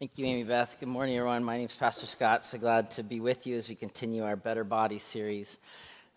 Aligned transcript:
Thank 0.00 0.16
you, 0.16 0.26
Amy 0.26 0.44
Beth. 0.44 0.76
Good 0.78 0.88
morning, 0.88 1.16
everyone. 1.16 1.42
My 1.42 1.56
name 1.56 1.66
is 1.66 1.74
Pastor 1.74 2.06
Scott. 2.06 2.44
So 2.44 2.56
glad 2.56 2.92
to 2.92 3.02
be 3.02 3.18
with 3.18 3.48
you 3.48 3.56
as 3.56 3.68
we 3.68 3.74
continue 3.74 4.22
our 4.22 4.36
Better 4.36 4.62
Body 4.62 5.00
series. 5.00 5.56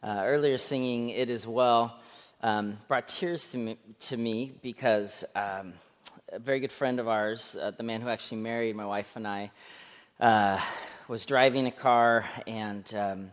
Uh, 0.04 0.22
earlier, 0.24 0.60
singing 0.60 1.10
It 1.10 1.32
Is 1.32 1.48
Well 1.48 2.00
um, 2.44 2.78
brought 2.88 3.08
tears 3.08 3.50
to 3.54 3.58
me, 3.58 3.78
to 4.02 4.18
me 4.18 4.52
because 4.62 5.24
um, 5.34 5.74
a 6.32 6.38
very 6.38 6.60
good 6.60 6.72
friend 6.72 7.00
of 7.00 7.08
ours, 7.08 7.56
uh, 7.60 7.72
the 7.72 7.82
man 7.82 8.02
who 8.02 8.10
actually 8.10 8.38
married 8.38 8.76
my 8.76 8.86
wife 8.86 9.12
and 9.16 9.28
I, 9.28 9.50
uh, 10.20 10.62
was 11.08 11.26
driving 11.26 11.66
a 11.66 11.72
car 11.72 12.30
and, 12.46 12.94
um, 12.94 13.32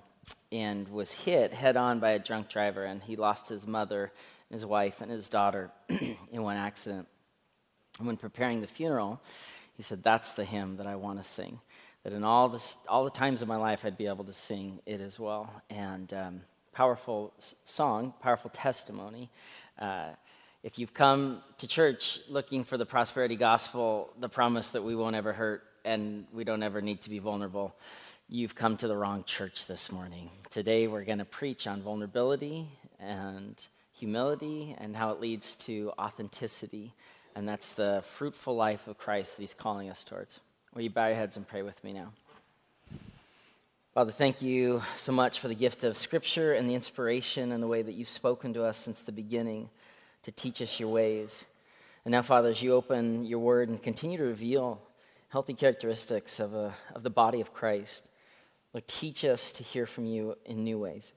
and 0.51 0.89
was 0.89 1.13
hit 1.13 1.53
head 1.53 1.77
on 1.77 2.01
by 2.01 2.13
a 2.13 2.19
drunk 2.19 2.49
driver, 2.49 2.85
and 2.85 3.03
he 3.03 3.17
lost 3.17 3.51
his 3.51 3.67
mother, 3.67 4.13
his 4.51 4.65
wife, 4.65 5.03
and 5.03 5.11
his 5.11 5.29
daughter 5.29 5.71
in 6.33 6.43
one 6.43 6.57
accident. 6.57 7.07
And 7.99 8.07
when 8.07 8.17
preparing 8.17 8.63
the 8.63 8.67
funeral, 8.67 9.21
he 9.79 9.83
said, 9.85 10.03
That's 10.03 10.33
the 10.33 10.45
hymn 10.45 10.77
that 10.77 10.87
I 10.87 10.97
want 10.97 11.19
to 11.19 11.25
sing. 11.25 11.61
That 12.03 12.13
in 12.13 12.25
all, 12.25 12.51
this, 12.51 12.77
all 12.89 13.05
the 13.05 13.11
times 13.11 13.41
of 13.41 13.49
my 13.49 13.57
life, 13.57 13.85
I'd 13.85 13.97
be 13.97 14.09
able 14.09 14.25
to 14.25 14.33
sing 14.33 14.81
it 14.85 15.01
as 15.01 15.19
well. 15.19 15.51
And 15.71 16.13
um, 16.13 16.41
powerful 16.73 17.33
song, 17.63 18.13
powerful 18.21 18.51
testimony. 18.53 19.31
Uh, 19.79 20.11
if 20.65 20.79
you've 20.79 20.93
come 20.93 21.43
to 21.59 21.69
church 21.69 22.19
looking 22.29 22.65
for 22.65 22.77
the 22.77 22.87
prosperity 22.87 23.37
gospel, 23.37 24.13
the 24.19 24.29
promise 24.29 24.71
that 24.71 24.83
we 24.83 24.97
won't 24.97 25.15
ever 25.15 25.33
hurt 25.33 25.63
and 25.85 26.27
we 26.33 26.43
don't 26.43 26.65
ever 26.65 26.81
need 26.81 27.01
to 27.03 27.11
be 27.11 27.21
vulnerable, 27.21 27.75
you've 28.29 28.57
come 28.57 28.77
to 28.77 28.89
the 28.89 28.97
wrong 28.97 29.23
church 29.23 29.67
this 29.67 29.93
morning. 29.93 30.29
Today, 30.51 30.89
we're 30.89 31.05
going 31.05 31.19
to 31.19 31.25
preach 31.25 31.69
on 31.69 31.83
vulnerability 31.83 32.69
and 32.99 33.55
humility 33.93 34.75
and 34.79 34.97
how 34.97 35.13
it 35.13 35.21
leads 35.21 35.55
to 35.57 35.93
authenticity 35.99 36.95
and 37.39 37.49
that's 37.49 37.75
the 37.75 38.03
fruitful 38.05 38.57
life 38.57 38.89
of 38.89 38.99
Christ 38.99 39.37
that 39.37 39.45
he's 39.45 39.55
calling 39.55 39.89
us 39.89 40.03
towards. 40.03 40.41
Will 40.75 40.83
you 40.83 40.91
bow 40.91 41.07
your 41.07 41.15
heads 41.15 41.37
and 41.37 41.47
pray 41.47 41.63
with 41.63 41.85
me 41.85 41.93
now? 41.93 42.11
Father, 43.95 44.11
thank 44.11 44.43
you 44.43 44.83
so 44.97 45.13
much 45.13 45.39
for 45.39 45.47
the 45.47 45.55
gift 45.55 45.85
of 45.85 45.97
Scripture 45.97 46.53
and 46.53 46.69
the 46.69 46.75
inspiration 46.75 47.53
and 47.53 47.63
the 47.63 47.69
way 47.69 47.81
that 47.81 47.95
you've 47.95 48.09
spoken 48.09 48.55
to 48.55 48.65
us 48.65 48.77
since 48.77 49.03
the 49.03 49.13
beginning 49.13 49.71
to 50.25 50.33
teach 50.33 50.61
us 50.61 50.81
your 50.81 50.89
ways. 50.89 51.45
And 52.05 52.11
now, 52.11 52.23
Father, 52.23 52.49
as 52.49 52.61
you 52.61 52.75
open 52.75 53.25
your 53.25 53.39
word 53.39 53.69
and 53.69 53.81
continue 53.81 54.19
to 54.19 54.25
reveal 54.25 54.83
healthy 55.29 55.55
characteristics 55.55 56.41
of, 56.41 56.55
a, 56.55 56.75
of 56.93 57.05
the 57.05 57.11
body 57.11 57.41
of 57.41 57.55
Christ, 57.55 58.03
Lord, 58.75 58.89
teach 58.89 59.25
us 59.25 59.53
to 59.53 59.63
hear 59.63 59.87
from 59.87 60.07
you 60.07 60.35
in 60.45 60.65
new 60.65 60.81
ways. 60.81 61.13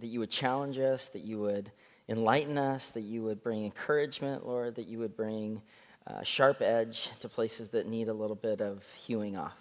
That 0.00 0.06
you 0.06 0.18
would 0.20 0.30
challenge 0.30 0.78
us, 0.78 1.08
that 1.08 1.24
you 1.24 1.38
would 1.40 1.70
enlighten 2.08 2.58
us, 2.58 2.90
that 2.90 3.02
you 3.02 3.22
would 3.22 3.42
bring 3.42 3.64
encouragement, 3.64 4.46
Lord, 4.46 4.76
that 4.76 4.88
you 4.88 4.98
would 4.98 5.16
bring 5.16 5.62
a 6.06 6.18
uh, 6.18 6.22
sharp 6.22 6.62
edge 6.62 7.10
to 7.20 7.28
places 7.28 7.70
that 7.70 7.88
need 7.88 8.08
a 8.08 8.14
little 8.14 8.36
bit 8.36 8.60
of 8.60 8.84
hewing 9.06 9.36
off. 9.36 9.56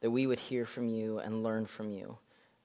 That 0.00 0.10
we 0.10 0.26
would 0.26 0.40
hear 0.40 0.64
from 0.64 0.88
you 0.88 1.18
and 1.18 1.42
learn 1.42 1.66
from 1.66 1.90
you 1.92 2.16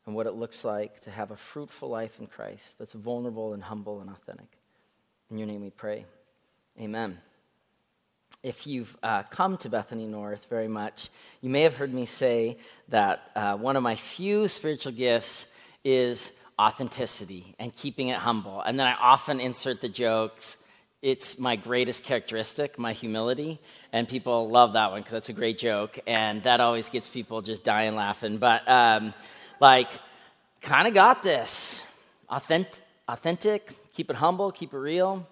and 0.06 0.16
what 0.16 0.28
it 0.28 0.34
looks 0.34 0.64
like 0.64 1.02
to 1.02 1.12
have 1.12 1.32
a 1.32 1.36
fruitful 1.36 1.90
life 1.90 2.20
in 2.20 2.28
Christ 2.28 2.76
that's 2.78 2.94
vulnerable 2.94 3.54
and 3.54 3.64
humble 3.64 4.02
and 4.02 4.10
authentic. 4.10 4.58
In 5.30 5.38
your 5.38 5.48
name 5.48 5.62
we 5.62 5.70
pray. 5.70 6.06
Amen. 6.80 7.18
If 8.42 8.68
you've 8.68 8.96
uh, 9.02 9.24
come 9.24 9.58
to 9.58 9.70
Bethany 9.70 10.06
North 10.06 10.46
very 10.50 10.68
much, 10.68 11.10
you 11.42 11.50
may 11.50 11.62
have 11.62 11.76
heard 11.76 11.94
me 11.94 12.06
say 12.06 12.58
that 12.90 13.32
uh, 13.36 13.56
one 13.56 13.78
of 13.78 13.84
my 13.84 13.96
few 13.96 14.48
spiritual 14.50 14.92
gifts 14.92 15.46
is 15.84 16.32
authenticity 16.60 17.56
and 17.60 17.76
keeping 17.76 18.10
it 18.10 18.18
humble. 18.18 18.62
And 18.62 18.80
then 18.80 18.88
I 18.88 18.94
often 18.94 19.40
insert 19.40 19.82
the 19.82 19.90
jokes. 19.90 20.58
It's 21.02 21.38
my 21.38 21.56
greatest 21.56 22.04
characteristic, 22.04 22.80
my 22.80 22.94
humility. 22.94 23.60
And 23.92 24.08
people 24.08 24.50
love 24.50 24.74
that 24.74 24.92
one 24.92 25.02
because 25.02 25.12
that's 25.12 25.30
a 25.30 25.34
great 25.34 25.58
joke. 25.58 26.00
And 26.08 26.44
that 26.44 26.60
always 26.60 26.90
gets 26.90 27.10
people 27.10 27.42
just 27.42 27.64
dying 27.64 27.96
laughing. 27.96 28.38
But, 28.38 28.68
um, 28.68 29.14
like, 29.60 29.90
kind 30.62 30.88
of 30.88 30.94
got 30.94 31.24
this. 31.24 31.82
Authentic, 32.30 32.82
authentic, 33.08 33.74
keep 33.94 34.10
it 34.10 34.16
humble, 34.16 34.52
keep 34.52 34.74
it 34.74 34.78
real, 34.78 35.28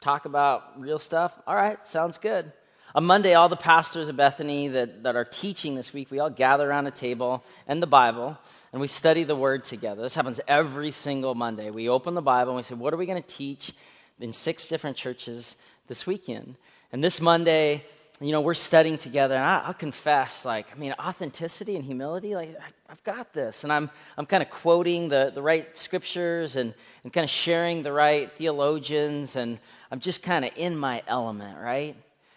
talk 0.00 0.24
about 0.24 0.80
real 0.80 0.98
stuff. 0.98 1.38
All 1.46 1.54
right, 1.54 1.84
sounds 1.84 2.18
good. 2.18 2.52
On 2.94 3.04
Monday, 3.04 3.34
all 3.34 3.48
the 3.48 3.56
pastors 3.56 4.08
of 4.08 4.16
Bethany 4.16 4.66
that, 4.68 5.04
that 5.04 5.14
are 5.14 5.24
teaching 5.24 5.76
this 5.76 5.92
week, 5.92 6.10
we 6.10 6.18
all 6.18 6.30
gather 6.30 6.68
around 6.68 6.88
a 6.88 6.90
table 6.90 7.44
and 7.68 7.80
the 7.80 7.86
Bible 7.86 8.36
and 8.72 8.80
we 8.80 8.86
study 8.86 9.24
the 9.24 9.36
Word 9.36 9.64
together. 9.64 10.02
This 10.02 10.14
happens 10.14 10.40
every 10.46 10.92
single 10.92 11.34
Monday. 11.34 11.70
We 11.70 11.88
open 11.88 12.14
the 12.14 12.22
Bible 12.22 12.52
and 12.52 12.56
we 12.58 12.62
say, 12.62 12.74
What 12.74 12.94
are 12.94 12.96
we 12.96 13.06
going 13.06 13.22
to 13.22 13.28
teach 13.28 13.72
in 14.20 14.32
six 14.32 14.68
different 14.68 14.96
churches 14.96 15.56
this 15.88 16.06
weekend? 16.06 16.56
And 16.92 17.02
this 17.02 17.20
Monday, 17.20 17.84
you 18.20 18.32
know, 18.32 18.42
we're 18.42 18.54
studying 18.54 18.98
together, 18.98 19.34
and 19.34 19.44
I, 19.44 19.66
will 19.68 19.74
confess, 19.74 20.44
like, 20.44 20.66
I 20.70 20.78
mean, 20.78 20.94
authenticity 21.00 21.76
and 21.76 21.84
humility, 21.84 22.34
like, 22.34 22.54
I've 22.88 23.02
got 23.02 23.32
this. 23.32 23.64
And 23.64 23.72
I'm, 23.72 23.88
I'm 24.18 24.26
kind 24.26 24.42
of 24.42 24.50
quoting 24.50 25.08
the, 25.08 25.32
the 25.34 25.40
right 25.40 25.74
scriptures 25.74 26.56
and, 26.56 26.74
and 27.02 27.12
kind 27.12 27.24
of 27.24 27.30
sharing 27.30 27.82
the 27.82 27.92
right 27.92 28.30
theologians, 28.32 29.36
and 29.36 29.58
I'm 29.90 30.00
just 30.00 30.22
kind 30.22 30.44
of 30.44 30.50
in 30.56 30.76
my 30.76 31.02
element, 31.06 31.58
right? 31.58 31.96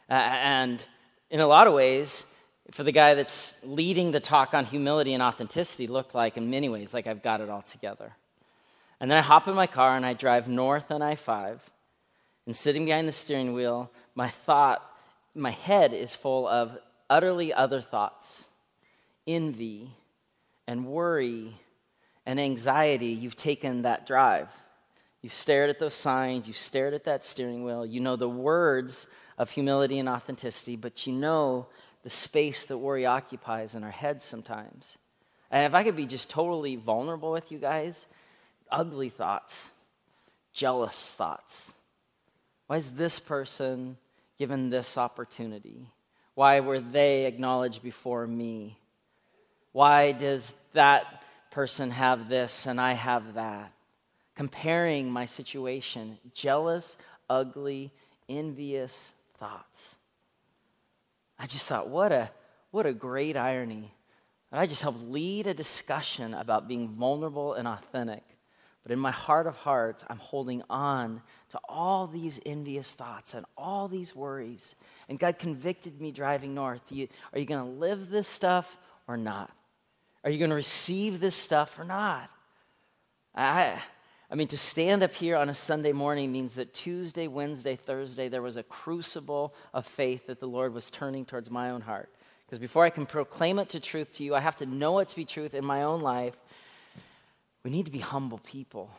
Uh, 0.10 0.14
and 0.14 0.84
in 1.30 1.42
a 1.42 1.48
lot 1.48 1.68
of 1.68 1.74
ways, 1.74 2.26
for 2.74 2.82
the 2.84 2.92
guy 2.92 3.14
that's 3.14 3.56
leading 3.62 4.12
the 4.12 4.20
talk 4.20 4.56
on 4.56 4.66
humility 4.66 5.14
and 5.14 5.22
authenticity, 5.22 5.86
look 5.86 6.16
like 6.16 6.38
in 6.38 6.50
many 6.50 6.70
ways 6.70 6.92
like 6.92 7.06
I've 7.06 7.22
got 7.22 7.40
it 7.40 7.48
all 7.48 7.62
together. 7.62 8.14
And 9.00 9.12
then 9.12 9.20
I 9.20 9.22
hop 9.22 9.48
in 9.48 9.54
my 9.54 9.68
car 9.68 9.96
and 9.96 10.04
I 10.04 10.14
drive 10.14 10.48
north 10.48 10.90
on 10.90 11.04
I 11.04 11.14
5. 11.14 11.62
And 12.48 12.56
sitting 12.56 12.86
behind 12.86 13.08
the 13.08 13.12
steering 13.12 13.54
wheel, 13.54 13.92
my 14.16 14.28
thought, 14.28 14.84
my 15.36 15.52
head 15.52 15.94
is 15.94 16.16
full 16.16 16.48
of 16.48 16.76
utterly 17.12 17.54
other 17.54 17.80
thoughts 17.80 18.46
envy 19.28 19.92
and 20.68 20.88
worry 20.88 21.56
and 22.26 22.40
anxiety. 22.40 23.10
You've 23.10 23.36
taken 23.36 23.84
that 23.84 24.08
drive. 24.08 24.50
You've 25.22 25.32
stared 25.32 25.70
at 25.70 25.78
those 25.78 25.94
signs, 25.94 26.48
you've 26.48 26.58
stared 26.58 26.96
at 26.96 27.04
that 27.04 27.24
steering 27.24 27.64
wheel. 27.64 27.86
You 27.86 28.00
know 28.00 28.16
the 28.16 28.28
words 28.28 29.06
of 29.38 29.52
humility 29.52 30.00
and 30.00 30.10
authenticity, 30.10 30.76
but 30.76 31.06
you 31.06 31.14
know 31.14 31.68
the 32.04 32.10
space 32.10 32.66
that 32.66 32.78
worry 32.78 33.06
occupies 33.06 33.76
in 33.76 33.84
our 33.84 33.92
heads 33.92 34.24
sometimes. 34.24 34.98
And 35.50 35.66
if 35.66 35.74
I 35.74 35.84
could 35.84 35.96
be 35.96 36.06
just 36.06 36.30
totally 36.30 36.76
vulnerable 36.76 37.32
with 37.32 37.52
you 37.52 37.60
guys, 37.60 38.06
ugly 38.72 39.10
thoughts, 39.10 39.70
jealous 40.52 41.14
thoughts. 41.14 41.74
Why 42.68 42.78
is 42.78 42.92
this 42.92 43.20
person 43.20 43.98
given 44.38 44.70
this 44.70 44.98
opportunity? 44.98 45.88
Why 46.36 46.60
were 46.60 46.80
they 46.80 47.26
acknowledged 47.26 47.84
before 47.84 48.26
me? 48.26 48.78
Why 49.72 50.12
does 50.12 50.54
that 50.74 51.24
person 51.52 51.92
have 51.92 52.30
this 52.30 52.66
and 52.66 52.82
I 52.82 52.94
have 52.94 53.36
that? 53.36 53.72
Comparing 54.36 55.12
my 55.12 55.28
situation, 55.28 56.18
jealous, 56.34 56.98
ugly, 57.30 57.92
envious 58.28 59.12
thoughts. 59.38 59.96
I 61.40 61.48
just 61.48 61.68
thought, 61.68 61.90
what 61.90 62.12
a, 62.12 62.32
what 62.72 62.86
a 62.86 62.94
great 62.94 63.36
irony. 63.36 63.94
I 64.52 64.68
just 64.68 64.84
helped 64.84 65.02
lead 65.02 65.48
a 65.48 65.54
discussion 65.54 66.36
about 66.36 66.68
being 66.68 66.90
vulnerable 66.90 67.54
and 67.54 67.68
authentic. 67.68 68.24
But 68.84 68.92
in 68.92 69.00
my 69.00 69.12
heart 69.12 69.48
of 69.48 69.56
hearts, 69.56 70.04
I'm 70.10 70.18
holding 70.18 70.62
on 70.70 71.22
to 71.50 71.60
all 71.68 72.06
these 72.06 72.40
envious 72.46 72.94
thoughts 72.94 73.34
and 73.34 73.46
all 73.58 73.88
these 73.88 74.16
worries. 74.16 74.76
And 75.10 75.18
God 75.18 75.40
convicted 75.40 76.00
me 76.00 76.12
driving 76.12 76.54
north. 76.54 76.92
You, 76.92 77.08
are 77.32 77.40
you 77.40 77.46
going 77.46 77.64
to 77.64 77.80
live 77.80 78.10
this 78.10 78.28
stuff 78.28 78.78
or 79.08 79.18
not? 79.18 79.52
Are 80.24 80.30
you 80.30 80.38
going 80.38 80.50
to 80.50 80.56
receive 80.56 81.20
this 81.20 81.36
stuff 81.36 81.80
or 81.80 81.86
not? 81.86 82.30
I, 83.34 83.82
I 84.34 84.36
mean, 84.36 84.48
to 84.48 84.58
stand 84.58 85.04
up 85.04 85.14
here 85.14 85.36
on 85.36 85.48
a 85.50 85.54
Sunday 85.54 85.92
morning 85.92 86.32
means 86.32 86.56
that 86.56 86.74
Tuesday, 86.74 87.28
Wednesday, 87.28 87.76
Thursday, 87.76 88.30
there 88.30 88.42
was 88.42 88.58
a 88.58 88.64
crucible 88.64 89.54
of 89.76 89.86
faith 89.86 90.26
that 90.26 90.40
the 90.40 90.48
Lord 90.48 90.74
was 90.74 90.90
turning 90.90 91.24
towards 91.24 91.52
my 91.52 91.70
own 91.70 91.82
heart. 91.82 92.10
Because 92.48 92.58
before 92.58 92.84
I 92.84 92.90
can 92.90 93.06
proclaim 93.06 93.60
it 93.60 93.70
to 93.70 93.80
truth 93.80 94.18
to 94.18 94.24
you, 94.24 94.34
I 94.34 94.40
have 94.40 94.56
to 94.56 94.66
know 94.66 94.98
it 94.98 95.10
to 95.10 95.16
be 95.16 95.24
truth 95.24 95.54
in 95.54 95.64
my 95.64 95.84
own 95.84 96.02
life. 96.02 96.36
We 97.64 97.70
need 97.70 97.86
to 97.86 97.92
be 97.92 98.00
humble 98.00 98.40
people. 98.40 98.90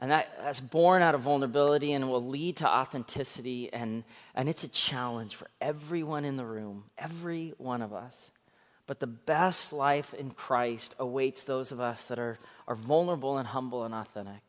And 0.00 0.10
that, 0.12 0.34
that's 0.42 0.60
born 0.60 1.02
out 1.02 1.14
of 1.14 1.20
vulnerability 1.20 1.92
and 1.92 2.08
will 2.08 2.26
lead 2.26 2.56
to 2.56 2.66
authenticity. 2.66 3.70
And, 3.70 4.02
and 4.34 4.48
it's 4.48 4.64
a 4.64 4.68
challenge 4.68 5.36
for 5.36 5.48
everyone 5.60 6.24
in 6.24 6.38
the 6.38 6.46
room, 6.46 6.84
every 6.96 7.52
one 7.58 7.82
of 7.82 7.92
us. 7.92 8.30
But 8.88 9.00
the 9.00 9.06
best 9.06 9.72
life 9.72 10.14
in 10.14 10.30
Christ 10.30 10.94
awaits 10.98 11.42
those 11.44 11.72
of 11.72 11.78
us 11.78 12.06
that 12.06 12.18
are, 12.18 12.38
are 12.66 12.74
vulnerable 12.74 13.36
and 13.36 13.46
humble 13.46 13.84
and 13.84 13.94
authentic. 13.94 14.40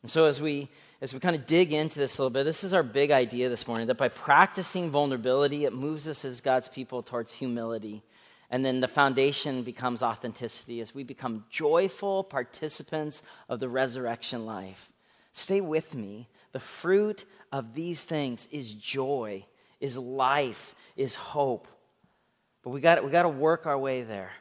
And 0.00 0.10
so 0.10 0.24
as 0.24 0.40
we 0.40 0.68
as 1.02 1.12
we 1.12 1.18
kind 1.18 1.34
of 1.34 1.46
dig 1.46 1.72
into 1.72 1.98
this 1.98 2.16
a 2.16 2.22
little 2.22 2.30
bit, 2.32 2.44
this 2.44 2.62
is 2.62 2.72
our 2.72 2.84
big 2.84 3.10
idea 3.10 3.48
this 3.48 3.66
morning 3.66 3.88
that 3.88 3.98
by 3.98 4.08
practicing 4.08 4.88
vulnerability, 4.88 5.64
it 5.64 5.72
moves 5.72 6.06
us 6.06 6.24
as 6.24 6.40
God's 6.40 6.68
people 6.68 7.02
towards 7.02 7.34
humility. 7.34 8.04
And 8.50 8.64
then 8.64 8.80
the 8.80 8.88
foundation 8.88 9.64
becomes 9.64 10.02
authenticity 10.04 10.80
as 10.80 10.94
we 10.94 11.02
become 11.02 11.44
joyful 11.50 12.22
participants 12.22 13.22
of 13.48 13.58
the 13.58 13.68
resurrection 13.68 14.46
life. 14.46 14.92
Stay 15.32 15.60
with 15.60 15.92
me. 15.92 16.28
The 16.52 16.60
fruit 16.60 17.24
of 17.50 17.74
these 17.74 18.04
things 18.04 18.46
is 18.52 18.72
joy, 18.74 19.44
is 19.80 19.98
life, 19.98 20.76
is 20.96 21.16
hope. 21.16 21.66
But 22.62 22.70
we 22.70 22.80
got 22.80 23.04
we 23.04 23.10
got 23.10 23.22
to 23.22 23.28
work 23.28 23.66
our 23.66 23.78
way 23.78 24.02
there. 24.02 24.32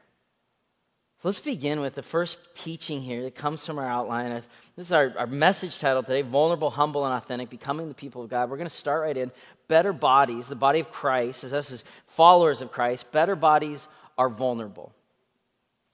So 1.22 1.28
let's 1.28 1.40
begin 1.40 1.82
with 1.82 1.94
the 1.94 2.02
first 2.02 2.40
teaching 2.56 3.00
here 3.00 3.22
that 3.24 3.36
comes 3.36 3.64
from 3.64 3.78
our 3.78 3.86
outline. 3.86 4.32
This 4.76 4.88
is 4.88 4.92
our, 4.92 5.14
our 5.20 5.28
message 5.28 5.80
title 5.80 6.02
today 6.02 6.24
Vulnerable, 6.24 6.72
Humble, 6.72 7.06
and 7.06 7.14
Authentic 7.14 7.52
Becoming 7.52 7.90
the 7.90 7.94
People 7.94 8.24
of 8.24 8.30
God. 8.32 8.50
We're 8.50 8.58
going 8.58 8.70
to 8.70 8.76
start 8.76 9.04
right 9.04 9.16
in. 9.16 9.32
Better 9.68 9.94
bodies, 9.94 10.48
the 10.48 10.56
body 10.56 10.80
of 10.80 10.92
Christ, 10.92 11.44
as 11.44 11.54
us 11.54 11.72
as 11.72 11.84
followers 12.08 12.64
of 12.64 12.72
Christ, 12.72 13.12
better 13.12 13.36
bodies 13.36 13.88
are 14.18 14.30
vulnerable. 14.30 14.94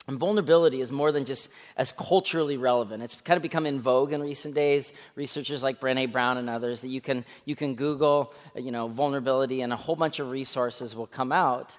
And 0.06 0.18
vulnerability 0.18 0.80
is 0.80 0.90
more 0.90 1.12
than 1.12 1.26
just 1.26 1.50
as 1.76 1.92
culturally 1.92 2.56
relevant. 2.56 3.02
It's 3.02 3.16
kind 3.16 3.36
of 3.36 3.42
become 3.42 3.66
in 3.66 3.82
vogue 3.82 4.14
in 4.14 4.22
recent 4.22 4.54
days. 4.54 4.94
Researchers 5.14 5.62
like 5.62 5.78
Brene 5.78 6.10
Brown 6.10 6.38
and 6.38 6.48
others 6.48 6.80
that 6.80 6.88
you 6.88 7.02
can 7.02 7.26
you 7.44 7.54
can 7.54 7.74
Google, 7.74 8.32
you 8.56 8.72
know, 8.72 8.88
vulnerability, 8.88 9.60
and 9.60 9.74
a 9.74 9.76
whole 9.76 9.96
bunch 9.96 10.18
of 10.18 10.30
resources 10.30 10.96
will 10.96 11.06
come 11.06 11.32
out. 11.32 11.76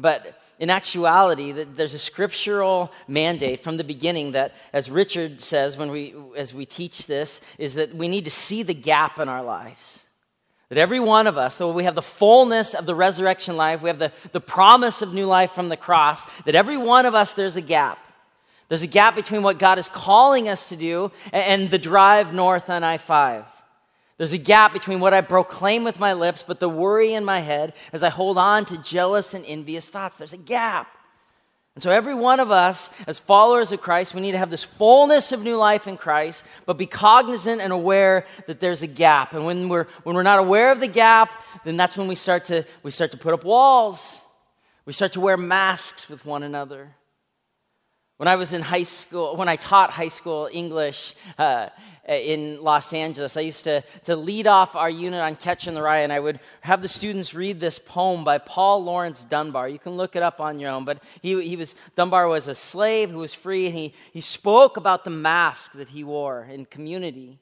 But 0.00 0.40
in 0.58 0.70
actuality, 0.70 1.52
there's 1.52 1.94
a 1.94 1.98
scriptural 1.98 2.92
mandate 3.08 3.62
from 3.62 3.76
the 3.76 3.84
beginning 3.84 4.32
that, 4.32 4.54
as 4.72 4.90
Richard 4.90 5.40
says 5.40 5.76
when 5.76 5.90
we 5.90 6.14
as 6.36 6.52
we 6.52 6.66
teach 6.66 7.06
this, 7.06 7.40
is 7.58 7.74
that 7.74 7.94
we 7.94 8.08
need 8.08 8.24
to 8.24 8.30
see 8.30 8.62
the 8.62 8.74
gap 8.74 9.18
in 9.18 9.28
our 9.28 9.42
lives. 9.42 10.04
That 10.70 10.78
every 10.78 11.00
one 11.00 11.26
of 11.26 11.36
us, 11.36 11.56
though 11.56 11.72
we 11.72 11.84
have 11.84 11.96
the 11.96 12.02
fullness 12.02 12.74
of 12.74 12.86
the 12.86 12.94
resurrection 12.94 13.56
life, 13.56 13.82
we 13.82 13.88
have 13.88 13.98
the, 13.98 14.12
the 14.30 14.40
promise 14.40 15.02
of 15.02 15.12
new 15.12 15.26
life 15.26 15.50
from 15.50 15.68
the 15.68 15.76
cross, 15.76 16.24
that 16.42 16.54
every 16.54 16.76
one 16.76 17.06
of 17.06 17.14
us, 17.14 17.32
there's 17.32 17.56
a 17.56 17.60
gap. 17.60 17.98
There's 18.68 18.82
a 18.82 18.86
gap 18.86 19.16
between 19.16 19.42
what 19.42 19.58
God 19.58 19.80
is 19.80 19.88
calling 19.88 20.48
us 20.48 20.68
to 20.68 20.76
do 20.76 21.10
and, 21.32 21.68
the 21.70 21.78
drive 21.78 22.32
north 22.32 22.70
on 22.70 22.84
I 22.84 22.98
5. 22.98 23.44
There's 24.20 24.34
a 24.34 24.38
gap 24.38 24.74
between 24.74 25.00
what 25.00 25.14
I 25.14 25.22
proclaim 25.22 25.82
with 25.82 25.98
my 25.98 26.12
lips, 26.12 26.44
but 26.46 26.60
the 26.60 26.68
worry 26.68 27.14
in 27.14 27.24
my 27.24 27.40
head 27.40 27.72
as 27.90 28.02
I 28.02 28.10
hold 28.10 28.36
on 28.36 28.66
to 28.66 28.76
jealous 28.76 29.32
and 29.32 29.46
envious 29.46 29.88
thoughts. 29.88 30.18
There's 30.18 30.34
a 30.34 30.36
gap. 30.36 30.94
And 31.74 31.82
so, 31.82 31.90
every 31.90 32.14
one 32.14 32.38
of 32.38 32.50
us, 32.50 32.90
as 33.06 33.18
followers 33.18 33.72
of 33.72 33.80
Christ, 33.80 34.14
we 34.14 34.20
need 34.20 34.32
to 34.32 34.38
have 34.38 34.50
this 34.50 34.62
fullness 34.62 35.32
of 35.32 35.42
new 35.42 35.56
life 35.56 35.88
in 35.88 35.96
Christ, 35.96 36.44
but 36.66 36.76
be 36.76 36.84
cognizant 36.84 37.62
and 37.62 37.72
aware 37.72 38.26
that 38.46 38.60
there's 38.60 38.82
a 38.82 38.86
gap. 38.86 39.32
And 39.32 39.46
when 39.46 39.70
we're, 39.70 39.86
when 40.02 40.14
we're 40.14 40.22
not 40.22 40.38
aware 40.38 40.70
of 40.70 40.80
the 40.80 40.86
gap, 40.86 41.42
then 41.64 41.78
that's 41.78 41.96
when 41.96 42.06
we 42.06 42.14
start, 42.14 42.44
to, 42.44 42.66
we 42.82 42.90
start 42.90 43.12
to 43.12 43.16
put 43.16 43.32
up 43.32 43.42
walls. 43.42 44.20
We 44.84 44.92
start 44.92 45.12
to 45.12 45.20
wear 45.20 45.38
masks 45.38 46.10
with 46.10 46.26
one 46.26 46.42
another. 46.42 46.94
When 48.20 48.28
I 48.28 48.36
was 48.36 48.52
in 48.52 48.60
high 48.60 48.82
school, 48.82 49.34
when 49.34 49.48
I 49.48 49.56
taught 49.56 49.92
high 49.92 50.08
school 50.08 50.46
English, 50.52 51.14
uh, 51.38 51.70
Uh, 52.10 52.14
in 52.14 52.60
Los 52.60 52.92
Angeles. 52.92 53.36
I 53.36 53.42
used 53.42 53.62
to, 53.64 53.84
to 54.02 54.16
lead 54.16 54.48
off 54.48 54.74
our 54.74 54.90
unit 54.90 55.20
on 55.20 55.36
Catcher 55.36 55.70
in 55.70 55.76
the 55.76 55.82
Rye, 55.82 56.00
and 56.00 56.12
I 56.12 56.18
would 56.18 56.40
have 56.60 56.82
the 56.82 56.88
students 56.88 57.34
read 57.34 57.60
this 57.60 57.78
poem 57.78 58.24
by 58.24 58.38
Paul 58.38 58.82
Laurence 58.82 59.22
Dunbar. 59.24 59.68
You 59.68 59.78
can 59.78 59.96
look 59.96 60.16
it 60.16 60.22
up 60.22 60.40
on 60.40 60.58
your 60.58 60.70
own, 60.70 60.84
but 60.84 61.00
he, 61.22 61.40
he 61.40 61.54
was, 61.54 61.76
Dunbar 61.94 62.26
was 62.26 62.48
a 62.48 62.54
slave 62.56 63.10
who 63.10 63.18
was 63.18 63.32
free, 63.32 63.66
and 63.66 63.76
he, 63.76 63.94
he 64.12 64.20
spoke 64.20 64.76
about 64.76 65.04
the 65.04 65.10
mask 65.10 65.74
that 65.74 65.90
he 65.90 66.02
wore 66.02 66.48
in 66.50 66.64
community. 66.64 67.38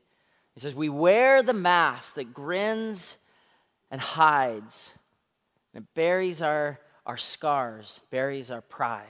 He 0.54 0.60
says, 0.60 0.74
We 0.74 0.90
wear 0.90 1.42
the 1.42 1.54
mask 1.54 2.16
that 2.16 2.34
grins 2.34 3.16
and 3.90 4.02
hides, 4.02 4.92
and 5.72 5.82
it 5.82 5.94
buries 5.94 6.42
our, 6.42 6.78
our 7.06 7.16
scars, 7.16 8.00
buries 8.10 8.50
our 8.50 8.60
pride 8.60 9.06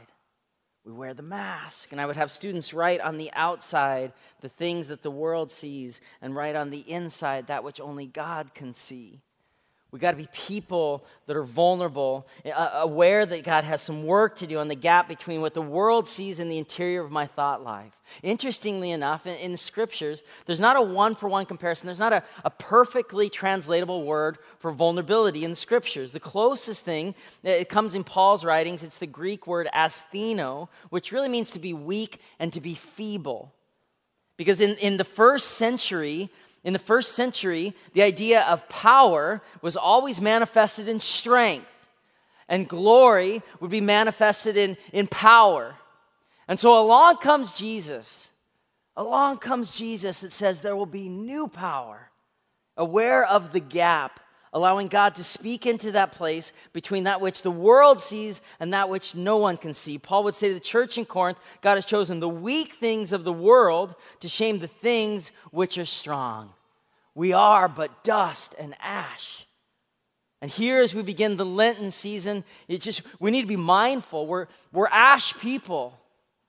we 0.88 0.94
wear 0.94 1.12
the 1.12 1.22
mask. 1.22 1.92
And 1.92 2.00
I 2.00 2.06
would 2.06 2.16
have 2.16 2.30
students 2.30 2.72
write 2.72 3.02
on 3.02 3.18
the 3.18 3.30
outside 3.34 4.12
the 4.40 4.48
things 4.48 4.86
that 4.86 5.02
the 5.02 5.10
world 5.10 5.50
sees, 5.50 6.00
and 6.22 6.34
write 6.34 6.56
on 6.56 6.70
the 6.70 6.90
inside 6.90 7.48
that 7.48 7.62
which 7.62 7.78
only 7.78 8.06
God 8.06 8.54
can 8.54 8.72
see. 8.72 9.20
We 9.90 9.98
got 9.98 10.10
to 10.10 10.18
be 10.18 10.28
people 10.34 11.06
that 11.26 11.34
are 11.34 11.44
vulnerable, 11.44 12.26
aware 12.44 13.24
that 13.24 13.42
God 13.42 13.64
has 13.64 13.80
some 13.80 14.04
work 14.04 14.36
to 14.36 14.46
do 14.46 14.58
on 14.58 14.68
the 14.68 14.74
gap 14.74 15.08
between 15.08 15.40
what 15.40 15.54
the 15.54 15.62
world 15.62 16.06
sees 16.06 16.40
in 16.40 16.50
the 16.50 16.58
interior 16.58 17.02
of 17.02 17.10
my 17.10 17.24
thought 17.24 17.64
life. 17.64 17.98
Interestingly 18.22 18.90
enough, 18.90 19.26
in, 19.26 19.36
in 19.36 19.52
the 19.52 19.58
scriptures, 19.58 20.22
there's 20.44 20.60
not 20.60 20.76
a 20.76 20.82
one 20.82 21.14
for 21.14 21.26
one 21.26 21.46
comparison. 21.46 21.86
There's 21.86 21.98
not 21.98 22.12
a, 22.12 22.22
a, 22.44 22.50
perfectly 22.50 23.30
translatable 23.30 24.04
word 24.04 24.36
for 24.58 24.72
vulnerability 24.72 25.42
in 25.42 25.50
the 25.50 25.56
scriptures. 25.56 26.12
The 26.12 26.20
closest 26.20 26.84
thing, 26.84 27.14
uh, 27.44 27.50
it 27.50 27.70
comes 27.70 27.94
in 27.94 28.04
Paul's 28.04 28.44
writings, 28.44 28.82
it's 28.82 28.98
the 28.98 29.06
Greek 29.06 29.46
word 29.46 29.68
astheno, 29.74 30.68
which 30.90 31.12
really 31.12 31.28
means 31.28 31.50
to 31.52 31.58
be 31.58 31.72
weak 31.72 32.20
and 32.38 32.52
to 32.52 32.60
be 32.60 32.74
feeble. 32.74 33.54
Because 34.36 34.60
in, 34.60 34.76
in 34.76 34.98
the 34.98 35.04
first 35.04 35.52
century, 35.52 36.30
in 36.64 36.72
the 36.72 36.78
first 36.78 37.12
century, 37.12 37.74
the 37.92 38.02
idea 38.02 38.42
of 38.42 38.68
power 38.68 39.40
was 39.62 39.76
always 39.76 40.20
manifested 40.20 40.88
in 40.88 41.00
strength, 41.00 41.70
and 42.48 42.68
glory 42.68 43.42
would 43.60 43.70
be 43.70 43.80
manifested 43.80 44.56
in, 44.56 44.76
in 44.92 45.06
power. 45.06 45.74
And 46.48 46.58
so 46.58 46.80
along 46.80 47.18
comes 47.18 47.52
Jesus. 47.52 48.30
Along 48.96 49.38
comes 49.38 49.70
Jesus 49.70 50.20
that 50.20 50.32
says 50.32 50.60
there 50.60 50.74
will 50.74 50.86
be 50.86 51.08
new 51.08 51.46
power, 51.46 52.10
aware 52.76 53.24
of 53.24 53.52
the 53.52 53.60
gap, 53.60 54.18
allowing 54.52 54.88
God 54.88 55.14
to 55.16 55.24
speak 55.24 55.66
into 55.66 55.92
that 55.92 56.12
place 56.12 56.52
between 56.72 57.04
that 57.04 57.20
which 57.20 57.42
the 57.42 57.50
world 57.50 58.00
sees 58.00 58.40
and 58.60 58.72
that 58.72 58.88
which 58.88 59.14
no 59.14 59.36
one 59.36 59.56
can 59.56 59.74
see. 59.74 59.98
Paul 59.98 60.24
would 60.24 60.34
say 60.34 60.48
to 60.48 60.54
the 60.54 60.60
church 60.60 60.98
in 60.98 61.04
Corinth, 61.04 61.38
God 61.60 61.74
has 61.74 61.84
chosen 61.84 62.20
the 62.20 62.28
weak 62.28 62.74
things 62.74 63.12
of 63.12 63.24
the 63.24 63.32
world 63.32 63.94
to 64.20 64.28
shame 64.28 64.58
the 64.58 64.68
things 64.68 65.30
which 65.50 65.78
are 65.78 65.86
strong. 65.86 66.50
We 67.14 67.32
are 67.32 67.68
but 67.68 68.04
dust 68.04 68.54
and 68.58 68.74
ash. 68.80 69.44
And 70.40 70.50
here, 70.50 70.80
as 70.80 70.94
we 70.94 71.02
begin 71.02 71.36
the 71.36 71.44
Lenten 71.44 71.90
season, 71.90 72.44
it 72.68 72.80
just 72.80 73.02
we 73.18 73.32
need 73.32 73.42
to 73.42 73.48
be 73.48 73.56
mindful. 73.56 74.26
We're, 74.26 74.46
we're 74.72 74.86
ash 74.86 75.36
people. 75.38 75.98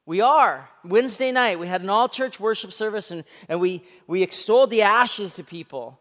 We 0.05 0.21
are. 0.21 0.69
Wednesday 0.83 1.31
night, 1.31 1.59
we 1.59 1.67
had 1.67 1.81
an 1.81 1.89
all 1.89 2.07
church 2.07 2.39
worship 2.39 2.71
service 2.71 3.11
and, 3.11 3.23
and 3.47 3.59
we, 3.59 3.83
we 4.07 4.21
extolled 4.23 4.69
the 4.69 4.83
ashes 4.83 5.33
to 5.33 5.43
people 5.43 5.99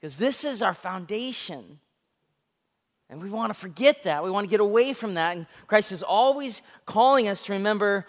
because 0.00 0.16
this 0.16 0.44
is 0.44 0.62
our 0.62 0.72
foundation. 0.72 1.78
And 3.10 3.22
we 3.22 3.28
want 3.28 3.50
to 3.50 3.58
forget 3.58 4.04
that. 4.04 4.24
We 4.24 4.30
want 4.30 4.46
to 4.46 4.50
get 4.50 4.60
away 4.60 4.92
from 4.92 5.14
that. 5.14 5.36
And 5.36 5.46
Christ 5.66 5.92
is 5.92 6.02
always 6.02 6.62
calling 6.86 7.28
us 7.28 7.42
to 7.44 7.52
remember 7.52 8.06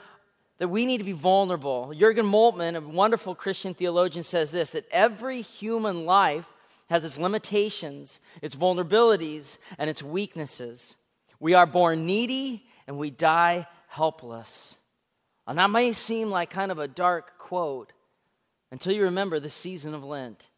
that 0.59 0.69
we 0.69 0.85
need 0.85 0.99
to 0.99 1.03
be 1.03 1.11
vulnerable. 1.11 1.91
Jurgen 1.93 2.25
Moltmann, 2.25 2.75
a 2.75 2.81
wonderful 2.81 3.33
Christian 3.33 3.73
theologian, 3.73 4.23
says 4.23 4.51
this 4.51 4.69
that 4.69 4.85
every 4.91 5.41
human 5.41 6.05
life 6.05 6.47
has 6.89 7.03
its 7.03 7.17
limitations, 7.17 8.19
its 8.41 8.55
vulnerabilities, 8.55 9.57
and 9.77 9.89
its 9.89 10.03
weaknesses. 10.03 10.95
We 11.39 11.55
are 11.55 11.65
born 11.65 12.05
needy 12.05 12.65
and 12.85 12.97
we 12.97 13.09
die 13.09 13.65
helpless. 13.87 14.75
And 15.47 15.57
that 15.57 15.71
may 15.71 15.93
seem 15.93 16.29
like 16.29 16.51
kind 16.51 16.71
of 16.71 16.79
a 16.79 16.87
dark 16.87 17.39
quote 17.39 17.91
until 18.71 18.93
you 18.93 19.03
remember 19.03 19.39
the 19.39 19.49
season 19.49 19.93
of 19.93 20.03
Lent. 20.03 20.50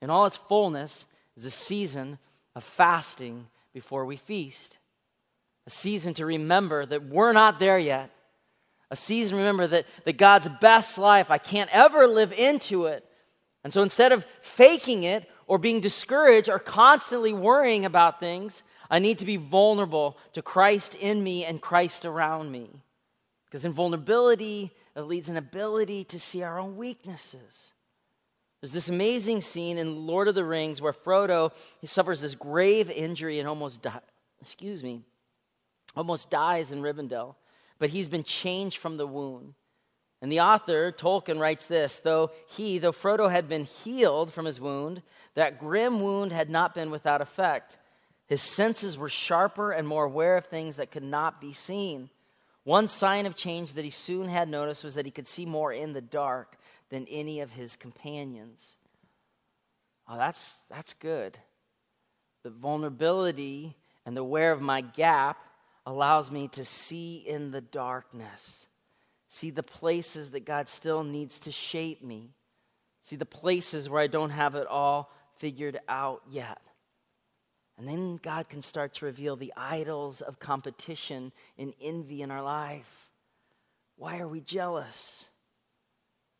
In 0.00 0.10
all 0.10 0.26
its 0.26 0.36
fullness 0.36 1.06
is 1.36 1.44
a 1.44 1.50
season 1.50 2.18
of 2.54 2.64
fasting 2.64 3.46
before 3.72 4.04
we 4.04 4.16
feast, 4.16 4.78
a 5.66 5.70
season 5.70 6.14
to 6.14 6.26
remember 6.26 6.86
that 6.86 7.04
we're 7.04 7.32
not 7.32 7.58
there 7.58 7.78
yet 7.78 8.10
a 8.90 8.96
season, 8.96 9.36
remember, 9.36 9.66
that, 9.66 9.86
that 10.04 10.16
God's 10.16 10.48
best 10.60 10.98
life, 10.98 11.30
I 11.30 11.38
can't 11.38 11.70
ever 11.72 12.06
live 12.06 12.32
into 12.32 12.86
it. 12.86 13.04
And 13.62 13.72
so 13.72 13.82
instead 13.82 14.12
of 14.12 14.24
faking 14.40 15.02
it 15.02 15.28
or 15.46 15.58
being 15.58 15.80
discouraged 15.80 16.48
or 16.48 16.58
constantly 16.58 17.32
worrying 17.32 17.84
about 17.84 18.20
things, 18.20 18.62
I 18.90 18.98
need 18.98 19.18
to 19.18 19.26
be 19.26 19.36
vulnerable 19.36 20.16
to 20.32 20.42
Christ 20.42 20.94
in 20.94 21.22
me 21.22 21.44
and 21.44 21.60
Christ 21.60 22.06
around 22.06 22.50
me. 22.50 22.70
Because 23.44 23.64
in 23.64 23.72
vulnerability, 23.72 24.70
it 24.96 25.02
leads 25.02 25.28
an 25.28 25.36
ability 25.36 26.04
to 26.04 26.18
see 26.18 26.42
our 26.42 26.58
own 26.58 26.76
weaknesses. 26.76 27.74
There's 28.60 28.72
this 28.72 28.88
amazing 28.88 29.42
scene 29.42 29.78
in 29.78 30.06
Lord 30.06 30.28
of 30.28 30.34
the 30.34 30.44
Rings 30.44 30.80
where 30.80 30.92
Frodo 30.92 31.52
he 31.80 31.86
suffers 31.86 32.20
this 32.20 32.34
grave 32.34 32.90
injury 32.90 33.38
and 33.38 33.48
almost 33.48 33.82
die, 33.82 34.00
excuse 34.40 34.82
me, 34.82 35.02
almost 35.96 36.30
dies 36.30 36.72
in 36.72 36.82
Rivendell 36.82 37.36
but 37.78 37.90
he's 37.90 38.08
been 38.08 38.24
changed 38.24 38.78
from 38.78 38.96
the 38.96 39.06
wound. 39.06 39.54
And 40.20 40.32
the 40.32 40.40
author, 40.40 40.90
Tolkien, 40.90 41.38
writes 41.38 41.66
this 41.66 41.98
though 41.98 42.30
he, 42.48 42.78
though 42.78 42.92
Frodo 42.92 43.30
had 43.30 43.48
been 43.48 43.64
healed 43.64 44.32
from 44.32 44.46
his 44.46 44.60
wound, 44.60 45.02
that 45.34 45.58
grim 45.58 46.00
wound 46.00 46.32
had 46.32 46.50
not 46.50 46.74
been 46.74 46.90
without 46.90 47.20
effect. 47.20 47.76
His 48.26 48.42
senses 48.42 48.98
were 48.98 49.08
sharper 49.08 49.72
and 49.72 49.86
more 49.86 50.04
aware 50.04 50.36
of 50.36 50.46
things 50.46 50.76
that 50.76 50.90
could 50.90 51.04
not 51.04 51.40
be 51.40 51.52
seen. 51.52 52.10
One 52.64 52.88
sign 52.88 53.24
of 53.24 53.36
change 53.36 53.72
that 53.74 53.84
he 53.84 53.90
soon 53.90 54.28
had 54.28 54.48
noticed 54.48 54.84
was 54.84 54.94
that 54.96 55.06
he 55.06 55.12
could 55.12 55.26
see 55.26 55.46
more 55.46 55.72
in 55.72 55.92
the 55.92 56.02
dark 56.02 56.58
than 56.90 57.06
any 57.08 57.40
of 57.40 57.50
his 57.52 57.76
companions. 57.76 58.76
Oh, 60.08 60.16
that's, 60.16 60.54
that's 60.70 60.94
good. 60.94 61.38
The 62.42 62.50
vulnerability 62.50 63.76
and 64.06 64.16
the 64.16 64.22
aware 64.22 64.52
of 64.52 64.62
my 64.62 64.80
gap 64.80 65.38
allows 65.84 66.30
me 66.30 66.48
to 66.48 66.64
see 66.64 67.16
in 67.26 67.50
the 67.50 67.60
darkness, 67.60 68.66
see 69.28 69.50
the 69.50 69.62
places 69.62 70.30
that 70.30 70.44
God 70.44 70.68
still 70.68 71.02
needs 71.02 71.40
to 71.40 71.52
shape 71.52 72.02
me, 72.02 72.30
see 73.02 73.16
the 73.16 73.26
places 73.26 73.88
where 73.88 74.02
I 74.02 74.06
don't 74.06 74.30
have 74.30 74.54
it 74.54 74.66
all 74.66 75.10
figured 75.38 75.78
out 75.88 76.22
yet. 76.30 76.60
And 77.78 77.86
then 77.86 78.16
God 78.16 78.48
can 78.48 78.60
start 78.60 78.94
to 78.94 79.04
reveal 79.04 79.36
the 79.36 79.52
idols 79.56 80.20
of 80.20 80.40
competition 80.40 81.32
and 81.56 81.72
envy 81.80 82.22
in 82.22 82.30
our 82.30 82.42
life. 82.42 83.10
Why 83.96 84.18
are 84.18 84.28
we 84.28 84.40
jealous? 84.40 85.30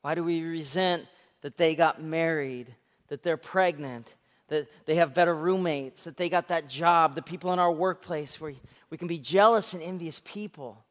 Why 0.09 0.15
do 0.15 0.25
we 0.25 0.43
resent 0.43 1.07
that 1.43 1.59
they 1.59 1.75
got 1.75 2.03
married, 2.03 2.75
that 3.09 3.23
they're 3.23 3.37
pregnant, 3.37 4.11
that 4.47 4.67
they 4.87 4.95
have 4.95 5.12
better 5.12 5.35
roommates, 5.35 6.05
that 6.05 6.17
they 6.17 6.31
got 6.31 6.49
that 6.49 6.67
job, 6.67 7.15
the 7.15 7.21
people 7.21 7.53
in 7.53 7.59
our 7.59 7.71
workplace 7.71 8.41
where 8.41 8.55
we 8.88 8.97
can 8.97 9.07
be 9.07 9.19
jealous 9.19 9.75
and 9.75 9.83
envious 9.83 10.23
people? 10.25 10.83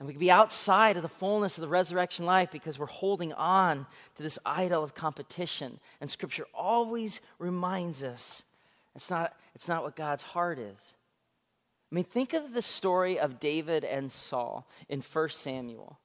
And 0.00 0.08
we 0.08 0.14
can 0.14 0.18
be 0.18 0.32
outside 0.32 0.96
of 0.96 1.02
the 1.02 1.08
fullness 1.08 1.56
of 1.56 1.62
the 1.62 1.68
resurrection 1.68 2.26
life 2.26 2.50
because 2.50 2.76
we're 2.76 2.86
holding 2.86 3.32
on 3.34 3.86
to 4.16 4.22
this 4.24 4.36
idol 4.44 4.82
of 4.82 4.96
competition. 4.96 5.78
And 6.00 6.10
Scripture 6.10 6.46
always 6.52 7.20
reminds 7.38 8.02
us 8.02 8.42
it's 8.96 9.10
not, 9.10 9.32
it's 9.54 9.68
not 9.68 9.84
what 9.84 9.94
God's 9.94 10.24
heart 10.24 10.58
is. 10.58 10.96
I 11.92 11.94
mean, 11.94 12.02
think 12.02 12.32
of 12.32 12.52
the 12.52 12.62
story 12.62 13.20
of 13.20 13.38
David 13.38 13.84
and 13.84 14.10
Saul 14.10 14.66
in 14.88 15.02
1 15.02 15.28
Samuel. 15.28 16.00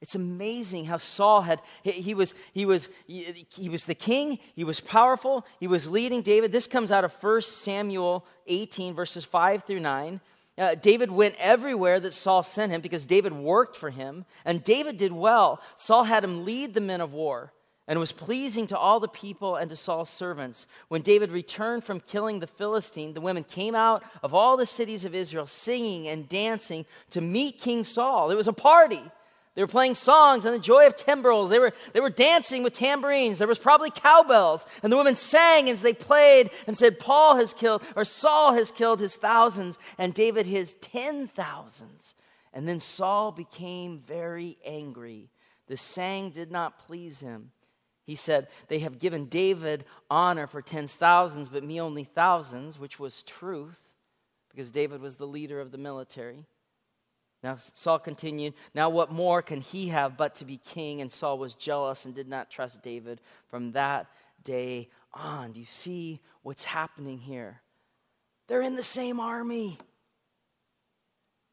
It's 0.00 0.14
amazing 0.14 0.86
how 0.86 0.96
Saul 0.96 1.42
had, 1.42 1.60
he, 1.82 1.92
he, 1.92 2.14
was, 2.14 2.34
he, 2.54 2.64
was, 2.64 2.88
he, 3.06 3.46
he 3.50 3.68
was 3.68 3.84
the 3.84 3.94
king, 3.94 4.38
he 4.56 4.64
was 4.64 4.80
powerful, 4.80 5.44
he 5.58 5.66
was 5.66 5.86
leading 5.86 6.22
David. 6.22 6.52
This 6.52 6.66
comes 6.66 6.90
out 6.90 7.04
of 7.04 7.12
1 7.22 7.42
Samuel 7.42 8.24
18, 8.46 8.94
verses 8.94 9.24
5 9.24 9.64
through 9.64 9.80
9. 9.80 10.20
Uh, 10.56 10.74
David 10.74 11.10
went 11.10 11.34
everywhere 11.38 12.00
that 12.00 12.14
Saul 12.14 12.42
sent 12.42 12.72
him 12.72 12.80
because 12.80 13.06
David 13.06 13.32
worked 13.32 13.76
for 13.76 13.90
him, 13.90 14.24
and 14.44 14.64
David 14.64 14.96
did 14.96 15.12
well. 15.12 15.60
Saul 15.76 16.04
had 16.04 16.24
him 16.24 16.44
lead 16.44 16.74
the 16.74 16.80
men 16.80 17.00
of 17.00 17.12
war 17.12 17.52
and 17.86 17.98
was 17.98 18.12
pleasing 18.12 18.66
to 18.68 18.78
all 18.78 19.00
the 19.00 19.08
people 19.08 19.56
and 19.56 19.68
to 19.68 19.76
Saul's 19.76 20.10
servants. 20.10 20.66
When 20.88 21.02
David 21.02 21.30
returned 21.30 21.82
from 21.84 22.00
killing 22.00 22.40
the 22.40 22.46
Philistine, 22.46 23.14
the 23.14 23.20
women 23.20 23.42
came 23.42 23.74
out 23.74 24.02
of 24.22 24.32
all 24.32 24.56
the 24.56 24.66
cities 24.66 25.04
of 25.04 25.14
Israel 25.14 25.46
singing 25.46 26.08
and 26.08 26.28
dancing 26.28 26.86
to 27.10 27.20
meet 27.20 27.58
King 27.58 27.84
Saul. 27.84 28.30
It 28.30 28.36
was 28.36 28.48
a 28.48 28.52
party. 28.52 29.02
They 29.54 29.62
were 29.62 29.68
playing 29.68 29.96
songs 29.96 30.44
and 30.44 30.54
the 30.54 30.60
joy 30.60 30.86
of 30.86 30.94
timbrels. 30.94 31.50
They 31.50 31.58
were, 31.58 31.72
they 31.92 32.00
were 32.00 32.10
dancing 32.10 32.62
with 32.62 32.72
tambourines. 32.72 33.38
There 33.38 33.48
was 33.48 33.58
probably 33.58 33.90
cowbells. 33.90 34.64
And 34.82 34.92
the 34.92 34.96
women 34.96 35.16
sang 35.16 35.68
as 35.68 35.82
they 35.82 35.92
played 35.92 36.50
and 36.66 36.76
said, 36.76 37.00
Paul 37.00 37.36
has 37.36 37.52
killed, 37.52 37.82
or 37.96 38.04
Saul 38.04 38.54
has 38.54 38.70
killed 38.70 39.00
his 39.00 39.16
thousands, 39.16 39.78
and 39.98 40.14
David 40.14 40.46
his 40.46 40.74
ten 40.74 41.26
thousands. 41.26 42.14
And 42.52 42.68
then 42.68 42.78
Saul 42.78 43.32
became 43.32 43.98
very 43.98 44.56
angry. 44.64 45.30
The 45.66 45.76
saying 45.76 46.30
did 46.30 46.50
not 46.50 46.78
please 46.78 47.20
him. 47.20 47.50
He 48.04 48.16
said, 48.16 48.48
They 48.68 48.80
have 48.80 48.98
given 48.98 49.26
David 49.26 49.84
honor 50.08 50.46
for 50.46 50.62
tens 50.62 50.94
thousands, 50.94 51.48
but 51.48 51.64
me 51.64 51.80
only 51.80 52.04
thousands, 52.04 52.78
which 52.78 52.98
was 52.98 53.22
truth, 53.22 53.88
because 54.50 54.70
David 54.70 55.00
was 55.00 55.16
the 55.16 55.26
leader 55.26 55.60
of 55.60 55.70
the 55.70 55.78
military. 55.78 56.46
Now 57.42 57.56
Saul 57.74 57.98
continued, 57.98 58.54
Now 58.74 58.90
what 58.90 59.10
more 59.10 59.40
can 59.42 59.60
he 59.60 59.88
have 59.88 60.16
but 60.16 60.34
to 60.36 60.44
be 60.44 60.58
king? 60.58 61.00
And 61.00 61.10
Saul 61.10 61.38
was 61.38 61.54
jealous 61.54 62.04
and 62.04 62.14
did 62.14 62.28
not 62.28 62.50
trust 62.50 62.82
David 62.82 63.20
from 63.48 63.72
that 63.72 64.06
day 64.44 64.88
on. 65.14 65.52
Do 65.52 65.60
you 65.60 65.66
see 65.66 66.20
what's 66.42 66.64
happening 66.64 67.18
here? 67.18 67.60
They're 68.46 68.62
in 68.62 68.76
the 68.76 68.82
same 68.82 69.20
army. 69.20 69.78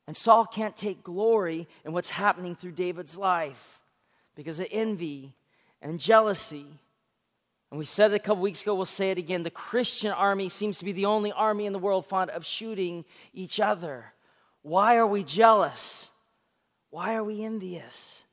And 0.08 0.16
Saul 0.16 0.46
can't 0.46 0.76
take 0.76 1.04
glory 1.04 1.68
in 1.86 1.92
what's 1.94 2.10
happening 2.10 2.56
through 2.56 2.72
David's 2.72 3.18
life 3.18 3.82
because 4.36 4.60
of 4.60 4.68
envy 4.72 5.36
and 5.82 6.00
jealousy. 6.00 6.66
And 7.70 7.78
we 7.78 7.86
said 7.86 8.12
it 8.12 8.16
a 8.16 8.20
couple 8.20 8.42
weeks 8.42 8.62
ago, 8.62 8.74
we'll 8.74 8.86
say 8.86 9.12
it 9.12 9.18
again. 9.18 9.44
The 9.44 9.52
Christian 9.52 10.12
army 10.12 10.48
seems 10.48 10.80
to 10.80 10.86
be 10.86 10.94
the 10.94 11.06
only 11.06 11.34
army 11.34 11.66
in 11.66 11.74
the 11.74 11.80
world 11.80 12.06
fond 12.06 12.30
of 12.32 12.46
shooting 12.46 13.04
each 13.34 13.60
other. 13.60 14.14
Why 14.62 14.98
are 14.98 15.08
we 15.08 15.24
jealous? 15.24 16.10
Why 16.90 17.16
are 17.16 17.24
we 17.24 17.44
envious? 17.44 18.24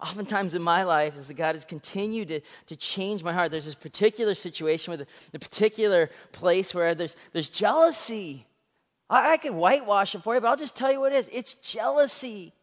Oftentimes 0.00 0.54
in 0.54 0.62
my 0.62 0.82
life, 0.82 1.14
as 1.16 1.26
the 1.26 1.34
God 1.34 1.54
has 1.54 1.64
continued 1.64 2.28
to, 2.28 2.40
to 2.66 2.76
change 2.76 3.22
my 3.22 3.32
heart, 3.32 3.50
there's 3.50 3.66
this 3.66 3.74
particular 3.74 4.34
situation 4.34 4.92
with 4.92 5.02
a, 5.02 5.06
a 5.34 5.38
particular 5.38 6.10
place 6.32 6.74
where 6.74 6.94
there's, 6.94 7.16
there's 7.32 7.50
jealousy. 7.50 8.46
I, 9.10 9.32
I 9.32 9.36
could 9.36 9.52
whitewash 9.52 10.14
it 10.14 10.22
for 10.22 10.34
you, 10.34 10.40
but 10.40 10.48
I'll 10.48 10.56
just 10.56 10.76
tell 10.76 10.90
you 10.90 11.00
what 11.00 11.12
it 11.12 11.16
is 11.16 11.28
it's 11.32 11.54
jealousy. 11.54 12.54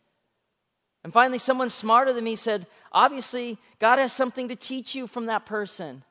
And 1.04 1.14
finally, 1.14 1.38
someone 1.38 1.70
smarter 1.70 2.12
than 2.12 2.24
me 2.24 2.36
said, 2.36 2.66
obviously, 2.92 3.60
God 3.80 4.00
has 4.00 4.12
something 4.12 4.48
to 4.50 4.56
teach 4.56 4.96
you 4.96 5.06
from 5.06 5.28
that 5.28 5.46
person. 5.46 6.04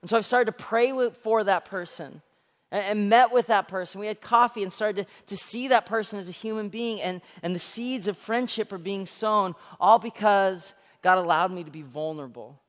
And 0.00 0.08
so 0.08 0.16
I've 0.16 0.24
started 0.24 0.46
to 0.46 0.64
pray 0.64 0.92
for 1.10 1.42
that 1.44 1.64
person 1.64 2.22
and, 2.70 3.08
met 3.08 3.32
with 3.32 3.46
that 3.46 3.68
person. 3.68 4.00
We 4.00 4.06
had 4.06 4.20
coffee 4.20 4.62
and 4.62 4.72
started 4.72 5.06
to, 5.06 5.34
to 5.34 5.36
see 5.36 5.68
that 5.68 5.86
person 5.86 6.18
as 6.18 6.28
a 6.28 6.32
human 6.32 6.68
being, 6.68 7.00
and, 7.00 7.20
and 7.42 7.54
the 7.54 7.60
seeds 7.60 8.08
of 8.08 8.16
friendship 8.16 8.72
are 8.72 8.78
being 8.78 9.06
sown, 9.06 9.54
all 9.80 9.98
because 9.98 10.74
God 11.02 11.18
allowed 11.18 11.52
me 11.52 11.64
to 11.64 11.70
be 11.70 11.82
vulnerable. 11.82 12.60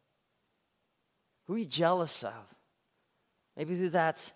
Who 1.48 1.56
are 1.56 1.58
you 1.58 1.66
jealous 1.66 2.24
of? 2.24 2.34
Maybe 3.58 3.78
who 3.78 3.90
that's 3.90 4.32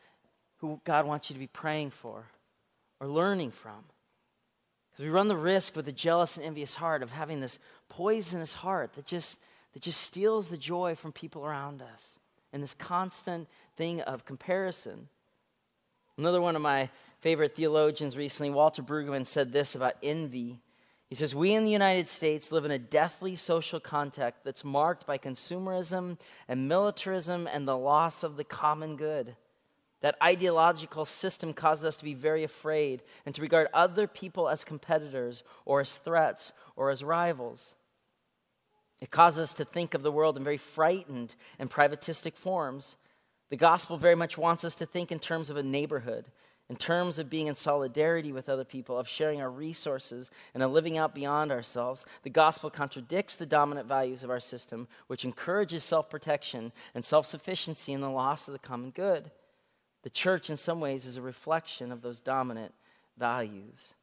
who 0.58 0.82
God 0.84 1.06
wants 1.06 1.30
you 1.30 1.34
to 1.36 1.40
be 1.40 1.48
praying 1.48 1.92
for 1.92 2.26
or 3.00 3.08
learning 3.08 3.52
from. 3.52 3.84
Because 4.90 5.06
we 5.06 5.12
run 5.12 5.28
the 5.28 5.36
risk 5.36 5.76
with 5.76 5.88
a 5.88 5.92
jealous 5.92 6.38
and 6.38 6.46
envious 6.46 6.74
heart 6.74 7.04
of 7.04 7.12
having 7.12 7.40
this 7.40 7.60
poisonous 7.90 8.54
heart 8.54 8.94
that 8.94 9.06
just, 9.06 9.38
that 9.74 9.82
just 9.82 10.02
steals 10.02 10.50
the 10.50 10.58
joy 10.58 10.96
from 10.96 11.12
people 11.12 11.46
around 11.46 11.82
us 11.82 12.20
and 12.52 12.62
this 12.62 12.74
constant 12.74 13.48
thing 13.76 14.02
of 14.02 14.24
comparison. 14.24 15.10
Another 16.18 16.42
one 16.42 16.56
of 16.56 16.62
my 16.62 16.90
favorite 17.22 17.56
theologians 17.56 18.16
recently, 18.16 18.50
Walter 18.50 18.84
Brueggemann, 18.84 19.26
said 19.26 19.52
this 19.52 19.76
about 19.76 19.96
envy. 20.04 20.60
He 21.08 21.16
says, 21.16 21.34
We 21.34 21.54
in 21.54 21.66
the 21.66 21.72
United 21.72 22.08
States 22.08 22.52
live 22.52 22.66
in 22.66 22.72
a 22.72 22.80
deathly 22.80 23.36
social 23.36 23.80
context 23.80 24.44
that's 24.44 24.64
marked 24.64 25.08
by 25.08 25.18
consumerism 25.18 26.18
and 26.48 26.68
militarism 26.68 27.48
and 27.52 27.68
the 27.68 27.78
loss 27.78 28.24
of 28.24 28.36
the 28.36 28.44
common 28.44 28.96
good. 28.96 29.36
That 30.02 30.18
ideological 30.22 31.06
system 31.06 31.54
causes 31.54 31.86
us 31.86 31.98
to 31.98 32.04
be 32.04 32.14
very 32.14 32.44
afraid 32.44 33.04
and 33.26 33.34
to 33.36 33.42
regard 33.42 33.70
other 33.74 34.06
people 34.06 34.50
as 34.50 34.66
competitors 34.66 35.44
or 35.66 35.82
as 35.82 35.96
threats 35.96 36.52
or 36.76 36.90
as 36.90 37.04
rivals. 37.04 37.76
It 39.00 39.12
causes 39.12 39.44
us 39.44 39.54
to 39.56 39.66
think 39.66 39.94
of 39.94 40.04
the 40.04 40.12
world 40.12 40.36
in 40.36 40.44
very 40.44 40.58
frightened 40.58 41.36
and 41.58 41.72
privatistic 41.72 42.36
forms. 42.36 42.98
The 43.54 43.58
gospel 43.58 43.98
very 43.98 44.16
much 44.16 44.36
wants 44.36 44.66
us 44.66 44.74
to 44.78 44.86
think 44.88 45.12
in 45.12 45.20
terms 45.20 45.52
of 45.52 45.58
a 45.58 45.62
neighborhood, 45.62 46.26
in 46.70 46.76
terms 46.76 47.20
of 47.20 47.30
being 47.30 47.46
in 47.46 47.54
solidarity 47.54 48.32
with 48.32 48.50
other 48.50 48.66
people, 48.66 48.98
of 48.98 49.08
sharing 49.08 49.42
our 49.42 49.52
resources, 49.52 50.32
and 50.56 50.64
of 50.64 50.72
living 50.72 50.98
out 50.98 51.14
beyond 51.14 51.52
ourselves. 51.52 52.04
The 52.24 52.32
gospel 52.32 52.72
contradicts 52.72 53.36
the 53.36 53.46
dominant 53.46 53.88
values 53.88 54.24
of 54.24 54.32
our 54.32 54.40
system, 54.40 54.88
which 55.06 55.24
encourages 55.24 55.84
self 55.84 56.10
protection 56.10 56.72
and 56.96 57.06
self 57.06 57.28
sufficiency 57.28 57.94
in 57.94 58.02
the 58.02 58.10
loss 58.10 58.48
of 58.48 58.54
the 58.54 58.58
common 58.58 58.90
good. 58.90 59.30
The 60.02 60.10
church, 60.10 60.50
in 60.50 60.58
some 60.58 60.80
ways, 60.80 61.06
is 61.06 61.18
a 61.18 61.22
reflection 61.22 61.92
of 61.92 62.02
those 62.02 62.22
dominant 62.22 62.74
values. 63.20 63.94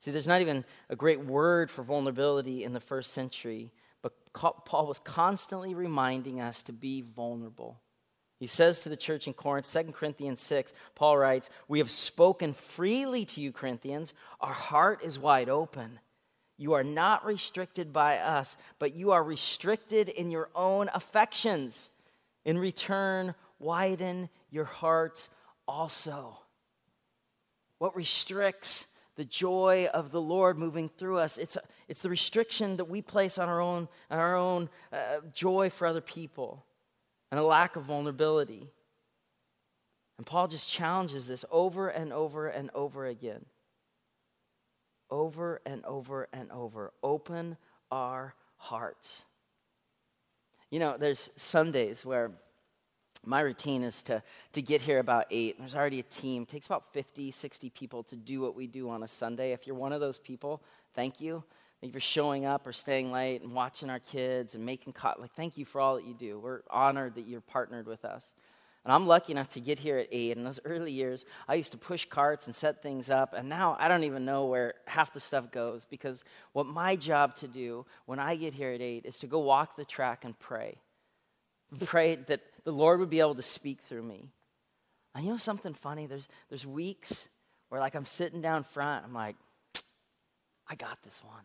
See, 0.00 0.10
there's 0.10 0.26
not 0.26 0.40
even 0.40 0.64
a 0.90 0.96
great 0.96 1.20
word 1.20 1.70
for 1.70 1.84
vulnerability 1.84 2.64
in 2.64 2.72
the 2.72 2.80
first 2.80 3.12
century, 3.12 3.70
but 4.02 4.14
Paul 4.32 4.88
was 4.88 4.98
constantly 4.98 5.76
reminding 5.76 6.40
us 6.40 6.64
to 6.64 6.72
be 6.72 7.02
vulnerable. 7.02 7.78
He 8.42 8.48
says 8.48 8.80
to 8.80 8.88
the 8.88 8.96
church 8.96 9.28
in 9.28 9.34
Corinth, 9.34 9.72
2 9.72 9.92
Corinthians 9.92 10.40
6, 10.40 10.72
Paul 10.96 11.16
writes, 11.16 11.48
We 11.68 11.78
have 11.78 11.92
spoken 11.92 12.54
freely 12.54 13.24
to 13.26 13.40
you, 13.40 13.52
Corinthians. 13.52 14.14
Our 14.40 14.52
heart 14.52 15.04
is 15.04 15.16
wide 15.16 15.48
open. 15.48 16.00
You 16.58 16.72
are 16.72 16.82
not 16.82 17.24
restricted 17.24 17.92
by 17.92 18.18
us, 18.18 18.56
but 18.80 18.96
you 18.96 19.12
are 19.12 19.22
restricted 19.22 20.08
in 20.08 20.32
your 20.32 20.50
own 20.56 20.90
affections. 20.92 21.90
In 22.44 22.58
return, 22.58 23.36
widen 23.60 24.28
your 24.50 24.64
heart 24.64 25.28
also. 25.68 26.36
What 27.78 27.94
restricts 27.94 28.86
the 29.14 29.24
joy 29.24 29.88
of 29.94 30.10
the 30.10 30.20
Lord 30.20 30.58
moving 30.58 30.88
through 30.88 31.18
us? 31.18 31.38
It's, 31.38 31.56
it's 31.86 32.02
the 32.02 32.10
restriction 32.10 32.78
that 32.78 32.86
we 32.86 33.02
place 33.02 33.38
on 33.38 33.48
our 33.48 33.60
own, 33.60 33.86
our 34.10 34.34
own 34.34 34.68
uh, 34.92 35.18
joy 35.32 35.70
for 35.70 35.86
other 35.86 36.00
people 36.00 36.66
and 37.32 37.40
a 37.40 37.42
lack 37.42 37.76
of 37.76 37.84
vulnerability. 37.84 38.68
And 40.18 40.26
Paul 40.26 40.48
just 40.48 40.68
challenges 40.68 41.26
this 41.26 41.46
over 41.50 41.88
and 41.88 42.12
over 42.12 42.46
and 42.46 42.70
over 42.74 43.06
again. 43.06 43.46
Over 45.10 45.62
and 45.64 45.82
over 45.86 46.28
and 46.32 46.52
over. 46.52 46.92
Open 47.02 47.56
our 47.90 48.34
hearts. 48.58 49.24
You 50.70 50.78
know, 50.78 50.96
there's 50.98 51.30
Sundays 51.36 52.04
where 52.04 52.32
my 53.24 53.40
routine 53.40 53.82
is 53.82 54.02
to, 54.02 54.22
to 54.52 54.60
get 54.60 54.82
here 54.82 54.98
about 54.98 55.24
8. 55.30 55.58
There's 55.58 55.74
already 55.74 56.00
a 56.00 56.04
team. 56.04 56.42
It 56.42 56.48
takes 56.48 56.66
about 56.66 56.92
50, 56.92 57.30
60 57.30 57.70
people 57.70 58.02
to 58.04 58.16
do 58.16 58.42
what 58.42 58.54
we 58.54 58.66
do 58.66 58.90
on 58.90 59.02
a 59.02 59.08
Sunday. 59.08 59.52
If 59.52 59.66
you're 59.66 59.76
one 59.76 59.92
of 59.92 60.00
those 60.00 60.18
people, 60.18 60.62
thank 60.94 61.18
you. 61.18 61.44
Thank 61.82 61.94
you 61.94 61.98
for 61.98 62.04
showing 62.04 62.46
up 62.46 62.64
or 62.68 62.72
staying 62.72 63.10
late 63.10 63.42
and 63.42 63.52
watching 63.52 63.90
our 63.90 63.98
kids 63.98 64.54
and 64.54 64.64
making 64.64 64.92
co- 64.92 65.14
like 65.18 65.32
thank 65.32 65.58
you 65.58 65.64
for 65.64 65.80
all 65.80 65.96
that 65.96 66.06
you 66.06 66.14
do. 66.14 66.38
We're 66.38 66.60
honored 66.70 67.16
that 67.16 67.26
you're 67.26 67.40
partnered 67.40 67.88
with 67.88 68.04
us. 68.04 68.32
And 68.84 68.92
I'm 68.92 69.08
lucky 69.08 69.32
enough 69.32 69.48
to 69.50 69.60
get 69.60 69.80
here 69.80 69.98
at 69.98 70.06
8. 70.12 70.36
In 70.36 70.44
those 70.44 70.60
early 70.64 70.92
years, 70.92 71.24
I 71.48 71.54
used 71.54 71.72
to 71.72 71.78
push 71.78 72.04
carts 72.04 72.46
and 72.46 72.54
set 72.54 72.84
things 72.84 73.10
up. 73.10 73.34
And 73.36 73.48
now 73.48 73.76
I 73.80 73.88
don't 73.88 74.04
even 74.04 74.24
know 74.24 74.46
where 74.46 74.74
half 74.86 75.12
the 75.12 75.18
stuff 75.18 75.50
goes 75.50 75.84
because 75.84 76.22
what 76.52 76.66
my 76.66 76.94
job 76.94 77.34
to 77.36 77.48
do 77.48 77.84
when 78.06 78.20
I 78.20 78.36
get 78.36 78.54
here 78.54 78.70
at 78.70 78.80
8 78.80 79.04
is 79.04 79.18
to 79.18 79.26
go 79.26 79.40
walk 79.40 79.74
the 79.74 79.84
track 79.84 80.24
and 80.24 80.38
pray. 80.38 80.76
Pray 81.84 82.14
that 82.14 82.42
the 82.62 82.70
Lord 82.70 83.00
would 83.00 83.10
be 83.10 83.18
able 83.18 83.34
to 83.34 83.42
speak 83.42 83.80
through 83.88 84.04
me. 84.04 84.28
And 85.16 85.24
you 85.24 85.32
know 85.32 85.36
something 85.36 85.74
funny? 85.74 86.06
There's, 86.06 86.28
there's 86.48 86.64
weeks 86.64 87.26
where, 87.70 87.80
like, 87.80 87.96
I'm 87.96 88.04
sitting 88.04 88.40
down 88.40 88.62
front. 88.62 89.04
I'm 89.04 89.12
like, 89.12 89.34
I 90.68 90.76
got 90.76 91.02
this 91.02 91.20
one. 91.24 91.42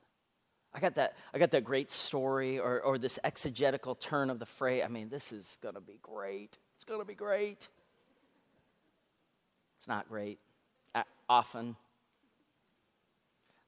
I 0.77 0.79
got 0.79 0.93
that, 0.93 1.17
I 1.33 1.39
got 1.39 1.49
that 1.51 1.63
great 1.63 1.89
story 1.89 2.59
or, 2.59 2.79
or 2.81 2.99
this 2.99 3.17
exegetical 3.23 3.95
turn 3.95 4.29
of 4.29 4.37
the 4.37 4.45
phrase. 4.45 4.83
I 4.85 4.89
mean, 4.89 5.09
this 5.09 5.31
is 5.31 5.57
going 5.59 5.73
to 5.73 5.81
be 5.81 5.97
great. 6.03 6.55
It's 6.75 6.83
going 6.85 6.99
to 6.99 7.05
be 7.05 7.15
great. 7.15 7.67
It's 9.79 9.87
not 9.87 10.07
great. 10.07 10.37
Uh, 10.93 11.01
often. 11.27 11.75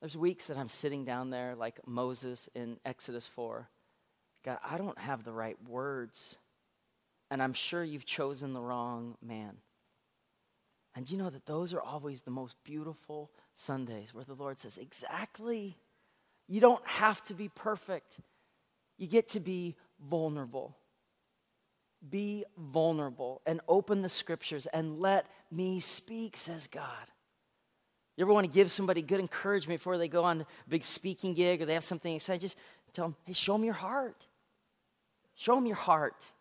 There's 0.01 0.15
weeks 0.15 0.45
that 0.47 0.57
I'm 0.57 0.69
sitting 0.69 1.03
down 1.03 1.31
there 1.31 1.55
like 1.55 1.79
Moses 1.87 2.47
in 2.53 2.77
Exodus 2.85 3.25
4. 3.25 3.67
God, 4.45 4.59
I 4.63 4.77
don't 4.77 4.99
have 4.99 5.23
the 5.23 5.33
right 5.33 5.57
words. 5.67 6.37
And 7.31 7.41
I'm 7.41 7.53
sure 7.53 7.83
you've 7.83 8.05
chosen 8.05 8.53
the 8.53 8.61
wrong 8.61 9.17
man. 9.19 9.57
And 10.95 11.09
you 11.09 11.17
know 11.17 11.31
that 11.31 11.47
those 11.47 11.73
are 11.73 11.81
always 11.81 12.21
the 12.21 12.29
most 12.29 12.55
beautiful 12.63 13.31
Sundays 13.55 14.13
where 14.13 14.25
the 14.25 14.35
Lord 14.35 14.59
says, 14.59 14.77
Exactly. 14.77 15.75
You 16.49 16.59
don't 16.59 16.85
have 16.85 17.23
to 17.25 17.33
be 17.33 17.47
perfect, 17.47 18.17
you 18.97 19.07
get 19.07 19.29
to 19.29 19.39
be 19.39 19.77
vulnerable. 20.09 20.75
Be 22.09 22.45
vulnerable 22.57 23.41
and 23.45 23.59
open 23.67 24.01
the 24.01 24.07
scriptures 24.07 24.65
and 24.67 25.01
let 25.01 25.25
me 25.51 25.81
speak, 25.81 26.37
says 26.37 26.65
God. 26.65 26.85
You 28.15 28.23
ever 28.23 28.33
want 28.33 28.47
to 28.47 28.53
give 28.53 28.71
somebody 28.71 29.01
good 29.01 29.19
encouragement 29.19 29.81
before 29.81 29.97
they 29.97 30.07
go 30.07 30.23
on 30.23 30.41
a 30.41 30.45
big 30.69 30.85
speaking 30.85 31.33
gig 31.33 31.61
or 31.61 31.65
they 31.65 31.73
have 31.73 31.83
something 31.83 32.15
exciting? 32.15 32.39
Just 32.39 32.55
tell 32.93 33.05
them, 33.05 33.15
hey, 33.25 33.33
show 33.33 33.53
them 33.53 33.65
your 33.65 33.73
heart. 33.73 34.25
Show 35.35 35.55
them 35.55 35.65
your 35.65 35.75
heart. 35.75 36.31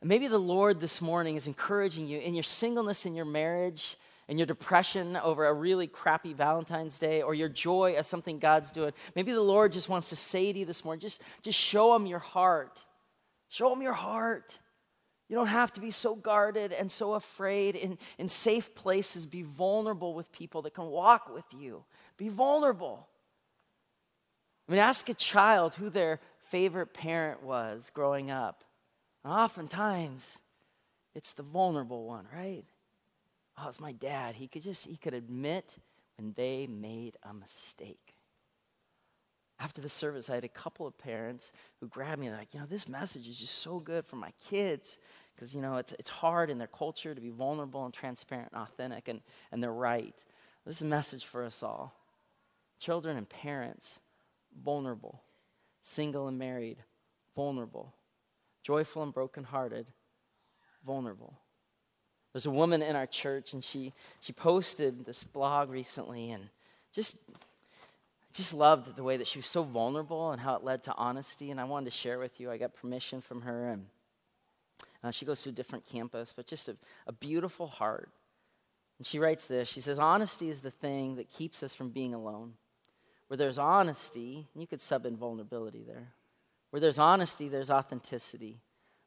And 0.00 0.08
maybe 0.08 0.26
the 0.26 0.38
Lord 0.38 0.80
this 0.80 1.02
morning 1.02 1.36
is 1.36 1.46
encouraging 1.46 2.06
you 2.06 2.18
in 2.18 2.34
your 2.34 2.42
singleness 2.42 3.04
in 3.04 3.14
your 3.14 3.24
marriage 3.26 3.98
and 4.28 4.38
your 4.38 4.46
depression 4.46 5.16
over 5.16 5.46
a 5.46 5.54
really 5.54 5.86
crappy 5.86 6.34
Valentine's 6.34 6.98
Day 6.98 7.22
or 7.22 7.34
your 7.34 7.48
joy 7.48 7.94
of 7.96 8.06
something 8.06 8.38
God's 8.38 8.70
doing. 8.70 8.92
Maybe 9.14 9.32
the 9.32 9.40
Lord 9.40 9.72
just 9.72 9.88
wants 9.88 10.10
to 10.10 10.16
say 10.16 10.52
to 10.52 10.58
you 10.58 10.64
this 10.66 10.84
morning, 10.84 11.00
just, 11.00 11.22
just 11.42 11.58
show 11.58 11.94
him 11.94 12.06
your 12.06 12.18
heart. 12.18 12.84
Show 13.48 13.72
him 13.72 13.80
your 13.80 13.94
heart. 13.94 14.58
You 15.28 15.36
don't 15.36 15.46
have 15.46 15.72
to 15.74 15.80
be 15.80 15.90
so 15.90 16.14
guarded 16.14 16.72
and 16.72 16.90
so 16.90 17.14
afraid. 17.14 17.74
In, 17.74 17.98
in 18.18 18.28
safe 18.28 18.74
places, 18.74 19.24
be 19.26 19.42
vulnerable 19.42 20.14
with 20.14 20.30
people 20.32 20.62
that 20.62 20.74
can 20.74 20.86
walk 20.86 21.32
with 21.32 21.44
you. 21.56 21.84
Be 22.16 22.28
vulnerable. 22.28 23.08
I 24.68 24.72
mean, 24.72 24.80
ask 24.80 25.08
a 25.08 25.14
child 25.14 25.74
who 25.74 25.88
their 25.88 26.20
favorite 26.44 26.92
parent 26.92 27.42
was 27.42 27.90
growing 27.92 28.30
up. 28.30 28.64
And 29.24 29.32
oftentimes, 29.32 30.38
it's 31.14 31.32
the 31.32 31.42
vulnerable 31.42 32.06
one, 32.06 32.26
right? 32.34 32.64
Oh, 33.60 33.68
it's 33.68 33.80
my 33.80 33.92
dad. 33.92 34.34
He 34.34 34.48
could 34.48 34.62
just, 34.62 34.86
he 34.86 34.96
could 34.96 35.14
admit 35.14 35.76
when 36.16 36.32
they 36.36 36.66
made 36.66 37.16
a 37.28 37.32
mistake. 37.32 38.14
After 39.60 39.80
the 39.80 39.88
service, 39.88 40.30
I 40.30 40.36
had 40.36 40.44
a 40.44 40.48
couple 40.48 40.86
of 40.86 40.96
parents 40.96 41.50
who 41.80 41.88
grabbed 41.88 42.20
me 42.20 42.30
like, 42.30 42.54
you 42.54 42.60
know, 42.60 42.66
this 42.66 42.88
message 42.88 43.26
is 43.26 43.38
just 43.38 43.56
so 43.56 43.80
good 43.80 44.06
for 44.06 44.16
my 44.16 44.32
kids 44.48 44.98
because, 45.34 45.54
you 45.54 45.60
know, 45.60 45.76
it's, 45.76 45.92
it's 45.98 46.08
hard 46.08 46.50
in 46.50 46.58
their 46.58 46.68
culture 46.68 47.14
to 47.14 47.20
be 47.20 47.30
vulnerable 47.30 47.84
and 47.84 47.92
transparent 47.94 48.50
and 48.52 48.62
authentic, 48.62 49.08
and, 49.08 49.20
and 49.50 49.62
they're 49.62 49.72
right. 49.72 50.14
This 50.64 50.76
is 50.76 50.82
a 50.82 50.86
message 50.86 51.24
for 51.24 51.44
us 51.44 51.62
all. 51.62 51.94
Children 52.78 53.16
and 53.16 53.28
parents, 53.28 53.98
vulnerable. 54.62 55.22
Single 55.82 56.28
and 56.28 56.38
married, 56.38 56.78
vulnerable. 57.34 57.94
Joyful 58.62 59.02
and 59.02 59.12
brokenhearted, 59.12 59.86
vulnerable. 60.84 61.38
There's 62.32 62.46
a 62.46 62.50
woman 62.50 62.82
in 62.82 62.94
our 62.94 63.06
church, 63.06 63.52
and 63.52 63.64
she, 63.64 63.92
she 64.20 64.32
posted 64.32 65.04
this 65.04 65.24
blog 65.24 65.70
recently, 65.70 66.30
and 66.30 66.48
just 66.92 67.16
just 68.34 68.54
loved 68.54 68.94
the 68.94 69.02
way 69.02 69.16
that 69.16 69.26
she 69.26 69.38
was 69.38 69.46
so 69.46 69.64
vulnerable 69.64 70.30
and 70.30 70.40
how 70.40 70.54
it 70.54 70.62
led 70.62 70.82
to 70.84 70.94
honesty. 70.94 71.50
And 71.50 71.60
I 71.60 71.64
wanted 71.64 71.86
to 71.86 71.96
share 71.96 72.20
with 72.20 72.38
you. 72.38 72.50
I 72.52 72.56
got 72.56 72.72
permission 72.72 73.20
from 73.20 73.42
her, 73.42 73.70
and 73.70 73.86
uh, 75.02 75.10
she 75.10 75.24
goes 75.24 75.42
to 75.42 75.48
a 75.48 75.52
different 75.52 75.84
campus, 75.86 76.34
but 76.36 76.46
just 76.46 76.68
a, 76.68 76.76
a 77.08 77.12
beautiful 77.12 77.66
heart. 77.66 78.10
And 78.98 79.06
she 79.06 79.18
writes 79.18 79.46
this 79.46 79.68
She 79.68 79.80
says, 79.80 79.98
Honesty 79.98 80.48
is 80.48 80.60
the 80.60 80.70
thing 80.70 81.16
that 81.16 81.30
keeps 81.30 81.62
us 81.62 81.72
from 81.72 81.90
being 81.90 82.14
alone. 82.14 82.54
Where 83.28 83.36
there's 83.36 83.58
honesty, 83.58 84.46
and 84.54 84.62
you 84.62 84.66
could 84.66 84.80
sub 84.80 85.04
in 85.04 85.16
vulnerability 85.16 85.82
there. 85.86 86.08
Where 86.70 86.80
there's 86.80 86.98
honesty, 86.98 87.48
there's 87.48 87.70
authenticity. 87.70 88.58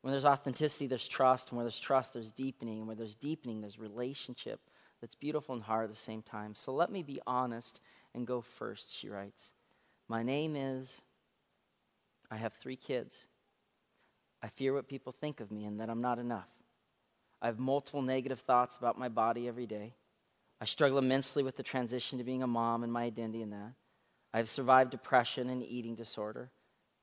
When 0.01 0.11
there's 0.11 0.25
authenticity, 0.25 0.87
there's 0.87 1.07
trust. 1.07 1.49
And 1.49 1.57
where 1.57 1.65
there's 1.65 1.79
trust, 1.79 2.13
there's 2.13 2.31
deepening. 2.31 2.79
And 2.79 2.87
where 2.87 2.95
there's 2.95 3.15
deepening, 3.15 3.61
there's 3.61 3.79
relationship 3.79 4.59
that's 4.99 5.15
beautiful 5.15 5.55
and 5.55 5.63
hard 5.63 5.85
at 5.85 5.89
the 5.89 5.95
same 5.95 6.21
time. 6.21 6.55
So 6.55 6.73
let 6.73 6.91
me 6.91 7.03
be 7.03 7.21
honest 7.25 7.79
and 8.13 8.27
go 8.27 8.41
first, 8.41 8.95
she 8.95 9.09
writes. 9.09 9.51
My 10.07 10.23
name 10.23 10.55
is, 10.55 11.01
I 12.29 12.37
have 12.37 12.53
three 12.53 12.75
kids. 12.75 13.27
I 14.43 14.47
fear 14.47 14.73
what 14.73 14.87
people 14.87 15.11
think 15.11 15.39
of 15.39 15.51
me 15.51 15.65
and 15.65 15.79
that 15.79 15.89
I'm 15.89 16.01
not 16.01 16.19
enough. 16.19 16.49
I 17.41 17.47
have 17.47 17.59
multiple 17.59 18.01
negative 18.01 18.39
thoughts 18.39 18.77
about 18.77 18.99
my 18.99 19.09
body 19.09 19.47
every 19.47 19.65
day. 19.65 19.95
I 20.59 20.65
struggle 20.65 20.99
immensely 20.99 21.41
with 21.41 21.57
the 21.57 21.63
transition 21.63 22.19
to 22.19 22.23
being 22.23 22.43
a 22.43 22.47
mom 22.47 22.83
and 22.83 22.93
my 22.93 23.03
identity 23.03 23.41
in 23.41 23.49
that. 23.51 23.73
I 24.33 24.37
have 24.37 24.49
survived 24.49 24.91
depression 24.91 25.49
and 25.49 25.63
eating 25.63 25.95
disorder. 25.95 26.51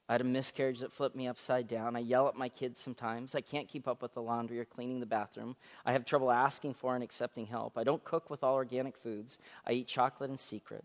I 0.09 0.15
had 0.15 0.23
a 0.23 0.25
miscarriage 0.25 0.81
that 0.81 0.93
flipped 0.93 1.17
me 1.17 1.29
upside 1.29 1.69
down. 1.69 1.95
I 1.95 1.99
yell 1.99 2.29
at 2.29 2.35
my 2.35 2.49
kids 2.49 2.81
sometimes. 2.81 3.35
I 3.35 3.43
can't 3.43 3.69
keep 3.69 3.87
up 3.87 4.01
with 4.01 4.15
the 4.15 4.23
laundry 4.23 4.59
or 4.59 4.65
cleaning 4.65 5.01
the 5.01 5.07
bathroom. 5.07 5.55
I 5.85 5.93
have 5.93 6.07
trouble 6.07 6.31
asking 6.31 6.75
for 6.75 6.95
and 6.95 7.05
accepting 7.05 7.47
help. 7.47 7.77
I 7.77 7.85
don't 7.85 8.03
cook 8.05 8.31
with 8.31 8.43
all 8.43 8.55
organic 8.55 8.97
foods. 8.97 9.37
I 9.67 9.73
eat 9.73 9.87
chocolate 9.87 10.31
in 10.31 10.39
secret. 10.39 10.85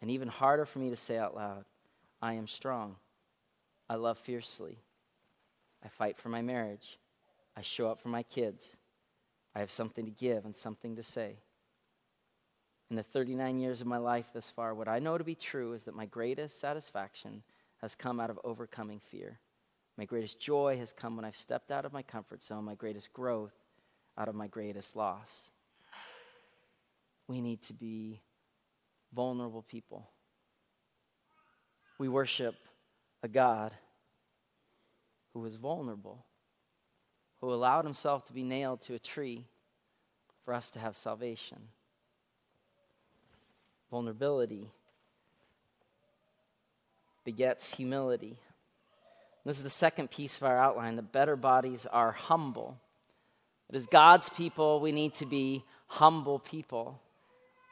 And 0.00 0.10
even 0.10 0.28
harder 0.28 0.64
for 0.64 0.78
me 0.78 0.88
to 0.88 0.96
say 0.96 1.18
out 1.18 1.36
loud, 1.36 1.64
I 2.22 2.32
am 2.32 2.46
strong. 2.46 2.96
I 3.90 3.96
love 3.96 4.18
fiercely. 4.18 4.78
I 5.84 5.88
fight 5.88 6.16
for 6.16 6.30
my 6.30 6.40
marriage. 6.40 6.98
I 7.54 7.60
show 7.60 7.90
up 7.90 8.00
for 8.00 8.08
my 8.08 8.22
kids. 8.22 8.76
I 9.54 9.60
have 9.60 9.70
something 9.70 10.06
to 10.06 10.10
give 10.10 10.46
and 10.46 10.56
something 10.56 10.96
to 10.96 11.02
say. 11.02 11.36
In 12.88 12.96
the 12.96 13.02
39 13.02 13.60
years 13.60 13.82
of 13.82 13.86
my 13.86 13.98
life 13.98 14.30
thus 14.32 14.50
far, 14.50 14.74
what 14.74 14.88
I 14.88 14.98
know 14.98 15.18
to 15.18 15.24
be 15.24 15.34
true 15.34 15.74
is 15.74 15.84
that 15.84 15.94
my 15.94 16.06
greatest 16.06 16.58
satisfaction 16.58 17.42
has 17.82 17.94
come 17.94 18.20
out 18.20 18.30
of 18.30 18.38
overcoming 18.44 19.00
fear. 19.10 19.40
My 19.98 20.04
greatest 20.04 20.40
joy 20.40 20.78
has 20.78 20.92
come 20.92 21.16
when 21.16 21.24
I've 21.24 21.36
stepped 21.36 21.70
out 21.70 21.84
of 21.84 21.92
my 21.92 22.02
comfort 22.02 22.42
zone, 22.42 22.64
my 22.64 22.74
greatest 22.74 23.12
growth 23.12 23.52
out 24.16 24.28
of 24.28 24.34
my 24.34 24.46
greatest 24.46 24.96
loss. 24.96 25.50
We 27.26 27.40
need 27.40 27.62
to 27.62 27.74
be 27.74 28.20
vulnerable 29.12 29.62
people. 29.62 30.08
We 31.98 32.08
worship 32.08 32.54
a 33.22 33.28
God 33.28 33.72
who 35.32 35.40
was 35.40 35.56
vulnerable, 35.56 36.24
who 37.40 37.52
allowed 37.52 37.84
himself 37.84 38.24
to 38.24 38.32
be 38.32 38.42
nailed 38.42 38.80
to 38.82 38.94
a 38.94 38.98
tree 38.98 39.46
for 40.44 40.54
us 40.54 40.70
to 40.72 40.78
have 40.78 40.96
salvation. 40.96 41.58
Vulnerability 43.90 44.70
begets 47.24 47.74
humility. 47.74 48.36
This 49.44 49.56
is 49.56 49.62
the 49.62 49.70
second 49.70 50.10
piece 50.10 50.36
of 50.36 50.44
our 50.44 50.58
outline. 50.58 50.96
The 50.96 51.02
better 51.02 51.36
bodies 51.36 51.86
are 51.86 52.12
humble. 52.12 52.78
It 53.68 53.76
is 53.76 53.86
God's 53.86 54.28
people, 54.28 54.80
we 54.80 54.92
need 54.92 55.14
to 55.14 55.26
be 55.26 55.64
humble 55.86 56.38
people. 56.38 57.00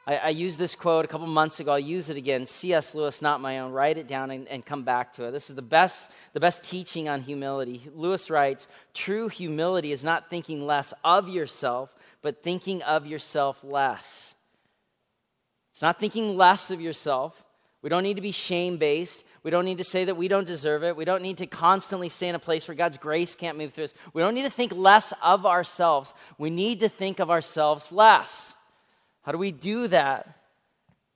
I, 0.07 0.15
I 0.17 0.29
used 0.29 0.57
this 0.57 0.73
quote 0.75 1.05
a 1.05 1.07
couple 1.07 1.27
months 1.27 1.59
ago. 1.59 1.73
I'll 1.73 1.79
use 1.79 2.09
it 2.09 2.17
again. 2.17 2.45
C.S. 2.45 2.95
Lewis, 2.95 3.21
not 3.21 3.39
my 3.39 3.59
own. 3.59 3.71
Write 3.71 3.97
it 3.97 4.07
down 4.07 4.31
and, 4.31 4.47
and 4.47 4.65
come 4.65 4.83
back 4.83 5.13
to 5.13 5.25
it. 5.25 5.31
This 5.31 5.49
is 5.49 5.55
the 5.55 5.61
best, 5.61 6.09
the 6.33 6.39
best 6.39 6.63
teaching 6.63 7.07
on 7.07 7.21
humility. 7.21 7.87
Lewis 7.93 8.29
writes 8.29 8.67
True 8.93 9.27
humility 9.27 9.91
is 9.91 10.03
not 10.03 10.29
thinking 10.29 10.65
less 10.65 10.93
of 11.03 11.29
yourself, 11.29 11.95
but 12.21 12.41
thinking 12.41 12.81
of 12.83 13.05
yourself 13.05 13.63
less. 13.63 14.33
It's 15.71 15.81
not 15.81 15.99
thinking 15.99 16.35
less 16.35 16.71
of 16.71 16.81
yourself. 16.81 17.43
We 17.81 17.89
don't 17.89 18.03
need 18.03 18.15
to 18.15 18.21
be 18.21 18.31
shame 18.31 18.77
based. 18.77 19.23
We 19.43 19.49
don't 19.49 19.65
need 19.65 19.79
to 19.79 19.83
say 19.83 20.05
that 20.05 20.17
we 20.17 20.27
don't 20.27 20.45
deserve 20.45 20.83
it. 20.83 20.95
We 20.95 21.05
don't 21.05 21.23
need 21.23 21.37
to 21.39 21.47
constantly 21.47 22.09
stay 22.09 22.29
in 22.29 22.35
a 22.35 22.39
place 22.39 22.67
where 22.67 22.75
God's 22.75 22.97
grace 22.97 23.33
can't 23.33 23.57
move 23.57 23.73
through 23.73 23.85
us. 23.85 23.93
We 24.13 24.21
don't 24.21 24.35
need 24.35 24.43
to 24.43 24.51
think 24.51 24.71
less 24.75 25.13
of 25.23 25.45
ourselves. 25.45 26.13
We 26.37 26.51
need 26.51 26.79
to 26.81 26.89
think 26.89 27.19
of 27.19 27.31
ourselves 27.31 27.91
less. 27.91 28.53
How 29.23 29.31
do 29.31 29.39
we 29.39 29.51
do 29.51 29.87
that? 29.87 30.37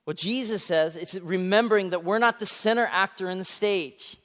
Well, 0.06 0.14
Jesus 0.14 0.64
says 0.64 0.96
it's 0.96 1.14
remembering 1.16 1.90
that 1.90 2.04
we're 2.04 2.18
not 2.18 2.40
the 2.40 2.46
center 2.46 2.88
actor 2.90 3.30
in 3.30 3.38
the 3.38 3.44
stage. 3.44 4.16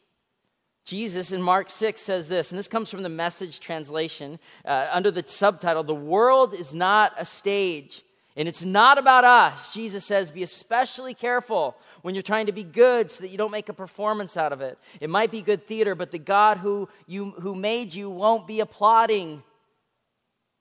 Jesus 0.84 1.32
in 1.32 1.42
Mark 1.42 1.70
6 1.70 2.02
says 2.02 2.28
this, 2.28 2.52
and 2.52 2.58
this 2.58 2.68
comes 2.68 2.90
from 2.90 3.04
the 3.04 3.10
message 3.10 3.60
translation 3.60 4.40
uh, 4.66 4.88
under 4.92 5.12
the 5.12 5.24
subtitle, 5.26 5.84
The 5.84 5.94
World 5.94 6.56
is 6.56 6.74
Not 6.74 7.14
a 7.18 7.26
Stage. 7.26 8.04
And 8.36 8.48
it's 8.48 8.64
not 8.64 8.98
about 8.98 9.26
us. 9.26 9.70
Jesus 9.70 10.06
says, 10.06 10.32
be 10.32 10.44
especially 10.44 11.14
careful 11.14 11.76
when 12.02 12.16
you're 12.16 12.22
trying 12.22 12.46
to 12.46 12.54
be 12.54 12.64
good 12.64 13.12
so 13.12 13.22
that 13.22 13.30
you 13.30 13.38
don't 13.38 13.52
make 13.52 13.68
a 13.68 13.74
performance 13.74 14.38
out 14.38 14.54
of 14.54 14.62
it. 14.62 14.78
It 15.02 15.10
might 15.10 15.32
be 15.32 15.42
good 15.42 15.68
theater, 15.68 15.96
but 15.96 16.12
the 16.12 16.20
God 16.20 16.58
who, 16.58 16.88
you, 17.08 17.32
who 17.32 17.56
made 17.56 17.94
you 17.94 18.10
won't 18.10 18.48
be 18.48 18.62
applauding. 18.62 19.44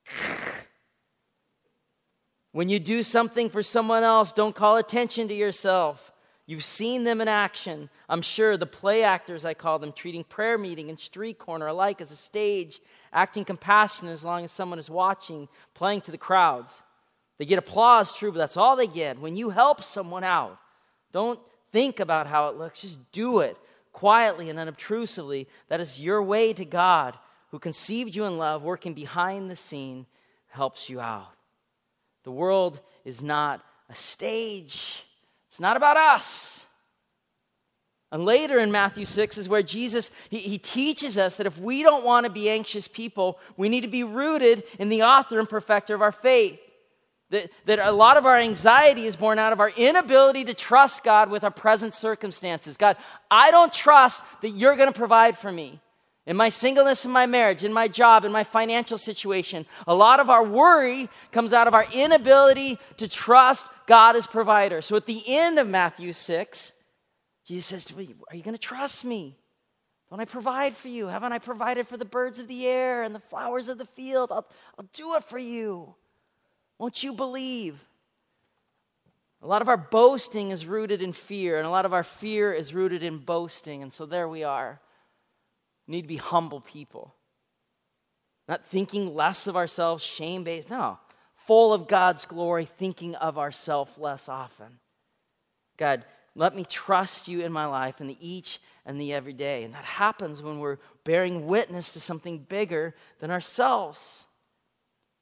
when 2.52 2.68
you 2.68 2.80
do 2.80 3.04
something 3.04 3.48
for 3.48 3.62
someone 3.62 4.02
else, 4.02 4.32
don't 4.32 4.54
call 4.54 4.76
attention 4.76 5.28
to 5.28 5.34
yourself. 5.34 6.12
You've 6.46 6.64
seen 6.64 7.04
them 7.04 7.20
in 7.20 7.28
action. 7.28 7.88
I'm 8.08 8.22
sure 8.22 8.56
the 8.56 8.66
play 8.66 9.04
actors, 9.04 9.44
I 9.44 9.54
call 9.54 9.78
them, 9.78 9.92
treating 9.92 10.24
prayer 10.24 10.58
meeting 10.58 10.90
and 10.90 10.98
street 10.98 11.38
corner 11.38 11.68
alike 11.68 12.00
as 12.00 12.10
a 12.10 12.16
stage, 12.16 12.80
acting 13.12 13.44
compassionate 13.44 14.12
as 14.12 14.24
long 14.24 14.44
as 14.44 14.50
someone 14.50 14.80
is 14.80 14.90
watching, 14.90 15.48
playing 15.74 16.00
to 16.00 16.10
the 16.10 16.18
crowds. 16.18 16.82
They 17.40 17.46
get 17.46 17.58
applause, 17.58 18.14
true, 18.14 18.30
but 18.30 18.36
that's 18.36 18.58
all 18.58 18.76
they 18.76 18.86
get. 18.86 19.18
When 19.18 19.34
you 19.34 19.48
help 19.48 19.82
someone 19.82 20.24
out, 20.24 20.58
don't 21.10 21.40
think 21.72 21.98
about 21.98 22.26
how 22.26 22.50
it 22.50 22.58
looks, 22.58 22.82
just 22.82 23.10
do 23.12 23.40
it 23.40 23.56
quietly 23.94 24.50
and 24.50 24.58
unobtrusively. 24.58 25.46
That 25.68 25.80
is 25.80 25.98
your 25.98 26.22
way 26.22 26.52
to 26.52 26.66
God, 26.66 27.18
who 27.50 27.58
conceived 27.58 28.14
you 28.14 28.26
in 28.26 28.36
love, 28.36 28.62
working 28.62 28.92
behind 28.92 29.50
the 29.50 29.56
scene, 29.56 30.04
helps 30.48 30.90
you 30.90 31.00
out. 31.00 31.32
The 32.24 32.30
world 32.30 32.78
is 33.06 33.22
not 33.22 33.64
a 33.88 33.94
stage, 33.94 35.02
it's 35.48 35.60
not 35.60 35.78
about 35.78 35.96
us. 35.96 36.66
And 38.12 38.26
later 38.26 38.58
in 38.58 38.70
Matthew 38.70 39.06
6 39.06 39.38
is 39.38 39.48
where 39.48 39.62
Jesus, 39.62 40.10
he, 40.28 40.40
he, 40.40 40.58
teaches 40.58 41.16
us 41.16 41.36
that 41.36 41.46
if 41.46 41.56
we 41.56 41.82
don't 41.82 42.04
want 42.04 42.24
to 42.24 42.30
be 42.30 42.50
anxious 42.50 42.86
people, 42.86 43.38
we 43.56 43.70
need 43.70 43.80
to 43.80 43.88
be 43.88 44.04
rooted 44.04 44.62
in 44.78 44.90
the 44.90 45.04
author 45.04 45.38
and 45.38 45.48
perfecter 45.48 45.94
of 45.94 46.02
our 46.02 46.12
faith. 46.12 46.60
That, 47.30 47.50
that 47.66 47.78
a 47.78 47.92
lot 47.92 48.16
of 48.16 48.26
our 48.26 48.36
anxiety 48.36 49.06
is 49.06 49.14
born 49.14 49.38
out 49.38 49.52
of 49.52 49.60
our 49.60 49.70
inability 49.70 50.44
to 50.46 50.54
trust 50.54 51.04
God 51.04 51.30
with 51.30 51.44
our 51.44 51.50
present 51.50 51.94
circumstances. 51.94 52.76
God, 52.76 52.96
I 53.30 53.52
don't 53.52 53.72
trust 53.72 54.24
that 54.42 54.50
you're 54.50 54.74
going 54.74 54.92
to 54.92 54.98
provide 54.98 55.38
for 55.38 55.52
me. 55.52 55.80
In 56.26 56.36
my 56.36 56.48
singleness, 56.48 57.04
in 57.04 57.10
my 57.10 57.26
marriage, 57.26 57.64
in 57.64 57.72
my 57.72 57.88
job, 57.88 58.24
in 58.24 58.32
my 58.32 58.44
financial 58.44 58.98
situation, 58.98 59.64
a 59.86 59.94
lot 59.94 60.20
of 60.20 60.28
our 60.28 60.44
worry 60.44 61.08
comes 61.32 61.52
out 61.52 61.66
of 61.66 61.74
our 61.74 61.86
inability 61.92 62.78
to 62.98 63.08
trust 63.08 63.68
God 63.86 64.16
as 64.16 64.26
provider. 64.26 64.82
So 64.82 64.96
at 64.96 65.06
the 65.06 65.22
end 65.26 65.58
of 65.58 65.66
Matthew 65.66 66.12
6, 66.12 66.72
Jesus 67.46 67.66
says, 67.66 67.92
Are 67.96 68.36
you 68.36 68.42
going 68.42 68.54
to 68.54 68.58
trust 68.58 69.04
me? 69.04 69.36
Don't 70.10 70.20
I 70.20 70.24
provide 70.24 70.74
for 70.74 70.88
you? 70.88 71.06
Haven't 71.06 71.32
I 71.32 71.38
provided 71.38 71.86
for 71.86 71.96
the 71.96 72.04
birds 72.04 72.38
of 72.38 72.48
the 72.48 72.66
air 72.66 73.02
and 73.02 73.14
the 73.14 73.20
flowers 73.20 73.68
of 73.68 73.78
the 73.78 73.84
field? 73.84 74.30
I'll, 74.32 74.46
I'll 74.78 74.88
do 74.92 75.14
it 75.14 75.24
for 75.24 75.38
you. 75.38 75.94
Won't 76.80 77.02
you 77.02 77.12
believe? 77.12 77.78
A 79.42 79.46
lot 79.46 79.60
of 79.60 79.68
our 79.68 79.76
boasting 79.76 80.50
is 80.50 80.64
rooted 80.64 81.02
in 81.02 81.12
fear, 81.12 81.58
and 81.58 81.66
a 81.66 81.70
lot 81.70 81.84
of 81.84 81.92
our 81.92 82.02
fear 82.02 82.54
is 82.54 82.72
rooted 82.72 83.02
in 83.02 83.18
boasting. 83.18 83.82
And 83.82 83.92
so 83.92 84.06
there 84.06 84.26
we 84.26 84.44
are. 84.44 84.80
We 85.86 85.92
need 85.92 86.02
to 86.02 86.08
be 86.08 86.16
humble 86.16 86.62
people. 86.62 87.14
Not 88.48 88.64
thinking 88.64 89.14
less 89.14 89.46
of 89.46 89.56
ourselves, 89.56 90.02
shame 90.02 90.42
based. 90.42 90.70
No. 90.70 90.98
Full 91.34 91.74
of 91.74 91.86
God's 91.86 92.24
glory, 92.24 92.64
thinking 92.64 93.14
of 93.14 93.36
ourselves 93.36 93.98
less 93.98 94.26
often. 94.26 94.78
God, 95.76 96.02
let 96.34 96.56
me 96.56 96.64
trust 96.64 97.28
you 97.28 97.42
in 97.42 97.52
my 97.52 97.66
life 97.66 98.00
in 98.00 98.06
the 98.06 98.16
each 98.26 98.58
and 98.86 98.98
the 98.98 99.12
everyday. 99.12 99.64
And 99.64 99.74
that 99.74 99.84
happens 99.84 100.42
when 100.42 100.58
we're 100.58 100.78
bearing 101.04 101.46
witness 101.46 101.92
to 101.92 102.00
something 102.00 102.38
bigger 102.38 102.94
than 103.18 103.30
ourselves. 103.30 104.24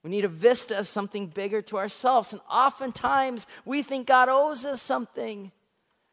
We 0.02 0.10
need 0.10 0.24
a 0.24 0.28
vista 0.28 0.78
of 0.78 0.86
something 0.86 1.26
bigger 1.26 1.60
to 1.62 1.78
ourselves. 1.78 2.32
And 2.32 2.40
oftentimes 2.50 3.46
we 3.64 3.82
think 3.82 4.06
God 4.06 4.28
owes 4.28 4.64
us 4.64 4.80
something. 4.80 5.50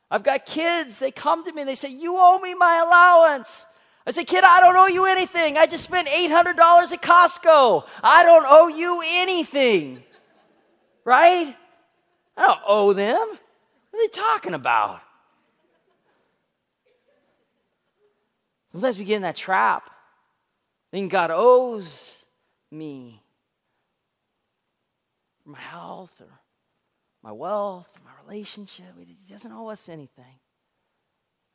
I've 0.09 0.23
got 0.23 0.45
kids, 0.45 0.99
they 0.99 1.11
come 1.11 1.43
to 1.45 1.51
me 1.51 1.61
and 1.61 1.69
they 1.69 1.75
say, 1.75 1.89
You 1.89 2.17
owe 2.17 2.39
me 2.39 2.53
my 2.55 2.77
allowance. 2.77 3.65
I 4.07 4.11
say, 4.11 4.23
Kid, 4.23 4.43
I 4.43 4.59
don't 4.59 4.75
owe 4.75 4.87
you 4.87 5.05
anything. 5.05 5.57
I 5.57 5.65
just 5.65 5.83
spent 5.83 6.07
$800 6.07 6.57
at 6.57 7.01
Costco. 7.01 7.85
I 8.03 8.23
don't 8.23 8.45
owe 8.47 8.67
you 8.67 9.01
anything. 9.03 10.03
Right? 11.03 11.55
I 12.37 12.47
don't 12.47 12.59
owe 12.67 12.93
them. 12.93 13.17
What 13.17 13.99
are 13.99 13.99
they 13.99 14.07
talking 14.07 14.53
about? 14.53 15.01
Sometimes 18.71 18.99
we 18.99 19.05
get 19.05 19.15
in 19.15 19.21
that 19.21 19.35
trap. 19.35 19.89
Thinking 20.91 21.09
God 21.09 21.31
owes 21.31 22.17
me 22.69 23.21
my 25.45 25.59
health 25.59 26.11
or 26.19 26.39
my 27.23 27.31
wealth 27.31 27.87
or 27.95 28.03
my 28.03 28.11
relationship. 28.23 28.85
He 28.97 29.33
doesn't 29.33 29.51
owe 29.51 29.67
us 29.67 29.89
anything. 29.89 30.39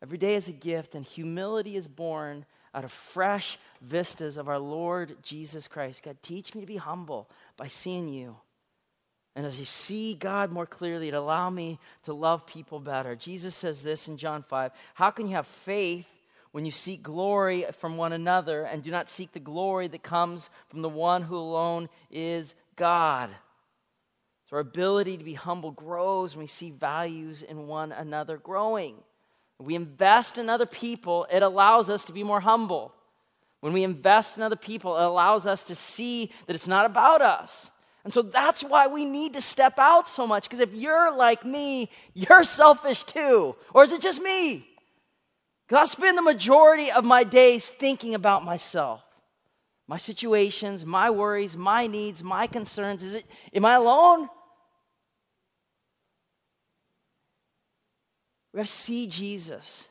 Every 0.02 0.18
day 0.18 0.34
is 0.34 0.48
a 0.48 0.52
gift, 0.52 0.94
and 0.94 1.04
humility 1.04 1.76
is 1.76 1.86
born 1.86 2.46
out 2.74 2.84
of 2.84 2.92
fresh 2.92 3.58
vistas 3.82 4.36
of 4.36 4.48
our 4.48 4.58
Lord 4.58 5.16
Jesus 5.22 5.68
Christ. 5.68 6.02
God, 6.02 6.16
teach 6.22 6.54
me 6.54 6.60
to 6.60 6.66
be 6.66 6.76
humble 6.76 7.28
by 7.56 7.68
seeing 7.68 8.08
you. 8.08 8.36
And 9.36 9.46
as 9.46 9.58
you 9.58 9.64
see 9.64 10.14
God 10.14 10.50
more 10.50 10.66
clearly, 10.66 11.08
it 11.08 11.14
allow 11.14 11.50
me 11.50 11.78
to 12.04 12.12
love 12.12 12.46
people 12.46 12.80
better. 12.80 13.14
Jesus 13.14 13.54
says 13.54 13.82
this 13.82 14.08
in 14.08 14.16
John 14.16 14.42
5 14.42 14.72
How 14.94 15.10
can 15.10 15.26
you 15.26 15.36
have 15.36 15.46
faith 15.46 16.08
when 16.52 16.64
you 16.64 16.70
seek 16.70 17.02
glory 17.02 17.64
from 17.72 17.96
one 17.96 18.12
another 18.12 18.64
and 18.64 18.82
do 18.82 18.90
not 18.90 19.08
seek 19.08 19.32
the 19.32 19.38
glory 19.38 19.86
that 19.88 20.02
comes 20.02 20.50
from 20.68 20.82
the 20.82 20.88
one 20.88 21.22
who 21.22 21.36
alone 21.36 21.88
is 22.10 22.54
God? 22.74 23.30
So 24.50 24.56
our 24.56 24.60
ability 24.60 25.16
to 25.16 25.22
be 25.22 25.34
humble 25.34 25.70
grows 25.70 26.34
when 26.34 26.42
we 26.42 26.48
see 26.48 26.72
values 26.72 27.42
in 27.42 27.68
one 27.68 27.92
another 27.92 28.36
growing. 28.36 28.96
When 29.58 29.66
we 29.68 29.76
invest 29.76 30.38
in 30.38 30.50
other 30.50 30.66
people, 30.66 31.28
it 31.30 31.44
allows 31.44 31.88
us 31.88 32.04
to 32.06 32.12
be 32.12 32.24
more 32.24 32.40
humble. 32.40 32.92
When 33.60 33.72
we 33.72 33.84
invest 33.84 34.36
in 34.36 34.42
other 34.42 34.56
people, 34.56 34.96
it 34.96 35.04
allows 35.04 35.46
us 35.46 35.62
to 35.64 35.76
see 35.76 36.32
that 36.46 36.54
it's 36.54 36.66
not 36.66 36.84
about 36.84 37.22
us. 37.22 37.70
And 38.02 38.12
so 38.12 38.22
that's 38.22 38.64
why 38.64 38.88
we 38.88 39.04
need 39.04 39.34
to 39.34 39.40
step 39.40 39.78
out 39.78 40.08
so 40.08 40.26
much. 40.26 40.44
Because 40.44 40.58
if 40.58 40.74
you're 40.74 41.14
like 41.16 41.44
me, 41.44 41.88
you're 42.14 42.42
selfish 42.42 43.04
too. 43.04 43.54
Or 43.72 43.84
is 43.84 43.92
it 43.92 44.00
just 44.00 44.20
me? 44.20 44.66
Because 45.68 45.82
I 45.82 45.92
spend 45.92 46.18
the 46.18 46.22
majority 46.22 46.90
of 46.90 47.04
my 47.04 47.22
days 47.22 47.68
thinking 47.68 48.16
about 48.16 48.44
myself, 48.44 49.00
my 49.86 49.98
situations, 49.98 50.84
my 50.84 51.10
worries, 51.10 51.56
my 51.56 51.86
needs, 51.86 52.24
my 52.24 52.48
concerns. 52.48 53.04
Is 53.04 53.14
it, 53.14 53.26
am 53.54 53.64
I 53.64 53.74
alone? 53.74 54.28
We 58.52 58.58
got 58.58 58.66
to 58.66 58.72
see 58.72 59.06
Jesus 59.06 59.88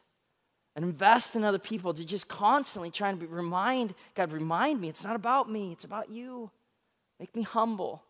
and 0.76 0.86
invest 0.86 1.36
in 1.36 1.43
other 1.43 1.60
people 1.60 1.93
to 1.93 2.06
just 2.06 2.28
constantly 2.28 2.91
try 2.91 3.10
and 3.10 3.19
be, 3.19 3.26
remind 3.26 3.93
God, 4.15 4.32
remind 4.32 4.80
me, 4.82 4.89
it's 4.89 5.04
not 5.04 5.15
about 5.15 5.50
me, 5.50 5.72
it's 5.72 5.86
about 5.86 6.10
you. 6.10 6.52
Make 7.19 7.36
me 7.36 7.43
humble. 7.43 8.04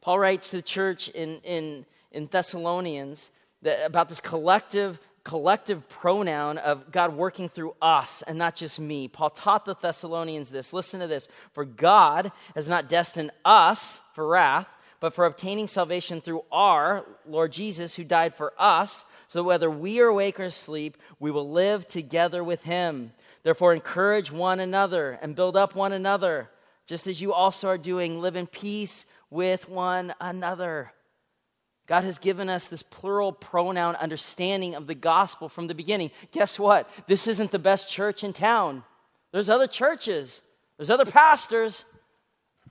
Paul 0.00 0.18
writes 0.18 0.50
to 0.50 0.56
the 0.56 0.62
church 0.62 1.08
in, 1.08 1.40
in, 1.44 1.86
in 2.12 2.26
Thessalonians 2.26 3.30
that, 3.62 3.84
about 3.84 4.08
this 4.08 4.20
collective 4.20 4.98
collective 5.28 5.86
pronoun 5.90 6.56
of 6.56 6.90
God 6.90 7.14
working 7.14 7.50
through 7.50 7.74
us 7.82 8.22
and 8.26 8.38
not 8.38 8.56
just 8.56 8.80
me. 8.80 9.08
Paul 9.08 9.28
taught 9.28 9.66
the 9.66 9.74
Thessalonians 9.74 10.48
this. 10.48 10.72
Listen 10.72 11.00
to 11.00 11.06
this. 11.06 11.28
For 11.52 11.66
God 11.66 12.32
has 12.54 12.66
not 12.66 12.88
destined 12.88 13.30
us 13.44 14.00
for 14.14 14.26
wrath, 14.26 14.66
but 15.00 15.14
for 15.14 15.26
obtaining 15.26 15.66
salvation 15.66 16.20
through 16.20 16.44
our 16.50 17.04
Lord 17.26 17.52
Jesus, 17.52 17.94
who 17.94 18.04
died 18.04 18.34
for 18.34 18.52
us, 18.58 19.04
so 19.26 19.40
that 19.40 19.44
whether 19.44 19.70
we 19.70 20.00
are 20.00 20.06
awake 20.06 20.40
or 20.40 20.44
asleep, 20.44 20.96
we 21.20 21.30
will 21.30 21.48
live 21.50 21.86
together 21.86 22.42
with 22.42 22.62
him. 22.62 23.12
Therefore, 23.42 23.72
encourage 23.72 24.32
one 24.32 24.60
another 24.60 25.18
and 25.22 25.36
build 25.36 25.56
up 25.56 25.74
one 25.74 25.92
another, 25.92 26.50
just 26.86 27.06
as 27.06 27.20
you 27.20 27.32
also 27.32 27.68
are 27.68 27.78
doing. 27.78 28.20
Live 28.20 28.36
in 28.36 28.46
peace 28.46 29.04
with 29.30 29.68
one 29.68 30.14
another. 30.20 30.92
God 31.86 32.04
has 32.04 32.18
given 32.18 32.50
us 32.50 32.66
this 32.66 32.82
plural 32.82 33.32
pronoun 33.32 33.96
understanding 33.96 34.74
of 34.74 34.86
the 34.86 34.94
gospel 34.94 35.48
from 35.48 35.68
the 35.68 35.74
beginning. 35.74 36.10
Guess 36.32 36.58
what? 36.58 36.88
This 37.06 37.26
isn't 37.26 37.50
the 37.50 37.58
best 37.58 37.88
church 37.88 38.22
in 38.22 38.32
town. 38.32 38.84
There's 39.32 39.48
other 39.48 39.66
churches, 39.66 40.42
there's 40.76 40.90
other 40.90 41.06
pastors, 41.06 41.84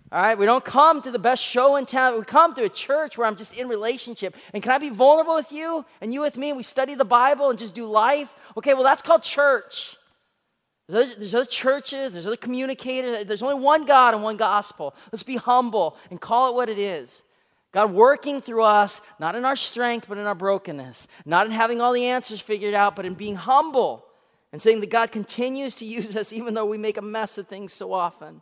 all 0.10 0.22
right, 0.22 0.38
we 0.38 0.46
don't 0.46 0.64
come 0.64 1.02
to 1.02 1.12
the 1.12 1.20
best 1.20 1.44
show 1.44 1.76
in 1.76 1.86
town. 1.86 2.18
We 2.18 2.24
come 2.24 2.54
to 2.56 2.64
a 2.64 2.70
church 2.70 3.18
where 3.18 3.28
I'm 3.28 3.36
just 3.36 3.54
in 3.54 3.68
relationship. 3.68 4.38
And 4.54 4.64
can 4.64 4.72
I 4.72 4.78
be 4.78 4.90
vulnerable 4.90 5.36
with 5.36 5.52
you 5.52 5.84
and 6.00 6.14
you 6.14 6.22
with 6.22 6.38
me? 6.38 6.50
And 6.50 6.58
we 6.58 6.64
study 6.64 6.96
the 6.96 7.04
Bible 7.04 7.50
and 7.50 7.60
just 7.60 7.76
do 7.76 7.86
life. 7.86 8.34
Okay, 8.56 8.74
well, 8.74 8.84
that's 8.84 9.02
called 9.02 9.24
church. 9.24 9.98
There's 10.88 11.10
other, 11.10 11.20
there's 11.20 11.36
other 11.36 11.46
churches, 11.46 12.14
there's 12.14 12.26
other 12.26 12.38
communicators. 12.38 13.26
There's 13.26 13.42
only 13.42 13.62
one 13.62 13.86
God 13.86 14.14
and 14.14 14.24
one 14.24 14.38
gospel. 14.38 14.96
Let's 15.12 15.24
be 15.24 15.36
humble 15.36 15.98
and 16.10 16.22
call 16.22 16.50
it 16.50 16.56
what 16.56 16.70
it 16.70 16.80
is. 16.80 17.22
God 17.74 17.92
working 17.92 18.40
through 18.40 18.64
us, 18.64 19.02
not 19.20 19.36
in 19.36 19.44
our 19.44 19.58
strength, 19.58 20.08
but 20.08 20.18
in 20.18 20.26
our 20.26 20.36
brokenness. 20.36 21.10
Not 21.26 21.48
in 21.48 21.52
having 21.52 21.82
all 21.82 21.92
the 21.92 22.06
answers 22.06 22.40
figured 22.40 22.74
out, 22.74 22.96
but 22.96 23.06
in 23.06 23.14
being 23.14 23.36
humble 23.36 24.06
and 24.54 24.62
saying 24.62 24.80
that 24.80 24.90
God 24.90 25.12
continues 25.12 25.76
to 25.76 25.86
use 25.98 26.16
us 26.16 26.32
even 26.32 26.54
though 26.54 26.66
we 26.66 26.78
make 26.78 26.96
a 26.96 27.02
mess 27.02 27.38
of 27.38 27.50
things 27.50 27.74
so 27.74 27.92
often. 27.92 28.42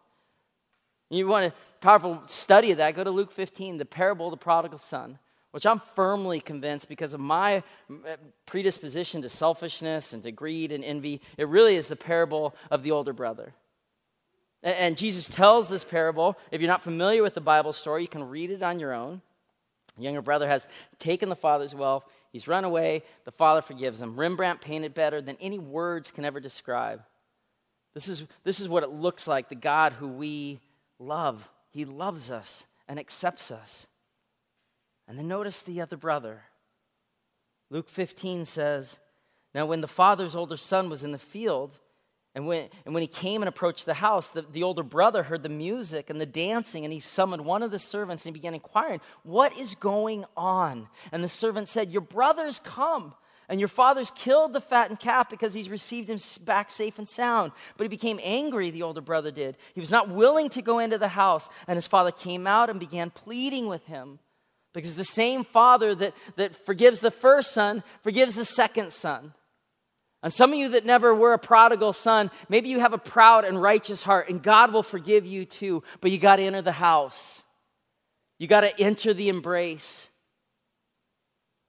You 1.09 1.27
want 1.27 1.45
a 1.45 1.53
powerful 1.81 2.21
study 2.25 2.71
of 2.71 2.77
that, 2.77 2.95
go 2.95 3.03
to 3.03 3.11
Luke 3.11 3.31
15, 3.31 3.77
the 3.77 3.85
parable 3.85 4.27
of 4.27 4.31
the 4.31 4.37
prodigal 4.37 4.79
son, 4.79 5.19
which 5.51 5.65
I'm 5.65 5.79
firmly 5.93 6.39
convinced 6.39 6.89
because 6.89 7.13
of 7.13 7.19
my 7.19 7.63
uh, 7.89 8.15
predisposition 8.45 9.21
to 9.21 9.29
selfishness 9.29 10.13
and 10.13 10.23
to 10.23 10.31
greed 10.31 10.71
and 10.71 10.83
envy, 10.83 11.21
it 11.37 11.47
really 11.47 11.75
is 11.75 11.87
the 11.87 11.95
parable 11.95 12.55
of 12.71 12.81
the 12.81 12.91
older 12.91 13.13
brother. 13.13 13.53
And 14.63 14.97
Jesus 14.97 15.27
tells 15.27 15.67
this 15.67 15.85
parable. 15.85 16.37
If 16.49 16.59
you're 16.59 16.67
not 16.67 16.81
familiar 16.81 17.21
with 17.21 17.35
the 17.35 17.41
Bible 17.41 17.71
story, 17.71 18.01
you 18.01 18.07
can 18.07 18.27
read 18.27 18.49
it 18.49 18.63
on 18.63 18.79
your 18.79 18.93
own. 18.93 19.21
The 19.95 20.03
younger 20.03 20.23
brother 20.23 20.47
has 20.47 20.67
taken 20.97 21.29
the 21.29 21.35
father's 21.35 21.75
wealth. 21.75 22.03
He's 22.31 22.47
run 22.47 22.65
away. 22.65 23.03
The 23.25 23.31
father 23.31 23.61
forgives 23.61 24.01
him. 24.01 24.19
Rembrandt 24.19 24.61
painted 24.61 24.95
better 24.95 25.21
than 25.21 25.37
any 25.39 25.59
words 25.59 26.09
can 26.09 26.25
ever 26.25 26.39
describe. 26.39 27.03
This 27.93 28.09
is, 28.09 28.25
this 28.43 28.59
is 28.59 28.67
what 28.67 28.81
it 28.81 28.89
looks 28.89 29.27
like 29.27 29.49
the 29.49 29.55
God 29.55 29.93
who 29.93 30.07
we 30.07 30.59
love. 30.99 31.49
He 31.71 31.85
loves 31.85 32.31
us 32.31 32.65
and 32.87 32.99
accepts 32.99 33.51
us. 33.51 33.87
And 35.07 35.17
then 35.17 35.27
notice 35.27 35.61
the 35.61 35.81
other 35.81 35.97
brother. 35.97 36.43
Luke 37.69 37.89
15 37.89 38.45
says, 38.45 38.97
Now, 39.53 39.65
when 39.65 39.81
the 39.81 39.87
father's 39.87 40.35
older 40.35 40.57
son 40.57 40.89
was 40.89 41.03
in 41.03 41.11
the 41.11 41.17
field, 41.17 41.79
and 42.33 42.45
when, 42.45 42.67
and 42.83 42.93
when 42.93 43.01
he 43.01 43.07
came 43.07 43.41
and 43.41 43.49
approached 43.49 43.85
the 43.85 43.93
house, 43.93 44.29
the, 44.29 44.41
the 44.41 44.63
older 44.63 44.83
brother 44.83 45.23
heard 45.23 45.41
the 45.41 45.49
music 45.49 46.09
and 46.09 46.19
the 46.19 46.25
dancing, 46.25 46.83
and 46.83 46.93
he 46.93 46.99
summoned 46.99 47.45
one 47.45 47.63
of 47.63 47.71
the 47.71 47.79
servants 47.79 48.25
and 48.25 48.33
began 48.33 48.53
inquiring, 48.53 48.99
What 49.23 49.57
is 49.57 49.75
going 49.75 50.25
on? 50.35 50.89
And 51.11 51.23
the 51.23 51.29
servant 51.29 51.69
said, 51.69 51.91
Your 51.91 52.01
brother's 52.01 52.59
come, 52.59 53.15
and 53.47 53.59
your 53.59 53.69
father's 53.69 54.11
killed 54.11 54.53
the 54.53 54.61
fattened 54.61 54.99
calf 54.99 55.29
because 55.29 55.53
he's 55.53 55.69
received 55.69 56.09
him 56.09 56.17
back 56.43 56.71
safe 56.71 56.97
and 56.97 57.07
sound. 57.07 57.51
But 57.77 57.85
he 57.85 57.89
became 57.89 58.19
angry, 58.23 58.71
the 58.71 58.83
older 58.83 59.01
brother 59.01 59.31
did. 59.31 59.57
He 59.73 59.79
was 59.79 59.91
not 59.91 60.09
willing 60.09 60.49
to 60.49 60.61
go 60.61 60.79
into 60.79 60.97
the 60.97 61.09
house, 61.09 61.49
and 61.67 61.75
his 61.75 61.87
father 61.87 62.11
came 62.11 62.47
out 62.47 62.69
and 62.69 62.79
began 62.79 63.09
pleading 63.11 63.67
with 63.67 63.85
him. 63.85 64.19
Because 64.73 64.95
the 64.95 65.03
same 65.03 65.43
father 65.43 65.95
that, 65.95 66.13
that 66.35 66.65
forgives 66.65 66.99
the 66.99 67.11
first 67.11 67.53
son 67.53 67.83
forgives 68.03 68.35
the 68.35 68.45
second 68.45 68.91
son. 68.91 69.33
And 70.21 70.33
some 70.33 70.51
of 70.51 70.57
you 70.57 70.69
that 70.69 70.85
never 70.85 71.13
were 71.13 71.33
a 71.33 71.39
prodigal 71.39 71.93
son, 71.93 72.31
maybe 72.49 72.69
you 72.69 72.79
have 72.79 72.93
a 72.93 72.97
proud 72.97 73.45
and 73.45 73.61
righteous 73.61 74.01
heart, 74.01 74.27
and 74.27 74.41
God 74.41 74.73
will 74.73 74.83
forgive 74.83 75.25
you 75.25 75.45
too, 75.45 75.83
but 76.01 76.09
you 76.09 76.17
got 76.17 76.37
to 76.37 76.41
enter 76.41 76.63
the 76.63 76.71
house. 76.71 77.43
You 78.39 78.47
got 78.47 78.61
to 78.61 78.79
enter 78.81 79.13
the 79.13 79.29
embrace. 79.29 80.09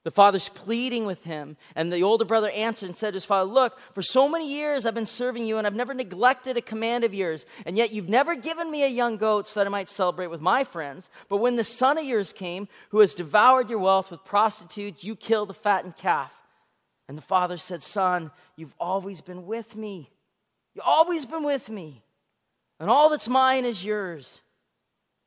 The 0.06 0.12
father's 0.12 0.48
pleading 0.48 1.04
with 1.04 1.24
him, 1.24 1.56
and 1.74 1.92
the 1.92 2.04
older 2.04 2.24
brother 2.24 2.48
answered 2.50 2.86
and 2.86 2.94
said 2.94 3.10
to 3.10 3.14
his 3.16 3.24
father, 3.24 3.50
Look, 3.50 3.76
for 3.92 4.02
so 4.02 4.28
many 4.28 4.48
years 4.48 4.86
I've 4.86 4.94
been 4.94 5.04
serving 5.04 5.46
you, 5.46 5.58
and 5.58 5.66
I've 5.66 5.74
never 5.74 5.94
neglected 5.94 6.56
a 6.56 6.60
command 6.60 7.02
of 7.02 7.12
yours, 7.12 7.44
and 7.64 7.76
yet 7.76 7.90
you've 7.90 8.08
never 8.08 8.36
given 8.36 8.70
me 8.70 8.84
a 8.84 8.88
young 8.88 9.16
goat 9.16 9.48
so 9.48 9.58
that 9.58 9.66
I 9.66 9.70
might 9.70 9.88
celebrate 9.88 10.28
with 10.28 10.40
my 10.40 10.62
friends. 10.62 11.10
But 11.28 11.38
when 11.38 11.56
the 11.56 11.64
son 11.64 11.98
of 11.98 12.04
yours 12.04 12.32
came, 12.32 12.68
who 12.90 13.00
has 13.00 13.16
devoured 13.16 13.68
your 13.68 13.80
wealth 13.80 14.12
with 14.12 14.24
prostitutes, 14.24 15.02
you 15.02 15.16
killed 15.16 15.48
the 15.48 15.54
fattened 15.54 15.96
calf. 15.96 16.32
And 17.08 17.18
the 17.18 17.22
father 17.22 17.58
said, 17.58 17.82
Son, 17.82 18.30
you've 18.54 18.76
always 18.78 19.20
been 19.20 19.44
with 19.44 19.74
me. 19.74 20.12
You've 20.76 20.84
always 20.86 21.26
been 21.26 21.42
with 21.42 21.68
me. 21.68 22.04
And 22.78 22.88
all 22.88 23.08
that's 23.08 23.28
mine 23.28 23.64
is 23.64 23.84
yours. 23.84 24.40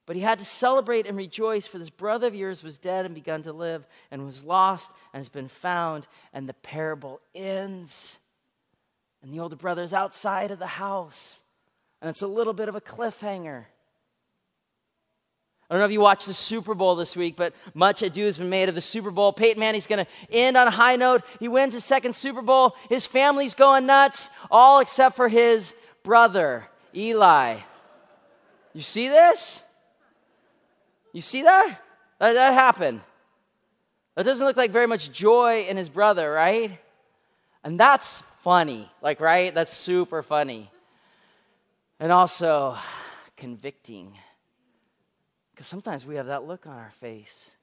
But 0.09 0.15
he 0.15 0.23
had 0.23 0.39
to 0.39 0.43
celebrate 0.43 1.05
and 1.05 1.15
rejoice, 1.15 1.67
for 1.67 1.77
this 1.77 1.91
brother 1.91 2.25
of 2.25 2.33
yours 2.33 2.63
was 2.63 2.79
dead 2.79 3.05
and 3.05 3.13
begun 3.13 3.43
to 3.43 3.53
live, 3.53 3.85
and 4.09 4.25
was 4.25 4.43
lost 4.43 4.89
and 5.13 5.19
has 5.19 5.29
been 5.29 5.47
found. 5.47 6.07
And 6.33 6.49
the 6.49 6.55
parable 6.55 7.21
ends. 7.35 8.17
And 9.21 9.31
the 9.31 9.39
older 9.39 9.55
brother 9.55 9.83
is 9.83 9.93
outside 9.93 10.49
of 10.49 10.57
the 10.57 10.65
house. 10.65 11.43
And 12.01 12.09
it's 12.09 12.23
a 12.23 12.27
little 12.27 12.53
bit 12.53 12.67
of 12.69 12.73
a 12.73 12.81
cliffhanger. 12.81 13.65
I 15.69 15.75
don't 15.75 15.77
know 15.77 15.85
if 15.85 15.91
you 15.91 16.01
watched 16.01 16.25
the 16.25 16.33
Super 16.33 16.73
Bowl 16.73 16.95
this 16.95 17.15
week, 17.15 17.35
but 17.35 17.53
much 17.75 18.01
ado 18.01 18.25
has 18.25 18.39
been 18.39 18.49
made 18.49 18.67
of 18.67 18.73
the 18.73 18.81
Super 18.81 19.11
Bowl. 19.11 19.31
Peyton 19.31 19.59
Manning's 19.59 19.85
going 19.85 20.03
to 20.03 20.11
end 20.31 20.57
on 20.57 20.67
a 20.67 20.71
high 20.71 20.95
note. 20.95 21.21
He 21.39 21.47
wins 21.47 21.75
his 21.75 21.85
second 21.85 22.15
Super 22.15 22.41
Bowl. 22.41 22.75
His 22.89 23.05
family's 23.05 23.53
going 23.53 23.85
nuts, 23.85 24.31
all 24.49 24.79
except 24.79 25.15
for 25.15 25.29
his 25.29 25.75
brother, 26.01 26.67
Eli. 26.95 27.59
You 28.73 28.81
see 28.81 29.07
this? 29.07 29.61
You 31.13 31.21
see 31.21 31.43
that? 31.43 31.79
That, 32.19 32.33
that 32.33 32.53
happened. 32.53 33.01
That 34.15 34.23
doesn't 34.23 34.45
look 34.45 34.57
like 34.57 34.71
very 34.71 34.87
much 34.87 35.11
joy 35.11 35.65
in 35.69 35.77
his 35.77 35.89
brother, 35.89 36.31
right? 36.31 36.77
And 37.63 37.79
that's 37.79 38.21
funny. 38.41 38.89
Like, 39.01 39.19
right? 39.19 39.53
That's 39.53 39.71
super 39.71 40.21
funny. 40.23 40.69
And 41.99 42.11
also 42.11 42.77
convicting. 43.37 44.17
Because 45.51 45.67
sometimes 45.67 46.05
we 46.05 46.15
have 46.15 46.27
that 46.27 46.45
look 46.45 46.67
on 46.67 46.77
our 46.77 46.91
face 46.99 47.55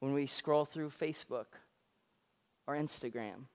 when 0.00 0.12
we 0.12 0.26
scroll 0.26 0.64
through 0.64 0.90
Facebook 0.90 1.46
or 2.66 2.74
Instagram. 2.74 3.46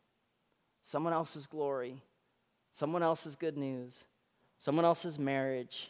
Someone 0.83 1.13
else's 1.13 1.47
glory, 1.47 2.01
someone 2.73 3.03
else's 3.03 3.35
good 3.35 3.57
news, 3.57 4.05
someone 4.59 4.85
else's 4.85 5.17
marriage. 5.17 5.89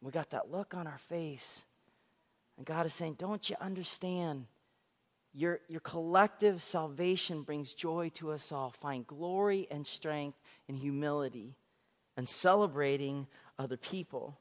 We 0.00 0.12
got 0.12 0.30
that 0.30 0.50
look 0.50 0.74
on 0.74 0.86
our 0.86 0.98
face. 0.98 1.64
And 2.58 2.66
God 2.66 2.84
is 2.84 2.92
saying, 2.92 3.14
Don't 3.14 3.48
you 3.48 3.56
understand? 3.60 4.44
Your, 5.32 5.60
your 5.68 5.80
collective 5.80 6.62
salvation 6.62 7.42
brings 7.42 7.72
joy 7.72 8.10
to 8.14 8.32
us 8.32 8.50
all. 8.50 8.74
Find 8.80 9.06
glory 9.06 9.68
and 9.70 9.86
strength 9.86 10.38
in 10.66 10.76
humility 10.76 11.54
and 12.16 12.28
celebrating 12.28 13.26
other 13.58 13.76
people. 13.76 14.36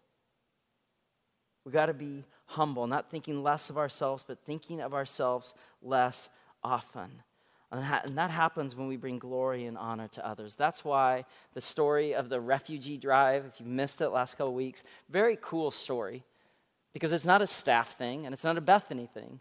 We 1.65 1.71
got 1.71 1.88
to 1.88 1.93
be 1.93 2.25
humble, 2.45 2.88
not 2.88 3.12
thinking 3.12 3.43
less 3.43 3.69
of 3.69 3.77
ourselves, 3.77 4.23
but 4.27 4.39
thinking 4.45 4.80
of 4.82 4.93
ourselves 4.93 5.53
less 5.82 6.30
often. 6.63 7.21
And 7.71 7.84
that, 7.84 8.06
and 8.06 8.17
happens 8.17 8.75
when 8.75 8.88
we 8.88 8.95
bring 8.95 9.19
glory 9.19 9.65
and 9.65 9.77
honor 9.77 10.08
to 10.13 10.25
others. 10.25 10.56
That's 10.56 10.86
why 10.86 11.25
the 11.53 11.62
story 11.62 12.15
of 12.15 12.30
the 12.30 12.39
refugee 12.39 12.97
drive, 12.97 13.45
if 13.45 13.60
you've 13.60 13.67
missed 13.67 13.99
it 13.99 14.10
last 14.10 14.38
couple 14.38 14.53
weeks, 14.53 14.84
very 15.10 15.38
cool 15.41 15.69
story. 15.69 16.23
Because 16.93 17.12
it's 17.12 17.26
not 17.26 17.41
a 17.41 17.47
staff 17.47 17.97
thing 17.97 18.26
and 18.26 18.34
it's 18.34 18.43
not 18.43 18.58
a 18.58 18.62
Bethany 18.62 19.08
thing. 19.08 19.39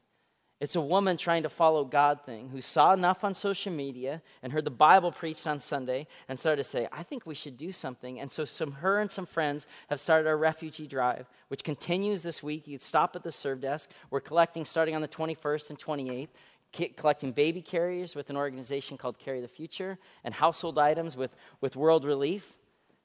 It's 0.58 0.74
a 0.74 0.80
woman 0.80 1.18
trying 1.18 1.42
to 1.42 1.50
follow 1.50 1.84
God 1.84 2.24
thing 2.24 2.48
who 2.48 2.62
saw 2.62 2.94
enough 2.94 3.24
on 3.24 3.34
social 3.34 3.70
media 3.70 4.22
and 4.42 4.50
heard 4.50 4.64
the 4.64 4.70
Bible 4.70 5.12
preached 5.12 5.46
on 5.46 5.60
Sunday 5.60 6.06
and 6.28 6.38
started 6.38 6.62
to 6.62 6.68
say, 6.68 6.88
I 6.90 7.02
think 7.02 7.26
we 7.26 7.34
should 7.34 7.58
do 7.58 7.72
something. 7.72 8.18
And 8.18 8.32
so 8.32 8.46
some 8.46 8.72
her 8.72 8.98
and 8.98 9.10
some 9.10 9.26
friends 9.26 9.66
have 9.90 10.00
started 10.00 10.26
our 10.26 10.36
refugee 10.36 10.86
drive, 10.86 11.28
which 11.48 11.62
continues 11.62 12.22
this 12.22 12.42
week. 12.42 12.66
You 12.66 12.78
stop 12.78 13.14
at 13.14 13.22
the 13.22 13.32
serve 13.32 13.60
desk. 13.60 13.90
We're 14.08 14.20
collecting 14.20 14.64
starting 14.64 14.94
on 14.94 15.02
the 15.02 15.08
21st 15.08 15.70
and 15.70 15.78
28th, 15.78 16.96
collecting 16.96 17.32
baby 17.32 17.60
carriers 17.60 18.14
with 18.14 18.30
an 18.30 18.36
organization 18.38 18.96
called 18.96 19.18
Carry 19.18 19.42
the 19.42 19.48
Future 19.48 19.98
and 20.24 20.32
household 20.32 20.78
items 20.78 21.18
with, 21.18 21.36
with 21.60 21.76
World 21.76 22.06
Relief. 22.06 22.56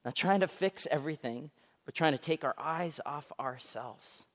Not 0.06 0.16
trying 0.16 0.40
to 0.40 0.48
fix 0.48 0.88
everything, 0.90 1.52
but 1.84 1.96
trying 1.96 2.14
to 2.14 2.18
take 2.18 2.46
our 2.46 2.56
eyes 2.58 3.02
off 3.06 3.30
ourselves. 3.38 4.26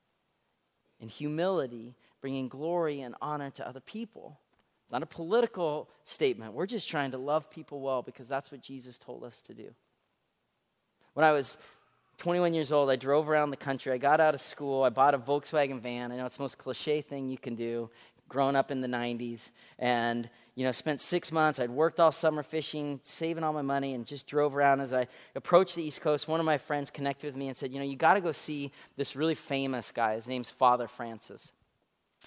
In 0.99 1.09
humility, 1.09 1.95
bringing 2.21 2.47
glory 2.47 3.01
and 3.01 3.15
honor 3.21 3.51
to 3.51 3.67
other 3.67 3.79
people. 3.79 4.39
Not 4.89 5.03
a 5.03 5.05
political 5.05 5.89
statement. 6.05 6.53
We're 6.53 6.65
just 6.65 6.89
trying 6.89 7.11
to 7.11 7.17
love 7.17 7.49
people 7.49 7.81
well 7.81 8.01
because 8.01 8.27
that's 8.27 8.51
what 8.51 8.61
Jesus 8.61 8.97
told 8.97 9.23
us 9.23 9.41
to 9.41 9.53
do. 9.53 9.73
When 11.13 11.25
I 11.25 11.31
was 11.31 11.57
21 12.19 12.53
years 12.53 12.71
old, 12.71 12.89
I 12.89 12.95
drove 12.95 13.29
around 13.29 13.51
the 13.51 13.57
country. 13.57 13.91
I 13.91 13.97
got 13.97 14.19
out 14.19 14.33
of 14.33 14.41
school. 14.41 14.83
I 14.83 14.89
bought 14.89 15.13
a 15.13 15.19
Volkswagen 15.19 15.79
van. 15.79 16.11
I 16.11 16.17
know 16.17 16.25
it's 16.25 16.37
the 16.37 16.43
most 16.43 16.57
cliche 16.57 17.01
thing 17.01 17.29
you 17.29 17.37
can 17.37 17.55
do, 17.55 17.89
growing 18.29 18.55
up 18.55 18.71
in 18.71 18.81
the 18.81 18.87
90s. 18.87 19.49
And, 19.77 20.29
you 20.57 20.63
know, 20.63 20.71
spent 20.71 20.99
six 20.99 21.31
months. 21.31 21.59
I'd 21.59 21.69
worked 21.69 21.99
all 21.99 22.11
summer 22.11 22.41
fishing, 22.41 22.99
saving 23.03 23.43
all 23.43 23.53
my 23.53 23.61
money, 23.61 23.93
and 23.93 24.07
just 24.07 24.25
drove 24.25 24.55
around. 24.55 24.81
As 24.81 24.91
I 24.91 25.07
approached 25.35 25.75
the 25.75 25.83
East 25.83 26.01
Coast, 26.01 26.27
one 26.27 26.39
of 26.39 26.47
my 26.47 26.57
friends 26.57 26.89
connected 26.89 27.27
with 27.27 27.35
me 27.35 27.47
and 27.47 27.55
said, 27.55 27.71
You 27.71 27.77
know, 27.77 27.85
you 27.85 27.95
got 27.95 28.15
to 28.15 28.21
go 28.21 28.31
see 28.31 28.71
this 28.95 29.15
really 29.15 29.35
famous 29.35 29.91
guy. 29.91 30.15
His 30.15 30.27
name's 30.27 30.49
Father 30.49 30.87
Francis. 30.87 31.51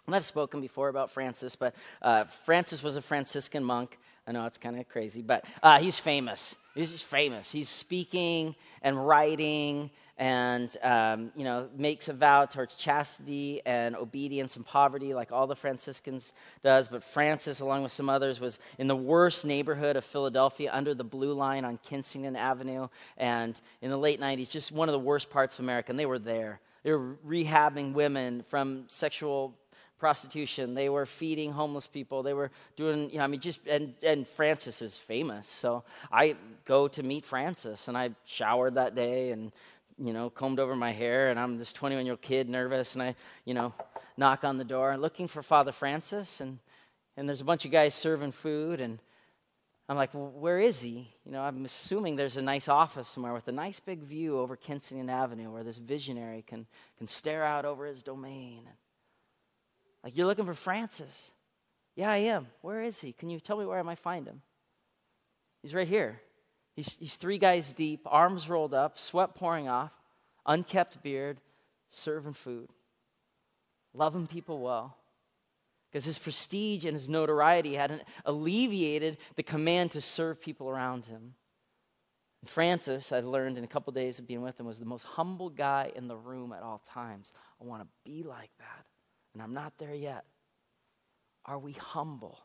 And 0.07 0.15
I've 0.15 0.25
spoken 0.25 0.61
before 0.61 0.89
about 0.89 1.11
Francis, 1.11 1.57
but 1.57 1.75
uh, 2.03 2.23
Francis 2.23 2.85
was 2.85 2.95
a 2.95 3.03
Franciscan 3.03 3.65
monk. 3.65 3.99
I 4.29 4.31
know 4.31 4.47
it's 4.47 4.59
kind 4.59 4.79
of 4.79 4.89
crazy, 4.89 5.23
but 5.23 5.45
uh, 5.61 5.81
he's 5.81 5.99
famous. 5.99 6.55
He's 6.75 7.03
famous. 7.03 7.51
He's 7.51 7.69
speaking 7.69 8.55
and 8.83 9.07
writing 9.07 9.91
and, 10.17 10.77
um, 10.83 11.33
you 11.35 11.45
know, 11.45 11.69
makes 11.77 12.09
a 12.09 12.13
vow 12.13 12.45
towards 12.45 12.75
chastity 12.75 13.63
and 13.65 13.97
obedience 13.97 14.57
and 14.57 14.65
poverty 14.65 15.15
like 15.15 15.33
all 15.33 15.47
the 15.47 15.57
Franciscans 15.57 16.33
does. 16.63 16.89
But 16.89 17.03
Francis, 17.03 17.61
along 17.61 17.83
with 17.83 17.93
some 17.93 18.11
others, 18.11 18.39
was 18.39 18.59
in 18.79 18.87
the 18.87 18.97
worst 18.97 19.45
neighborhood 19.45 19.97
of 19.97 20.05
Philadelphia 20.05 20.71
under 20.73 20.95
the 20.95 21.05
blue 21.05 21.33
line 21.33 21.65
on 21.65 21.79
Kensington 21.79 22.37
Avenue. 22.37 22.89
And 23.17 23.59
in 23.81 23.91
the 23.91 23.97
late 23.97 24.21
90s, 24.21 24.51
just 24.51 24.71
one 24.71 24.89
of 24.89 24.93
the 24.93 24.99
worst 24.99 25.31
parts 25.31 25.55
of 25.55 25.61
America. 25.61 25.91
And 25.91 25.99
they 25.99 26.07
were 26.07 26.19
there. 26.19 26.61
They 26.83 26.93
were 26.93 27.17
rehabbing 27.27 27.95
women 27.95 28.43
from 28.47 28.85
sexual 28.89 29.55
prostitution. 30.01 30.75
They 30.75 30.89
were 30.89 31.07
feeding 31.07 31.53
homeless 31.53 31.87
people. 31.87 32.23
They 32.23 32.33
were 32.33 32.51
doing, 32.77 33.11
you 33.11 33.19
know, 33.19 33.25
I 33.25 33.27
mean, 33.27 33.41
just, 33.41 33.67
and, 33.67 33.95
and 34.03 34.27
Francis 34.27 34.83
is 34.83 34.97
famous. 34.97 35.49
So 35.49 35.85
I 36.11 36.37
go 36.65 36.89
to 36.89 37.03
meet 37.03 37.25
Francis 37.25 37.87
and 37.87 37.97
I 37.97 38.11
showered 38.25 38.75
that 38.75 38.95
day 38.95 39.31
and, 39.31 39.53
you 39.99 40.13
know, 40.13 40.31
combed 40.31 40.59
over 40.59 40.75
my 40.75 40.91
hair 40.91 41.29
and 41.29 41.39
I'm 41.39 41.59
this 41.59 41.73
21 41.73 42.07
year 42.07 42.15
old 42.15 42.23
kid 42.23 42.49
nervous 42.49 42.95
and 42.95 43.03
I, 43.03 43.15
you 43.45 43.55
know, 43.55 43.73
knock 44.17 44.43
on 44.43 44.59
the 44.59 44.65
door 44.65 44.97
looking 44.97 45.29
for 45.29 45.43
Father 45.43 45.73
Francis 45.73 46.41
and, 46.41 46.59
and 47.17 47.29
there's 47.29 47.43
a 47.43 47.45
bunch 47.45 47.65
of 47.65 47.71
guys 47.71 47.95
serving 47.95 48.33
food 48.33 48.81
and 48.81 48.99
I'm 49.91 49.97
like, 49.97 50.15
well, 50.15 50.31
where 50.31 50.61
is 50.61 50.81
he? 50.81 51.13
You 51.27 51.33
know, 51.33 51.43
I'm 51.43 51.65
assuming 51.65 52.15
there's 52.15 52.37
a 52.37 52.43
nice 52.43 52.69
office 52.69 53.09
somewhere 53.09 53.35
with 53.35 53.49
a 53.49 53.53
nice 53.53 53.81
big 53.81 53.99
view 53.99 54.39
over 54.39 54.55
Kensington 54.55 55.11
Avenue 55.11 55.51
where 55.51 55.65
this 55.65 55.79
visionary 55.79 56.45
can, 56.47 56.65
can 56.99 57.09
stare 57.09 57.43
out 57.43 57.65
over 57.65 57.87
his 57.87 58.01
domain. 58.01 58.69
Like, 60.03 60.17
you're 60.17 60.27
looking 60.27 60.47
for 60.47 60.55
Francis. 60.55 61.31
Yeah, 61.97 62.11
I 62.11 62.17
am. 62.19 62.47
Where 62.63 62.83
is 62.83 63.01
he? 63.01 63.13
Can 63.13 63.31
you 63.31 63.41
tell 63.41 63.59
me 63.59 63.67
where 63.67 63.79
I 63.79 63.83
might 63.83 63.99
find 63.99 64.27
him? 64.27 64.43
He's 65.63 65.75
right 65.75 65.89
here. 65.89 66.21
He's, 66.75 66.97
he's 66.99 67.17
three 67.17 67.39
guys 67.39 67.73
deep, 67.73 68.01
arms 68.07 68.49
rolled 68.49 68.73
up, 68.73 68.99
sweat 68.99 69.35
pouring 69.35 69.69
off, 69.69 69.93
unkept 70.47 71.03
beard, 71.03 71.41
serving 71.89 72.33
food, 72.33 72.71
loving 73.93 74.27
people 74.27 74.61
well. 74.61 74.97
Because 75.91 76.05
his 76.05 76.19
prestige 76.19 76.85
and 76.85 76.95
his 76.95 77.09
notoriety 77.09 77.75
hadn't 77.75 78.03
alleviated 78.25 79.19
the 79.35 79.43
command 79.43 79.91
to 79.91 80.01
serve 80.01 80.41
people 80.41 80.71
around 80.71 81.07
him. 81.07 81.35
And 82.41 82.49
Francis, 82.49 83.11
I 83.11 83.21
learned 83.21 83.59
in 83.59 83.65
a 83.65 83.69
couple 83.69 83.93
days 83.93 84.19
of 84.19 84.27
being 84.27 84.41
with 84.41 84.59
him, 84.59 84.67
was 84.67 84.79
the 84.79 84.87
most 84.87 85.03
humble 85.03 85.51
guy 85.51 85.93
in 85.95 86.07
the 86.07 86.17
room 86.17 86.53
at 86.53 86.63
all 86.63 86.81
times. 86.89 87.33
I 87.61 87.65
want 87.65 87.83
to 87.83 87.89
be 88.05 88.23
like 88.23 88.51
that 88.61 88.87
and 89.35 89.43
I'm 89.43 89.55
not 89.55 89.73
there 89.79 89.95
yet. 89.95 90.25
Are 91.45 91.59
we 91.59 91.73
humble? 91.73 92.39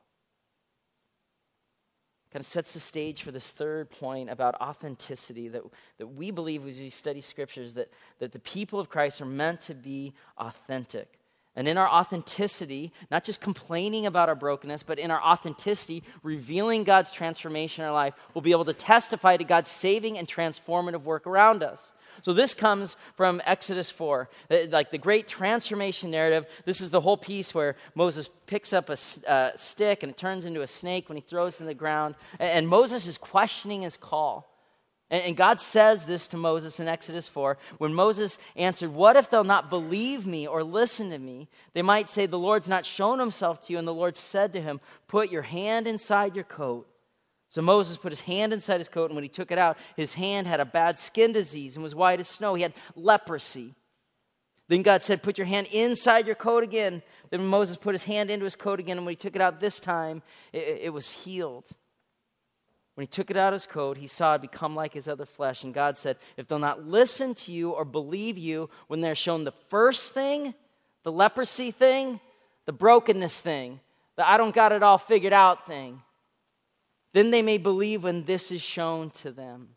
Kind 2.32 2.42
of 2.42 2.48
sets 2.48 2.74
the 2.74 2.80
stage 2.80 3.22
for 3.22 3.32
this 3.32 3.50
third 3.50 3.90
point 3.90 4.30
about 4.30 4.56
authenticity 4.56 5.48
that, 5.50 5.64
that 6.00 6.08
we 6.08 6.32
believe 6.32 6.68
as 6.68 6.80
we 6.80 6.90
study 6.90 7.22
scriptures 7.22 7.74
that, 7.76 7.90
that 8.20 8.34
the 8.34 8.40
people 8.40 8.80
of 8.80 8.90
Christ 8.90 9.22
are 9.22 9.26
meant 9.26 9.62
to 9.62 9.74
be 9.74 10.14
authentic. 10.38 11.20
And 11.56 11.68
in 11.68 11.78
our 11.78 11.88
authenticity, 11.88 12.92
not 13.10 13.24
just 13.24 13.40
complaining 13.40 14.06
about 14.06 14.28
our 14.28 14.36
brokenness, 14.36 14.84
but 14.84 15.00
in 15.00 15.10
our 15.10 15.24
authenticity, 15.24 16.04
revealing 16.22 16.84
God's 16.84 17.12
transformation 17.12 17.84
in 17.84 17.88
our 17.88 17.94
life, 17.94 18.14
we'll 18.34 18.42
be 18.42 18.52
able 18.52 18.66
to 18.66 18.74
testify 18.74 19.38
to 19.38 19.46
God's 19.46 19.70
saving 19.70 20.18
and 20.18 20.28
transformative 20.28 21.04
work 21.04 21.26
around 21.26 21.64
us. 21.64 21.94
So 22.22 22.34
this 22.34 22.54
comes 22.54 22.96
from 23.16 23.42
Exodus 23.46 23.90
4, 23.92 24.30
uh, 24.50 24.58
like 24.70 24.92
the 24.92 24.98
great 24.98 25.28
transformation 25.28 26.12
narrative. 26.12 26.46
This 26.66 26.82
is 26.82 26.90
the 26.90 27.02
whole 27.02 27.18
piece 27.18 27.54
where 27.54 27.76
Moses 27.94 28.30
picks 28.48 28.74
up 28.74 28.90
a 28.90 28.98
uh, 29.28 29.52
stick 29.56 30.04
and 30.04 30.12
it 30.12 30.18
turns 30.18 30.46
into 30.46 30.62
a 30.62 30.68
snake 30.68 31.10
when 31.10 31.18
he 31.18 31.22
throws 31.22 31.56
it 31.56 31.62
in 31.62 31.68
the 31.68 31.74
ground. 31.74 32.16
And 32.40 32.68
Moses 32.68 33.08
is 33.08 33.18
questioning 33.18 33.82
his 33.84 33.98
call. 33.98 34.52
And 35.12 35.38
God 35.38 35.62
says 35.62 36.06
this 36.06 36.26
to 36.28 36.38
Moses 36.38 36.80
in 36.80 36.88
Exodus 36.88 37.28
4 37.28 37.60
when 37.78 37.94
Moses 37.94 38.40
answered, 38.56 38.92
What 38.92 39.16
if 39.16 39.30
they'll 39.30 39.44
not 39.44 39.70
believe 39.70 40.26
me 40.26 40.48
or 40.48 40.64
listen 40.64 41.12
to 41.12 41.20
me? 41.20 41.48
They 41.74 41.84
might 41.84 42.10
say, 42.10 42.26
The 42.26 42.40
Lord's 42.40 42.68
not 42.68 42.88
shown 42.88 43.20
himself 43.20 43.62
to 43.62 43.74
you. 43.74 43.78
And 43.78 43.88
the 43.88 43.94
Lord 43.94 44.18
said 44.18 44.52
to 44.54 44.62
him, 44.62 44.82
Put 45.08 45.32
your 45.32 45.44
hand 45.44 45.86
inside 45.86 46.36
your 46.36 46.44
coat. 46.44 46.88
So 47.56 47.62
Moses 47.62 47.96
put 47.96 48.12
his 48.12 48.20
hand 48.20 48.52
inside 48.52 48.82
his 48.82 48.90
coat, 48.90 49.06
and 49.06 49.16
when 49.16 49.24
he 49.24 49.30
took 49.30 49.50
it 49.50 49.58
out, 49.58 49.78
his 49.96 50.14
hand 50.14 50.46
had 50.46 50.60
a 50.60 50.66
bad 50.66 50.98
skin 50.98 51.32
disease 51.32 51.78
and 51.78 51.84
was 51.84 51.96
white 51.96 52.20
as 52.20 52.28
snow. 52.28 52.54
He 52.54 52.64
had 52.64 52.74
leprosy. 52.98 53.76
Then 54.68 54.82
God 54.82 55.02
said, 55.02 55.24
Put 55.24 55.38
your 55.38 55.48
hand 55.48 55.68
inside 55.72 56.26
your 56.26 56.36
coat 56.36 56.66
again. 56.66 57.02
Then 57.30 57.48
Moses 57.48 57.78
put 57.78 57.96
his 57.96 58.04
hand 58.04 58.30
into 58.30 58.44
his 58.44 58.58
coat 58.58 58.82
again, 58.82 58.98
and 58.98 59.06
when 59.06 59.14
he 59.14 59.16
took 59.16 59.38
it 59.38 59.42
out 59.42 59.62
this 59.62 59.80
time, 59.80 60.22
it, 60.52 60.80
it 60.82 60.90
was 60.94 61.08
healed. 61.08 61.70
When 62.96 63.04
he 63.04 63.08
took 63.08 63.32
it 63.32 63.38
out 63.38 63.54
of 63.54 63.62
his 63.62 63.68
coat, 63.68 63.96
he 63.96 64.08
saw 64.08 64.36
it 64.36 64.42
become 64.42 64.76
like 64.76 64.94
his 64.94 65.08
other 65.08 65.26
flesh. 65.26 65.64
And 65.64 65.74
God 65.74 65.96
said, 65.96 66.18
If 66.36 66.50
they'll 66.50 66.60
not 66.60 66.86
listen 66.86 67.36
to 67.36 67.54
you 67.54 67.72
or 67.72 67.86
believe 67.86 68.38
you 68.38 68.70
when 68.88 69.00
they're 69.00 69.16
shown 69.16 69.46
the 69.46 69.54
first 69.70 70.14
thing, 70.14 70.54
the 71.04 71.12
leprosy 71.14 71.72
thing, 71.72 72.20
the 72.66 72.74
brokenness 72.74 73.40
thing, 73.40 73.80
the 74.18 74.30
I 74.30 74.36
don't 74.36 74.54
got 74.54 74.74
it 74.74 74.84
all 74.84 74.98
figured 74.98 75.32
out 75.32 75.66
thing, 75.66 76.02
then 77.16 77.32
they 77.32 77.42
may 77.42 77.58
believe 77.58 78.04
when 78.04 78.26
this 78.26 78.52
is 78.52 78.62
shown 78.62 79.10
to 79.10 79.32
them. 79.32 79.70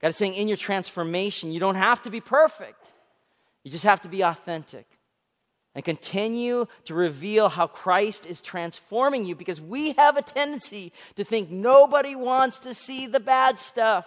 God 0.00 0.08
is 0.08 0.16
saying, 0.16 0.34
in 0.34 0.48
your 0.48 0.56
transformation, 0.56 1.52
you 1.52 1.60
don't 1.60 1.74
have 1.74 2.00
to 2.02 2.10
be 2.10 2.20
perfect, 2.20 2.92
you 3.62 3.70
just 3.70 3.84
have 3.84 4.00
to 4.00 4.08
be 4.08 4.22
authentic 4.22 4.86
and 5.74 5.84
continue 5.84 6.66
to 6.84 6.94
reveal 6.94 7.48
how 7.48 7.66
Christ 7.66 8.24
is 8.26 8.40
transforming 8.40 9.26
you 9.26 9.34
because 9.34 9.60
we 9.60 9.92
have 9.92 10.16
a 10.16 10.22
tendency 10.22 10.92
to 11.16 11.24
think 11.24 11.50
nobody 11.50 12.14
wants 12.14 12.60
to 12.60 12.72
see 12.72 13.06
the 13.06 13.20
bad 13.20 13.58
stuff. 13.58 14.06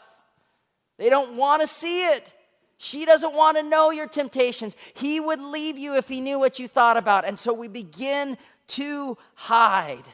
They 0.97 1.09
don't 1.09 1.35
want 1.35 1.61
to 1.61 1.67
see 1.67 2.05
it. 2.05 2.33
She 2.79 3.05
doesn't 3.05 3.35
want 3.35 3.57
to 3.57 3.63
know 3.63 3.91
your 3.91 4.07
temptations. 4.07 4.75
He 4.95 5.19
would 5.19 5.41
leave 5.41 5.77
you 5.77 5.95
if 5.95 6.07
he 6.07 6.21
knew 6.21 6.39
what 6.39 6.57
you 6.57 6.67
thought 6.67 6.97
about. 6.97 7.25
And 7.25 7.37
so 7.37 7.53
we 7.53 7.67
begin 7.67 8.37
to 8.69 9.17
hide 9.35 10.05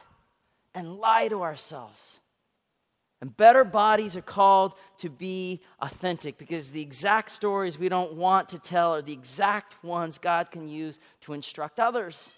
and 0.74 0.96
lie 0.98 1.28
to 1.28 1.42
ourselves. 1.42 2.18
And 3.20 3.34
better 3.34 3.64
bodies 3.64 4.16
are 4.16 4.22
called 4.22 4.74
to 4.98 5.08
be 5.08 5.62
authentic 5.80 6.36
because 6.36 6.70
the 6.70 6.82
exact 6.82 7.30
stories 7.30 7.78
we 7.78 7.88
don't 7.88 8.14
want 8.14 8.50
to 8.50 8.58
tell 8.58 8.94
are 8.94 9.02
the 9.02 9.12
exact 9.12 9.82
ones 9.82 10.18
God 10.18 10.50
can 10.50 10.68
use 10.68 10.98
to 11.22 11.32
instruct 11.32 11.80
others. 11.80 12.34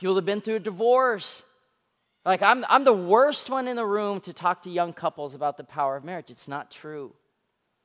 People 0.00 0.16
have 0.16 0.24
been 0.24 0.40
through 0.40 0.56
a 0.56 0.60
divorce. 0.60 1.44
Like, 2.24 2.42
I'm, 2.42 2.64
I'm 2.68 2.84
the 2.84 2.92
worst 2.92 3.50
one 3.50 3.68
in 3.68 3.76
the 3.76 3.86
room 3.86 4.20
to 4.22 4.32
talk 4.32 4.62
to 4.62 4.70
young 4.70 4.92
couples 4.92 5.34
about 5.34 5.56
the 5.56 5.64
power 5.64 5.96
of 5.96 6.04
marriage. 6.04 6.30
It's 6.30 6.48
not 6.48 6.70
true 6.70 7.14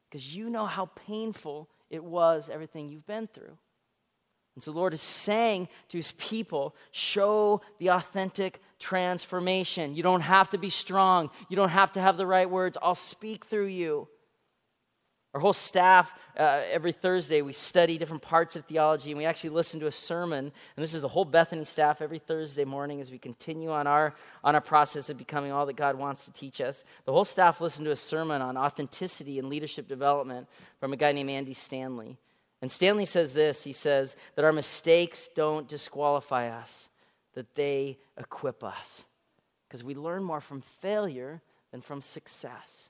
because 0.09 0.35
you 0.35 0.49
know 0.49 0.65
how 0.65 0.87
painful 1.07 1.69
it 1.89 2.03
was, 2.03 2.49
everything 2.49 2.89
you've 2.89 3.05
been 3.05 3.27
through. 3.27 3.57
And 4.55 4.63
so, 4.63 4.71
Lord 4.71 4.93
is 4.93 5.01
saying 5.01 5.67
to 5.89 5.97
his 5.97 6.13
people, 6.13 6.75
show 6.91 7.61
the 7.77 7.89
authentic 7.89 8.61
transformation. 8.79 9.95
You 9.95 10.03
don't 10.03 10.21
have 10.21 10.49
to 10.51 10.57
be 10.57 10.69
strong, 10.69 11.29
you 11.49 11.55
don't 11.55 11.69
have 11.69 11.91
to 11.93 12.01
have 12.01 12.17
the 12.17 12.27
right 12.27 12.49
words. 12.49 12.77
I'll 12.81 12.95
speak 12.95 13.45
through 13.45 13.67
you. 13.67 14.07
Our 15.35 15.41
whole 15.41 15.51
staff, 15.51 16.13
uh, 16.39 16.61
every 16.71 16.93
Thursday, 16.93 17.41
we 17.41 17.51
study 17.51 17.97
different 17.97 18.21
parts 18.21 18.55
of 18.55 18.63
theology 18.63 19.11
and 19.11 19.17
we 19.17 19.25
actually 19.25 19.49
listen 19.49 19.81
to 19.81 19.87
a 19.87 19.91
sermon. 19.91 20.45
And 20.45 20.83
this 20.83 20.93
is 20.93 21.01
the 21.01 21.09
whole 21.09 21.25
Bethany 21.25 21.65
staff 21.65 22.01
every 22.01 22.19
Thursday 22.19 22.63
morning 22.63 23.01
as 23.01 23.11
we 23.11 23.17
continue 23.17 23.69
on 23.69 23.85
our, 23.85 24.15
on 24.45 24.55
our 24.55 24.61
process 24.61 25.09
of 25.09 25.17
becoming 25.17 25.51
all 25.51 25.65
that 25.65 25.75
God 25.75 25.97
wants 25.97 26.23
to 26.23 26.31
teach 26.31 26.61
us. 26.61 26.85
The 27.03 27.11
whole 27.11 27.25
staff 27.25 27.59
listened 27.59 27.83
to 27.83 27.91
a 27.91 27.97
sermon 27.97 28.41
on 28.41 28.55
authenticity 28.55 29.37
and 29.37 29.49
leadership 29.49 29.89
development 29.89 30.47
from 30.79 30.93
a 30.93 30.95
guy 30.95 31.11
named 31.11 31.29
Andy 31.29 31.53
Stanley. 31.53 32.17
And 32.61 32.71
Stanley 32.71 33.05
says 33.05 33.33
this 33.33 33.65
he 33.65 33.73
says 33.73 34.15
that 34.35 34.45
our 34.45 34.53
mistakes 34.53 35.27
don't 35.35 35.67
disqualify 35.67 36.47
us, 36.47 36.87
that 37.35 37.55
they 37.55 37.99
equip 38.17 38.63
us. 38.63 39.05
Because 39.67 39.83
we 39.83 39.95
learn 39.95 40.23
more 40.23 40.41
from 40.41 40.61
failure 40.61 41.41
than 41.71 41.81
from 41.81 42.01
success. 42.01 42.89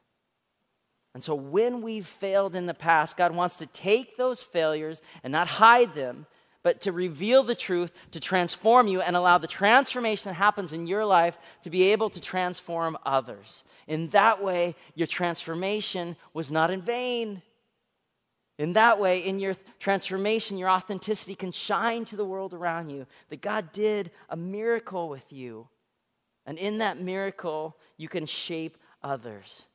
And 1.14 1.24
so 1.24 1.34
when 1.34 1.82
we've 1.82 2.06
failed 2.06 2.56
in 2.56 2.66
the 2.66 2.74
past, 2.74 3.18
God 3.18 3.34
wants 3.34 3.56
to 3.58 3.66
take 3.68 4.18
those 4.18 4.42
failures 4.44 5.02
and 5.24 5.32
not 5.32 5.48
hide 5.48 5.96
them, 5.96 6.28
but 6.62 6.82
to 6.82 6.92
reveal 6.92 7.44
the 7.44 7.56
truth, 7.56 7.92
to 8.12 8.20
transform 8.20 8.88
you, 8.88 9.00
and 9.00 9.16
allow 9.16 9.38
the 9.38 9.48
transformation 9.48 10.30
that 10.30 10.36
happens 10.36 10.74
in 10.74 10.88
your 10.88 11.06
life 11.06 11.38
to 11.62 11.70
be 11.70 11.92
able 11.92 12.10
to 12.10 12.20
transform 12.20 12.98
others. 13.06 13.64
In 13.88 14.10
that 14.10 14.44
way, 14.44 14.76
your 14.94 15.08
transformation 15.08 16.18
was 16.34 16.52
not 16.52 16.72
in 16.72 16.82
vain. 16.82 17.42
In 18.58 18.74
that 18.74 19.00
way, 19.00 19.20
in 19.20 19.40
your 19.40 19.54
transformation, 19.80 20.58
your 20.58 20.70
authenticity 20.70 21.36
can 21.36 21.52
shine 21.52 22.06
to 22.06 22.16
the 22.16 22.24
world 22.24 22.54
around 22.54 22.90
you 22.90 23.06
that 23.30 23.42
God 23.42 23.74
did 23.74 24.12
a 24.30 24.38
miracle 24.38 25.10
with 25.10 25.32
you. 25.32 25.68
And 26.46 26.58
in 26.58 26.78
that 26.78 27.02
miracle, 27.02 27.76
you 27.98 28.08
can 28.08 28.26
shape 28.26 28.78
others. 29.04 29.66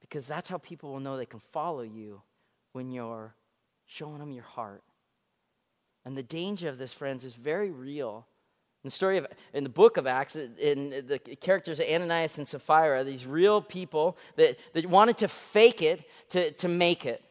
Because 0.00 0.26
that's 0.26 0.48
how 0.48 0.58
people 0.58 0.92
will 0.92 1.00
know 1.00 1.16
they 1.16 1.26
can 1.26 1.40
follow 1.40 1.82
you 1.82 2.22
when 2.72 2.90
you're 2.90 3.34
showing 3.86 4.18
them 4.18 4.32
your 4.32 4.44
heart. 4.44 4.82
And 6.04 6.16
the 6.16 6.22
danger 6.22 6.68
of 6.68 6.78
this, 6.78 6.92
friends, 6.92 7.24
is 7.24 7.34
very 7.34 7.70
real. 7.70 8.26
In 8.82 8.88
the 8.88 8.90
story 8.90 9.18
of, 9.18 9.28
in 9.52 9.62
the 9.62 9.70
book 9.70 9.96
of 9.96 10.08
Acts, 10.08 10.34
in 10.34 10.90
the 11.06 11.20
characters 11.40 11.78
of 11.78 11.86
Ananias 11.86 12.38
and 12.38 12.48
Sapphira, 12.48 13.04
these 13.04 13.24
real 13.24 13.62
people 13.62 14.16
that, 14.34 14.58
that 14.72 14.86
wanted 14.86 15.18
to 15.18 15.28
fake 15.28 15.80
it 15.80 16.02
to, 16.30 16.50
to 16.52 16.66
make 16.66 17.06
it. 17.06 17.22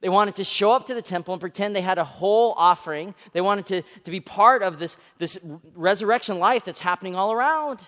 They 0.00 0.08
wanted 0.08 0.36
to 0.36 0.44
show 0.44 0.72
up 0.72 0.86
to 0.86 0.94
the 0.94 1.02
temple 1.02 1.34
and 1.34 1.40
pretend 1.40 1.74
they 1.74 1.80
had 1.80 1.98
a 1.98 2.04
whole 2.04 2.54
offering. 2.56 3.14
They 3.32 3.40
wanted 3.40 3.66
to, 3.66 3.82
to 4.04 4.10
be 4.10 4.20
part 4.20 4.62
of 4.62 4.78
this, 4.78 4.96
this 5.18 5.38
resurrection 5.74 6.38
life 6.38 6.64
that's 6.64 6.78
happening 6.78 7.16
all 7.16 7.32
around. 7.32 7.80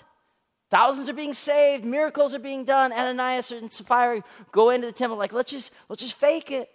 Thousands 0.70 1.08
are 1.08 1.14
being 1.14 1.34
saved, 1.34 1.84
miracles 1.84 2.34
are 2.34 2.40
being 2.40 2.64
done. 2.64 2.92
Ananias 2.92 3.50
and 3.52 3.72
Sapphira 3.72 4.22
go 4.52 4.70
into 4.70 4.86
the 4.86 4.92
temple 4.92 5.18
like, 5.18 5.32
let's 5.32 5.50
just, 5.50 5.72
let's 5.88 6.02
just 6.02 6.14
fake 6.14 6.50
it. 6.50 6.68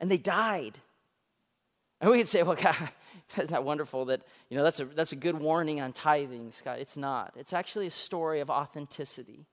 And 0.00 0.10
they 0.10 0.18
died. 0.18 0.78
And 2.00 2.10
we 2.10 2.18
could 2.18 2.28
say, 2.28 2.42
well, 2.42 2.56
God, 2.60 2.76
isn't 3.34 3.50
that 3.50 3.64
wonderful 3.64 4.06
that, 4.06 4.22
you 4.48 4.56
know, 4.56 4.62
that's 4.62 4.80
a, 4.80 4.84
that's 4.84 5.12
a 5.12 5.16
good 5.16 5.38
warning 5.38 5.80
on 5.80 5.92
tithing, 5.92 6.50
Scott. 6.50 6.78
It's 6.78 6.96
not. 6.96 7.32
It's 7.36 7.52
actually 7.52 7.86
a 7.86 7.90
story 7.90 8.40
of 8.40 8.50
authenticity. 8.50 9.46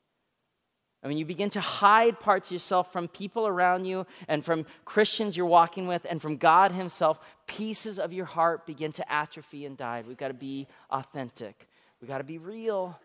I 1.05 1.07
mean, 1.07 1.19
you 1.19 1.25
begin 1.25 1.51
to 1.51 1.61
hide 1.61 2.19
parts 2.19 2.49
of 2.49 2.53
yourself 2.53 2.91
from 2.91 3.07
people 3.07 3.45
around 3.45 3.85
you 3.85 4.07
and 4.27 4.43
from 4.43 4.65
Christians 4.85 5.37
you're 5.37 5.45
walking 5.45 5.85
with 5.85 6.03
and 6.09 6.19
from 6.19 6.37
God 6.37 6.71
Himself. 6.71 7.19
Pieces 7.45 7.99
of 7.99 8.11
your 8.11 8.25
heart 8.25 8.65
begin 8.65 8.91
to 8.93 9.11
atrophy 9.11 9.67
and 9.67 9.77
die. 9.77 10.03
We've 10.07 10.17
got 10.17 10.29
to 10.29 10.33
be 10.33 10.67
authentic, 10.89 11.69
we've 12.01 12.09
got 12.09 12.17
to 12.17 12.23
be 12.23 12.39
real 12.39 12.99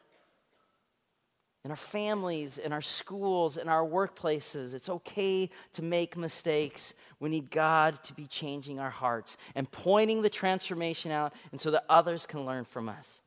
in 1.62 1.70
our 1.70 1.76
families, 1.76 2.57
in 2.57 2.72
our 2.72 2.80
schools, 2.80 3.59
in 3.59 3.68
our 3.68 3.84
workplaces. 3.84 4.72
It's 4.72 4.88
okay 4.88 5.51
to 5.74 5.82
make 5.82 6.16
mistakes. 6.16 6.94
We 7.18 7.28
need 7.28 7.51
God 7.51 8.03
to 8.05 8.14
be 8.14 8.26
changing 8.26 8.78
our 8.78 8.88
hearts 8.88 9.36
and 9.55 9.70
pointing 9.70 10.22
the 10.22 10.30
transformation 10.30 11.12
out, 11.12 11.34
and 11.53 11.61
so 11.61 11.70
that 11.72 11.84
others 11.90 12.24
can 12.24 12.46
learn 12.46 12.64
from 12.64 12.88
us. 12.88 13.20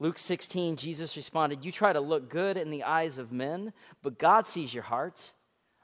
Luke 0.00 0.18
16, 0.18 0.76
Jesus 0.76 1.16
responded, 1.16 1.64
You 1.64 1.72
try 1.72 1.92
to 1.92 2.00
look 2.00 2.28
good 2.28 2.56
in 2.56 2.70
the 2.70 2.82
eyes 2.82 3.18
of 3.18 3.32
men, 3.32 3.72
but 4.02 4.18
God 4.18 4.46
sees 4.46 4.74
your 4.74 4.82
hearts. 4.82 5.34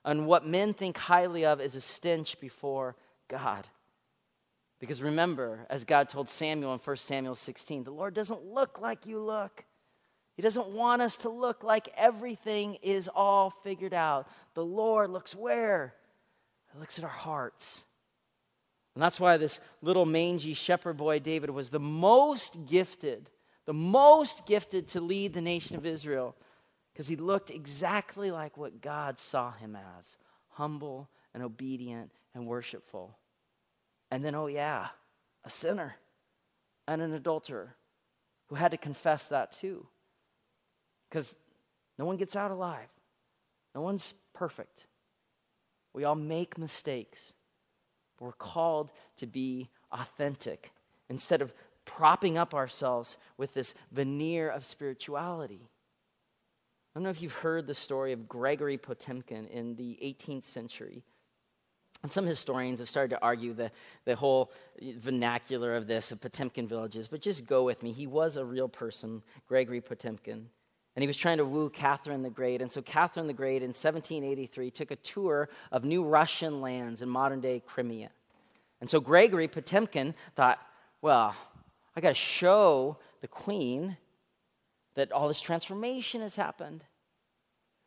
And 0.05 0.27
what 0.27 0.47
men 0.47 0.73
think 0.73 0.97
highly 0.97 1.45
of 1.45 1.61
is 1.61 1.77
a 1.77 1.81
stench 1.81 2.41
before 2.41 2.97
God. 3.29 3.69
Because 4.81 5.03
remember, 5.03 5.67
as 5.69 5.85
God 5.85 6.09
told 6.09 6.29
Samuel 6.29 6.73
in 6.73 6.79
1 6.79 6.97
Samuel 6.97 7.35
16, 7.35 7.85
the 7.85 7.91
Lord 7.91 8.15
doesn't 8.15 8.43
look 8.43 8.81
like 8.81 9.05
you 9.05 9.21
look. 9.21 9.65
He 10.35 10.43
doesn't 10.43 10.69
want 10.69 11.03
us 11.03 11.19
to 11.19 11.29
look 11.29 11.63
like 11.63 11.93
everything 11.97 12.77
is 12.77 13.09
all 13.15 13.51
figured 13.63 13.93
out. 13.93 14.27
The 14.55 14.65
Lord 14.65 15.11
looks 15.11 15.35
where? 15.37 15.95
He 16.73 16.81
looks 16.81 16.99
at 16.99 17.05
our 17.05 17.11
hearts. 17.11 17.85
And 18.95 19.03
that's 19.03 19.21
why 19.21 19.37
this 19.37 19.61
little 19.83 20.07
mangy 20.07 20.55
shepherd 20.55 20.97
boy, 20.97 21.19
David, 21.19 21.51
was 21.51 21.69
the 21.69 21.79
most 21.79 22.67
gifted, 22.67 23.29
the 23.67 23.73
most 23.73 24.47
gifted 24.47 24.89
to 24.89 25.01
lead 25.01 25.35
the 25.35 25.41
nation 25.41 25.77
of 25.77 25.87
Israel, 25.87 26.35
because 26.93 27.09
he 27.09 27.17
looked 27.17 27.51
exactly 27.51 28.31
like 28.31 28.57
what 28.57 28.81
God 28.81 29.19
saw 29.19 29.53
him 29.53 29.77
as 29.99 30.17
humble 30.49 31.09
and 31.33 31.43
obedient 31.43 32.11
and 32.35 32.47
worshipful. 32.47 33.17
And 34.11 34.25
then, 34.25 34.35
oh, 34.35 34.47
yeah, 34.47 34.89
a 35.45 35.51
sinner 35.51 35.95
and 36.89 37.01
an 37.01 37.13
adulterer 37.13 37.77
who 38.49 38.57
had 38.57 38.73
to 38.73 38.77
confess 38.77 39.29
that 39.29 39.53
too. 39.53 39.87
Because 41.09 41.35
no 41.99 42.05
one 42.05 42.17
gets 42.17 42.35
out 42.35 42.51
alive, 42.51 42.89
no 43.75 43.81
one's 43.81 44.15
perfect. 44.33 44.87
We 45.93 46.05
all 46.05 46.15
make 46.15 46.59
mistakes. 46.59 47.35
We're 48.19 48.33
called 48.33 48.91
to 49.17 49.27
be 49.27 49.71
authentic 49.93 50.73
instead 51.09 51.43
of 51.43 51.53
propping 51.85 52.39
up 52.39 52.55
ourselves 52.55 53.17
with 53.37 53.55
this 53.55 53.75
veneer 53.93 54.49
of 54.49 54.65
spirituality. 54.65 55.61
I 55.63 56.99
don't 56.99 57.05
know 57.05 57.11
if 57.11 57.23
you've 57.23 57.35
heard 57.35 57.67
the 57.67 57.75
story 57.75 58.13
of 58.13 58.29
Gregory 58.29 58.77
Potemkin 58.77 59.47
in 59.47 59.77
the 59.77 59.99
18th 60.03 60.43
century. 60.43 61.05
And 62.03 62.11
some 62.11 62.27
historians 62.27 62.81
have 62.81 62.89
started 62.89 63.15
to 63.15 63.23
argue 63.23 63.53
the, 63.53 63.71
the 64.07 64.17
whole 64.17 64.51
vernacular 64.81 65.77
of 65.77 65.87
this, 65.87 66.13
of 66.13 66.21
Potemkin 66.21 66.67
villages, 66.67 67.09
but 67.09 67.21
just 67.21 67.47
go 67.47 67.63
with 67.63 67.83
me. 67.83 67.93
He 67.93 68.07
was 68.07 68.37
a 68.37 68.45
real 68.45 68.69
person, 68.69 69.23
Gregory 69.47 69.81
Potemkin. 69.81 70.49
And 70.97 71.03
he 71.03 71.07
was 71.07 71.17
trying 71.17 71.39
to 71.39 71.45
woo 71.45 71.71
Catherine 71.71 72.23
the 72.23 72.31
Great. 72.31 72.63
And 72.63 72.73
so 72.73 72.83
Catherine 72.83 73.27
the 73.27 73.33
Great 73.33 73.63
in 73.63 73.69
1783 73.69 74.71
took 74.71 74.91
a 74.91 74.97
tour 74.97 75.49
of 75.71 75.85
new 75.85 76.03
Russian 76.03 76.61
lands 76.61 77.03
in 77.03 77.09
modern 77.09 77.41
day 77.41 77.63
Crimea. 77.65 78.11
And 78.81 78.89
so 78.89 78.99
Gregory 78.99 79.47
Potemkin 79.47 80.15
thought, 80.35 80.59
well, 81.03 81.35
I 82.01 82.03
got 82.03 82.09
to 82.09 82.15
show 82.15 82.97
the 83.21 83.29
queen 83.29 83.99
that 84.95 85.13
all 85.13 85.29
this 85.29 85.43
transformation 85.43 86.23
has 86.23 86.35
happened. 86.35 86.83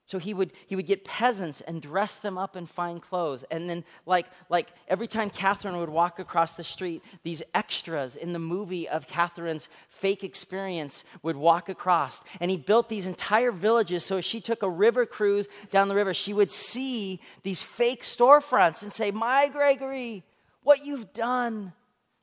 So 0.05 0.19
he 0.19 0.35
would, 0.35 0.51
he 0.67 0.75
would 0.75 0.85
get 0.85 1.03
peasants 1.03 1.61
and 1.61 1.81
dress 1.81 2.17
them 2.17 2.37
up 2.37 2.55
in 2.55 2.67
fine 2.67 2.99
clothes. 2.99 3.43
And 3.49 3.67
then, 3.67 3.83
like, 4.05 4.27
like 4.49 4.67
every 4.87 5.07
time 5.07 5.31
Catherine 5.31 5.77
would 5.77 5.89
walk 5.89 6.19
across 6.19 6.53
the 6.53 6.63
street, 6.63 7.01
these 7.23 7.41
extras 7.55 8.15
in 8.15 8.33
the 8.33 8.39
movie 8.39 8.87
of 8.87 9.07
Catherine's 9.07 9.67
fake 9.89 10.23
experience 10.23 11.03
would 11.23 11.35
walk 11.35 11.67
across. 11.67 12.21
And 12.39 12.51
he 12.51 12.57
built 12.57 12.89
these 12.89 13.07
entire 13.07 13.51
villages 13.51 14.05
so 14.05 14.17
if 14.17 14.25
she 14.25 14.41
took 14.41 14.61
a 14.61 14.69
river 14.69 15.07
cruise 15.07 15.47
down 15.71 15.87
the 15.87 15.95
river, 15.95 16.13
she 16.13 16.33
would 16.33 16.51
see 16.51 17.19
these 17.41 17.63
fake 17.63 18.03
storefronts 18.03 18.83
and 18.83 18.93
say, 18.93 19.09
My 19.09 19.49
Gregory, 19.49 20.23
what 20.61 20.85
you've 20.85 21.13
done, 21.13 21.73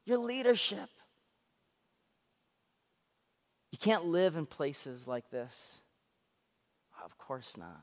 your 0.04 0.18
leadership. 0.18 0.88
Can't 3.80 4.06
live 4.06 4.36
in 4.36 4.46
places 4.46 5.06
like 5.06 5.30
this. 5.30 5.80
Of 7.04 7.16
course 7.16 7.56
not. 7.56 7.80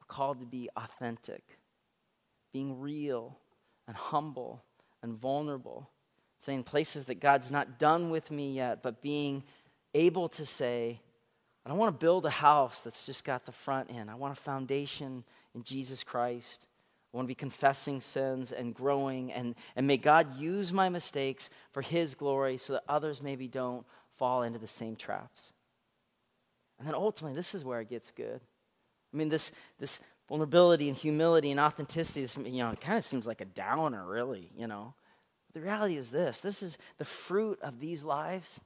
We're 0.00 0.14
called 0.14 0.40
to 0.40 0.46
be 0.46 0.68
authentic, 0.76 1.42
being 2.52 2.78
real 2.78 3.38
and 3.88 3.96
humble 3.96 4.62
and 5.02 5.18
vulnerable, 5.18 5.88
saying 6.38 6.64
places 6.64 7.06
that 7.06 7.20
God's 7.20 7.50
not 7.50 7.78
done 7.78 8.10
with 8.10 8.30
me 8.30 8.52
yet, 8.52 8.82
but 8.82 9.00
being 9.00 9.44
able 9.94 10.28
to 10.30 10.44
say, 10.44 11.00
I 11.64 11.70
don't 11.70 11.78
want 11.78 11.98
to 11.98 12.04
build 12.04 12.26
a 12.26 12.30
house 12.30 12.80
that's 12.80 13.06
just 13.06 13.24
got 13.24 13.46
the 13.46 13.52
front 13.52 13.90
end. 13.90 14.10
I 14.10 14.14
want 14.14 14.36
a 14.36 14.40
foundation 14.40 15.24
in 15.54 15.62
Jesus 15.62 16.04
Christ. 16.04 16.66
I 17.14 17.16
want 17.16 17.26
to 17.26 17.30
be 17.30 17.36
confessing 17.36 18.00
sins 18.00 18.50
and 18.50 18.74
growing, 18.74 19.32
and, 19.32 19.54
and 19.76 19.86
may 19.86 19.96
God 19.96 20.36
use 20.36 20.72
my 20.72 20.88
mistakes 20.88 21.48
for 21.70 21.80
His 21.80 22.16
glory 22.16 22.58
so 22.58 22.72
that 22.72 22.82
others 22.88 23.22
maybe 23.22 23.46
don't 23.46 23.86
fall 24.16 24.42
into 24.42 24.58
the 24.58 24.66
same 24.66 24.96
traps. 24.96 25.52
And 26.78 26.88
then 26.88 26.96
ultimately, 26.96 27.36
this 27.36 27.54
is 27.54 27.62
where 27.62 27.80
it 27.80 27.88
gets 27.88 28.10
good. 28.10 28.40
I 29.12 29.16
mean, 29.16 29.28
this, 29.28 29.52
this 29.78 30.00
vulnerability 30.28 30.88
and 30.88 30.98
humility 30.98 31.52
and 31.52 31.60
authenticity, 31.60 32.22
this, 32.22 32.36
you 32.36 32.64
know, 32.64 32.70
it 32.70 32.80
kind 32.80 32.98
of 32.98 33.04
seems 33.04 33.28
like 33.28 33.40
a 33.40 33.46
downer, 33.46 34.04
really, 34.04 34.50
you 34.56 34.66
know. 34.66 34.94
But 35.46 35.60
the 35.60 35.66
reality 35.66 35.96
is 35.96 36.10
this 36.10 36.40
this 36.40 36.64
is 36.64 36.78
the 36.98 37.04
fruit 37.04 37.60
of 37.62 37.78
these 37.78 38.02
lives. 38.02 38.60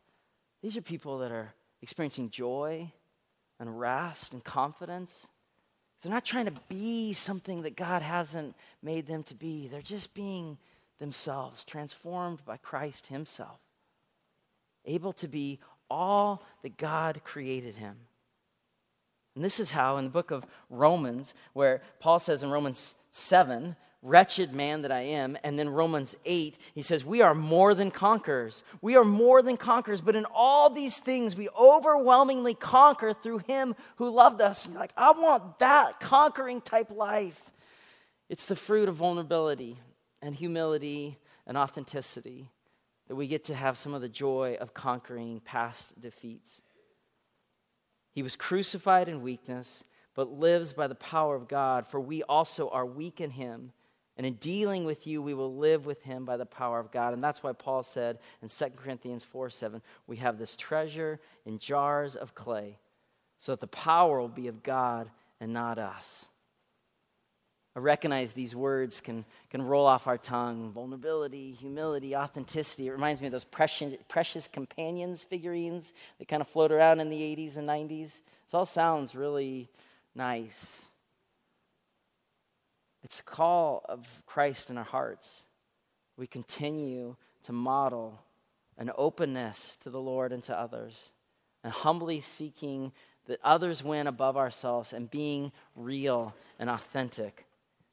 These 0.62 0.78
are 0.78 0.82
people 0.82 1.18
that 1.18 1.30
are 1.30 1.52
experiencing 1.82 2.30
joy 2.30 2.90
and 3.60 3.78
rest 3.78 4.32
and 4.32 4.42
confidence. 4.42 5.28
They're 6.02 6.12
not 6.12 6.24
trying 6.24 6.46
to 6.46 6.54
be 6.68 7.12
something 7.12 7.62
that 7.62 7.76
God 7.76 8.02
hasn't 8.02 8.54
made 8.82 9.06
them 9.06 9.22
to 9.24 9.34
be. 9.34 9.66
They're 9.66 9.82
just 9.82 10.14
being 10.14 10.58
themselves, 10.98 11.64
transformed 11.64 12.44
by 12.44 12.56
Christ 12.56 13.08
Himself, 13.08 13.58
able 14.84 15.12
to 15.14 15.28
be 15.28 15.60
all 15.90 16.42
that 16.62 16.76
God 16.76 17.22
created 17.24 17.76
him. 17.76 17.96
And 19.34 19.44
this 19.44 19.60
is 19.60 19.70
how, 19.70 19.96
in 19.98 20.04
the 20.04 20.10
book 20.10 20.30
of 20.30 20.44
Romans, 20.68 21.34
where 21.52 21.80
Paul 22.00 22.18
says 22.18 22.42
in 22.42 22.50
Romans 22.50 22.94
7, 23.10 23.76
wretched 24.02 24.52
man 24.52 24.82
that 24.82 24.92
I 24.92 25.00
am, 25.00 25.36
and 25.42 25.58
then 25.58 25.68
Romans 25.68 26.16
8, 26.24 26.56
he 26.74 26.82
says, 26.82 27.04
We 27.04 27.20
are 27.20 27.34
more 27.34 27.74
than 27.74 27.90
conquerors. 27.90 28.62
We 28.80 28.96
are 28.96 29.04
more 29.04 29.42
than 29.42 29.56
conquerors, 29.56 30.00
but 30.00 30.16
in 30.16 30.24
all 30.32 30.70
these 30.70 30.98
things 30.98 31.36
we 31.36 31.48
overwhelmingly 31.58 32.54
conquer 32.54 33.12
through 33.12 33.38
him 33.38 33.74
who 33.96 34.10
loved 34.10 34.40
us. 34.40 34.64
And 34.64 34.74
you're 34.74 34.80
like, 34.80 34.92
I 34.96 35.12
want 35.12 35.58
that 35.58 36.00
conquering 36.00 36.60
type 36.60 36.90
life. 36.90 37.40
It's 38.28 38.44
the 38.44 38.56
fruit 38.56 38.88
of 38.88 38.96
vulnerability 38.96 39.78
and 40.22 40.34
humility 40.34 41.18
and 41.46 41.56
authenticity 41.56 42.48
that 43.08 43.16
we 43.16 43.26
get 43.26 43.44
to 43.44 43.54
have 43.54 43.78
some 43.78 43.94
of 43.94 44.02
the 44.02 44.08
joy 44.08 44.56
of 44.60 44.74
conquering 44.74 45.40
past 45.44 45.98
defeats. 46.00 46.60
He 48.12 48.22
was 48.22 48.36
crucified 48.36 49.08
in 49.08 49.22
weakness, 49.22 49.82
but 50.14 50.30
lives 50.30 50.72
by 50.72 50.88
the 50.88 50.94
power 50.94 51.34
of 51.34 51.48
God, 51.48 51.86
for 51.86 52.00
we 52.00 52.22
also 52.24 52.68
are 52.68 52.84
weak 52.84 53.20
in 53.20 53.30
him. 53.30 53.72
And 54.18 54.26
in 54.26 54.34
dealing 54.34 54.84
with 54.84 55.06
you, 55.06 55.22
we 55.22 55.32
will 55.32 55.54
live 55.54 55.86
with 55.86 56.02
him 56.02 56.24
by 56.24 56.36
the 56.36 56.44
power 56.44 56.80
of 56.80 56.90
God. 56.90 57.14
And 57.14 57.22
that's 57.22 57.42
why 57.42 57.52
Paul 57.52 57.84
said 57.84 58.18
in 58.42 58.48
2 58.48 58.64
Corinthians 58.76 59.22
4 59.22 59.48
7, 59.48 59.80
we 60.08 60.16
have 60.16 60.38
this 60.38 60.56
treasure 60.56 61.20
in 61.46 61.60
jars 61.60 62.16
of 62.16 62.34
clay, 62.34 62.78
so 63.38 63.52
that 63.52 63.60
the 63.60 63.68
power 63.68 64.20
will 64.20 64.28
be 64.28 64.48
of 64.48 64.64
God 64.64 65.08
and 65.40 65.52
not 65.52 65.78
us. 65.78 66.26
I 67.76 67.80
recognize 67.80 68.32
these 68.32 68.56
words 68.56 69.00
can, 69.00 69.24
can 69.50 69.62
roll 69.62 69.86
off 69.86 70.08
our 70.08 70.18
tongue 70.18 70.72
vulnerability, 70.72 71.52
humility, 71.52 72.16
authenticity. 72.16 72.88
It 72.88 72.90
reminds 72.90 73.20
me 73.20 73.28
of 73.28 73.32
those 73.32 73.44
precious, 73.44 73.94
precious 74.08 74.48
companions 74.48 75.22
figurines 75.22 75.92
that 76.18 76.26
kind 76.26 76.42
of 76.42 76.48
float 76.48 76.72
around 76.72 76.98
in 76.98 77.08
the 77.08 77.20
80s 77.20 77.56
and 77.56 77.68
90s. 77.68 78.18
This 78.18 78.54
all 78.54 78.66
sounds 78.66 79.14
really 79.14 79.68
nice. 80.12 80.87
It's 83.08 83.16
the 83.16 83.22
call 83.22 83.84
of 83.88 84.06
Christ 84.26 84.68
in 84.68 84.76
our 84.76 84.84
hearts. 84.84 85.46
We 86.18 86.26
continue 86.26 87.16
to 87.44 87.52
model 87.52 88.20
an 88.76 88.90
openness 88.96 89.76
to 89.80 89.90
the 89.90 90.00
Lord 90.00 90.30
and 90.30 90.42
to 90.44 90.56
others, 90.56 91.12
and 91.64 91.72
humbly 91.72 92.20
seeking 92.20 92.92
that 93.26 93.40
others 93.42 93.82
win 93.82 94.06
above 94.06 94.36
ourselves 94.36 94.92
and 94.92 95.10
being 95.10 95.52
real 95.74 96.34
and 96.58 96.70
authentic 96.70 97.46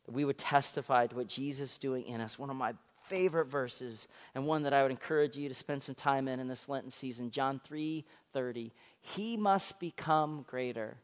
we 0.07 0.25
would 0.25 0.37
testify 0.37 1.07
to 1.07 1.15
what 1.15 1.27
Jesus 1.27 1.73
is 1.73 1.77
doing 1.77 2.05
in 2.05 2.21
us. 2.21 2.37
One 2.37 2.49
of 2.49 2.55
my 2.55 2.73
favorite 3.07 3.45
verses 3.45 4.07
and 4.33 4.45
one 4.45 4.63
that 4.63 4.73
I 4.73 4.81
would 4.81 4.91
encourage 4.91 5.37
you 5.37 5.47
to 5.47 5.55
spend 5.55 5.83
some 5.83 5.95
time 5.95 6.27
in 6.27 6.39
in 6.39 6.47
this 6.47 6.67
Lenten 6.69 6.91
season, 6.91 7.31
John 7.31 7.59
3:30. 7.59 8.71
He 9.01 9.37
must 9.37 9.79
become 9.79 10.43
greater 10.47 10.97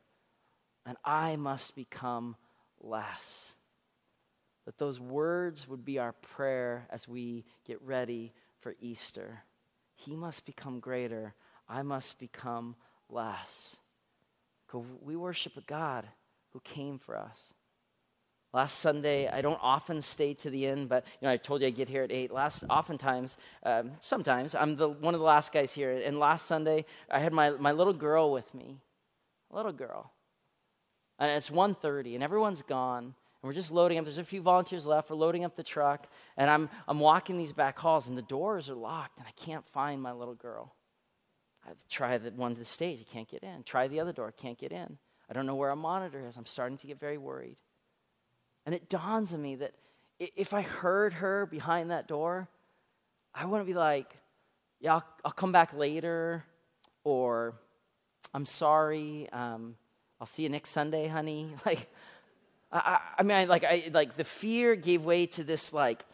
and 0.86 0.98
I 1.06 1.36
must 1.36 1.76
become 1.76 2.36
less. 2.80 3.56
That 4.66 4.78
those 4.78 5.00
words 5.00 5.68
would 5.68 5.84
be 5.84 5.98
our 5.98 6.14
prayer 6.14 6.88
as 6.90 7.08
we 7.08 7.46
get 7.66 7.82
ready 7.82 8.34
for 8.60 8.76
Easter. 8.80 9.44
He 9.96 10.16
must 10.16 10.46
become 10.46 10.80
greater, 10.80 11.34
I 11.68 11.82
must 11.84 12.20
become 12.20 12.76
less. 13.10 13.76
We 15.04 15.16
worship 15.16 15.58
a 15.58 15.62
God 15.62 16.08
who 16.52 16.62
came 16.62 16.98
for 16.98 17.18
us. 17.18 17.54
Last 18.54 18.80
Sunday, 18.80 19.30
I 19.30 19.42
don't 19.42 19.60
often 19.62 20.02
stay 20.02 20.34
to 20.36 20.50
the 20.50 20.68
end, 20.68 20.90
but 20.90 21.06
you 21.22 21.28
know, 21.28 21.32
I 21.32 21.38
told 21.38 21.62
you 21.62 21.68
I 21.68 21.70
get 21.70 21.88
here 21.88 22.04
at 22.04 22.12
eight. 22.12 22.32
Last, 22.32 22.66
oftentimes, 22.70 23.38
um, 23.64 23.92
sometimes 24.02 24.56
I'm 24.56 24.76
the 24.76 24.90
one 24.90 25.14
of 25.14 25.22
the 25.22 25.26
last 25.26 25.54
guys 25.54 25.72
here. 25.72 25.92
And 25.92 26.20
last 26.20 26.48
Sunday, 26.48 26.86
I 27.10 27.20
had 27.20 27.32
my, 27.32 27.52
my 27.52 27.72
little 27.72 27.94
girl 27.94 28.32
with 28.32 28.54
me, 28.54 28.82
little 29.50 29.72
girl, 29.72 30.12
and 31.18 31.32
it's 31.32 31.50
1.30, 31.50 32.16
and 32.16 32.24
everyone's 32.24 32.62
gone, 32.62 33.16
and 33.42 33.48
we're 33.48 33.54
just 33.54 33.72
loading 33.72 33.98
up. 33.98 34.06
There's 34.06 34.18
a 34.18 34.24
few 34.24 34.42
volunteers 34.42 34.86
left. 34.86 35.10
We're 35.10 35.16
loading 35.16 35.44
up 35.44 35.56
the 35.56 35.64
truck, 35.64 36.08
and 36.38 36.50
I'm 36.50 36.70
I'm 36.88 37.00
walking 37.00 37.38
these 37.38 37.54
back 37.54 37.80
halls, 37.80 38.08
and 38.08 38.18
the 38.18 38.22
doors 38.22 38.70
are 38.70 38.76
locked, 38.76 39.18
and 39.18 39.28
I 39.28 39.32
can't 39.44 39.66
find 39.68 40.02
my 40.02 40.12
little 40.12 40.36
girl. 40.36 40.76
I've 41.68 41.88
tried 41.88 42.24
the 42.24 42.32
one 42.32 42.54
to 42.54 42.60
the 42.60 42.66
stage, 42.66 43.06
I 43.08 43.14
can't 43.14 43.30
get 43.30 43.44
in. 43.44 43.64
Try 43.64 43.88
the 43.88 44.00
other 44.00 44.14
door, 44.14 44.32
can't 44.32 44.58
get 44.58 44.72
in. 44.72 44.98
I 45.30 45.34
don't 45.34 45.46
know 45.46 45.56
where 45.56 45.70
a 45.70 45.76
monitor 45.76 46.26
is. 46.28 46.36
I'm 46.38 46.46
starting 46.46 46.78
to 46.78 46.88
get 46.88 47.00
very 47.00 47.18
worried. 47.18 47.58
And 48.66 48.76
it 48.76 48.90
dawns 48.90 49.34
on 49.34 49.42
me 49.42 49.56
that 49.56 49.74
if 50.20 50.54
I 50.54 50.62
heard 50.62 51.14
her 51.14 51.46
behind 51.46 51.92
that 51.92 52.08
door, 52.08 52.48
I 53.34 53.46
wouldn't 53.46 53.68
be 53.68 53.74
like, 53.74 54.16
yeah, 54.80 54.96
I'll, 54.96 55.06
I'll 55.24 55.32
come 55.32 55.52
back 55.52 55.74
later, 55.74 56.44
or 57.04 57.54
I'm 58.34 58.46
sorry, 58.46 59.30
um, 59.32 59.76
I'll 60.20 60.28
see 60.28 60.44
you 60.44 60.50
next 60.50 60.72
Sunday, 60.72 61.08
honey. 61.08 61.56
Like, 61.66 61.92
I, 62.72 63.00
I 63.20 63.24
mean, 63.24 63.38
I, 63.38 63.46
like, 63.46 63.64
I, 63.64 63.90
like 63.92 64.16
the 64.16 64.24
fear 64.24 64.76
gave 64.76 65.04
way 65.04 65.26
to 65.28 65.44
this, 65.44 65.74
like, 65.74 66.06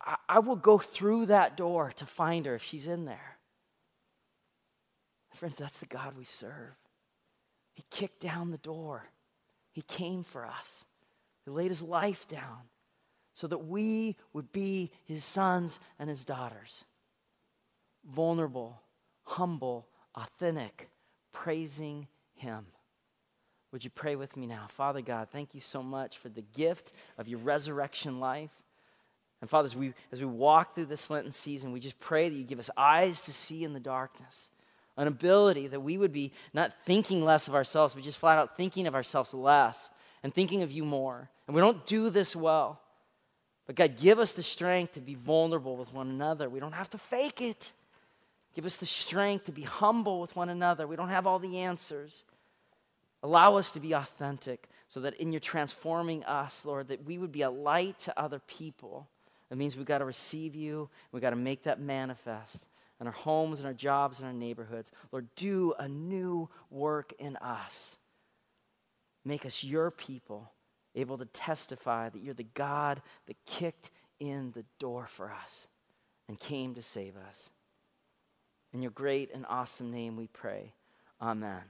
I, 0.00 0.16
I 0.28 0.38
will 0.38 0.56
go 0.56 0.78
through 0.78 1.26
that 1.26 1.56
door 1.56 1.92
to 1.96 2.06
find 2.06 2.46
her 2.46 2.54
if 2.54 2.62
she's 2.62 2.86
in 2.86 3.04
there. 3.04 3.38
Friends, 5.34 5.58
that's 5.58 5.78
the 5.78 5.86
God 5.86 6.14
we 6.16 6.24
serve. 6.24 6.76
He 7.74 7.84
kicked 7.90 8.20
down 8.20 8.50
the 8.50 8.58
door, 8.58 9.10
He 9.72 9.82
came 9.82 10.22
for 10.22 10.46
us. 10.46 10.84
He 11.44 11.50
laid 11.50 11.68
his 11.68 11.82
life 11.82 12.26
down 12.26 12.62
so 13.32 13.46
that 13.46 13.66
we 13.66 14.16
would 14.32 14.50
be 14.50 14.90
his 15.04 15.24
sons 15.24 15.78
and 15.98 16.08
his 16.08 16.24
daughters. 16.24 16.84
Vulnerable, 18.04 18.82
humble, 19.22 19.86
authentic, 20.14 20.88
praising 21.32 22.08
him. 22.34 22.66
Would 23.72 23.84
you 23.84 23.90
pray 23.90 24.16
with 24.16 24.36
me 24.36 24.46
now? 24.46 24.66
Father 24.68 25.00
God, 25.00 25.28
thank 25.30 25.54
you 25.54 25.60
so 25.60 25.82
much 25.82 26.18
for 26.18 26.28
the 26.28 26.44
gift 26.54 26.92
of 27.18 27.28
your 27.28 27.40
resurrection 27.40 28.20
life. 28.20 28.50
And 29.40 29.50
Father, 29.50 29.66
as 29.66 29.76
we, 29.76 29.92
as 30.12 30.20
we 30.20 30.26
walk 30.26 30.74
through 30.74 30.86
this 30.86 31.10
Lenten 31.10 31.32
season, 31.32 31.72
we 31.72 31.80
just 31.80 31.98
pray 32.00 32.28
that 32.28 32.34
you 32.34 32.44
give 32.44 32.58
us 32.58 32.70
eyes 32.76 33.22
to 33.22 33.32
see 33.32 33.64
in 33.64 33.74
the 33.74 33.80
darkness, 33.80 34.50
an 34.96 35.08
ability 35.08 35.66
that 35.68 35.80
we 35.80 35.98
would 35.98 36.12
be 36.12 36.32
not 36.54 36.72
thinking 36.86 37.24
less 37.24 37.48
of 37.48 37.54
ourselves, 37.54 37.94
but 37.94 38.02
just 38.02 38.18
flat 38.18 38.38
out 38.38 38.56
thinking 38.56 38.86
of 38.86 38.94
ourselves 38.94 39.34
less 39.34 39.90
and 40.22 40.32
thinking 40.32 40.62
of 40.62 40.72
you 40.72 40.84
more. 40.84 41.28
And 41.46 41.54
we 41.54 41.60
don't 41.60 41.84
do 41.86 42.08
this 42.08 42.34
well. 42.34 42.80
But 43.66 43.76
God, 43.76 43.96
give 44.00 44.18
us 44.18 44.32
the 44.32 44.42
strength 44.42 44.94
to 44.94 45.00
be 45.00 45.14
vulnerable 45.14 45.76
with 45.76 45.92
one 45.92 46.08
another. 46.08 46.48
We 46.48 46.60
don't 46.60 46.72
have 46.72 46.90
to 46.90 46.98
fake 46.98 47.42
it. 47.42 47.72
Give 48.54 48.64
us 48.64 48.76
the 48.76 48.86
strength 48.86 49.44
to 49.46 49.52
be 49.52 49.62
humble 49.62 50.20
with 50.20 50.34
one 50.34 50.48
another. 50.48 50.86
We 50.86 50.96
don't 50.96 51.10
have 51.10 51.26
all 51.26 51.38
the 51.38 51.58
answers. 51.58 52.24
Allow 53.22 53.56
us 53.56 53.70
to 53.72 53.80
be 53.80 53.92
authentic 53.92 54.68
so 54.88 55.00
that 55.00 55.14
in 55.14 55.32
your 55.32 55.40
transforming 55.40 56.24
us, 56.24 56.64
Lord, 56.64 56.88
that 56.88 57.04
we 57.04 57.18
would 57.18 57.32
be 57.32 57.42
a 57.42 57.50
light 57.50 57.98
to 58.00 58.18
other 58.18 58.38
people. 58.38 59.08
That 59.50 59.56
means 59.56 59.76
we've 59.76 59.86
got 59.86 59.98
to 59.98 60.04
receive 60.04 60.54
you. 60.54 60.88
We've 61.12 61.22
got 61.22 61.30
to 61.30 61.36
make 61.36 61.64
that 61.64 61.80
manifest 61.80 62.68
in 63.00 63.06
our 63.06 63.12
homes 63.12 63.58
and 63.58 63.66
our 63.66 63.74
jobs 63.74 64.18
and 64.18 64.26
our 64.26 64.32
neighborhoods. 64.32 64.92
Lord, 65.12 65.28
do 65.36 65.74
a 65.78 65.88
new 65.88 66.48
work 66.70 67.12
in 67.18 67.36
us. 67.36 67.96
Make 69.24 69.44
us 69.44 69.64
your 69.64 69.90
people, 69.90 70.52
able 70.94 71.18
to 71.18 71.26
testify 71.26 72.08
that 72.08 72.22
you're 72.22 72.34
the 72.34 72.44
God 72.44 73.02
that 73.26 73.36
kicked 73.44 73.90
in 74.20 74.52
the 74.52 74.64
door 74.78 75.06
for 75.06 75.32
us 75.32 75.66
and 76.28 76.38
came 76.38 76.74
to 76.74 76.82
save 76.82 77.14
us. 77.28 77.50
In 78.72 78.82
your 78.82 78.92
great 78.92 79.30
and 79.34 79.44
awesome 79.48 79.90
name 79.90 80.16
we 80.16 80.26
pray. 80.28 80.72
Amen. 81.20 81.62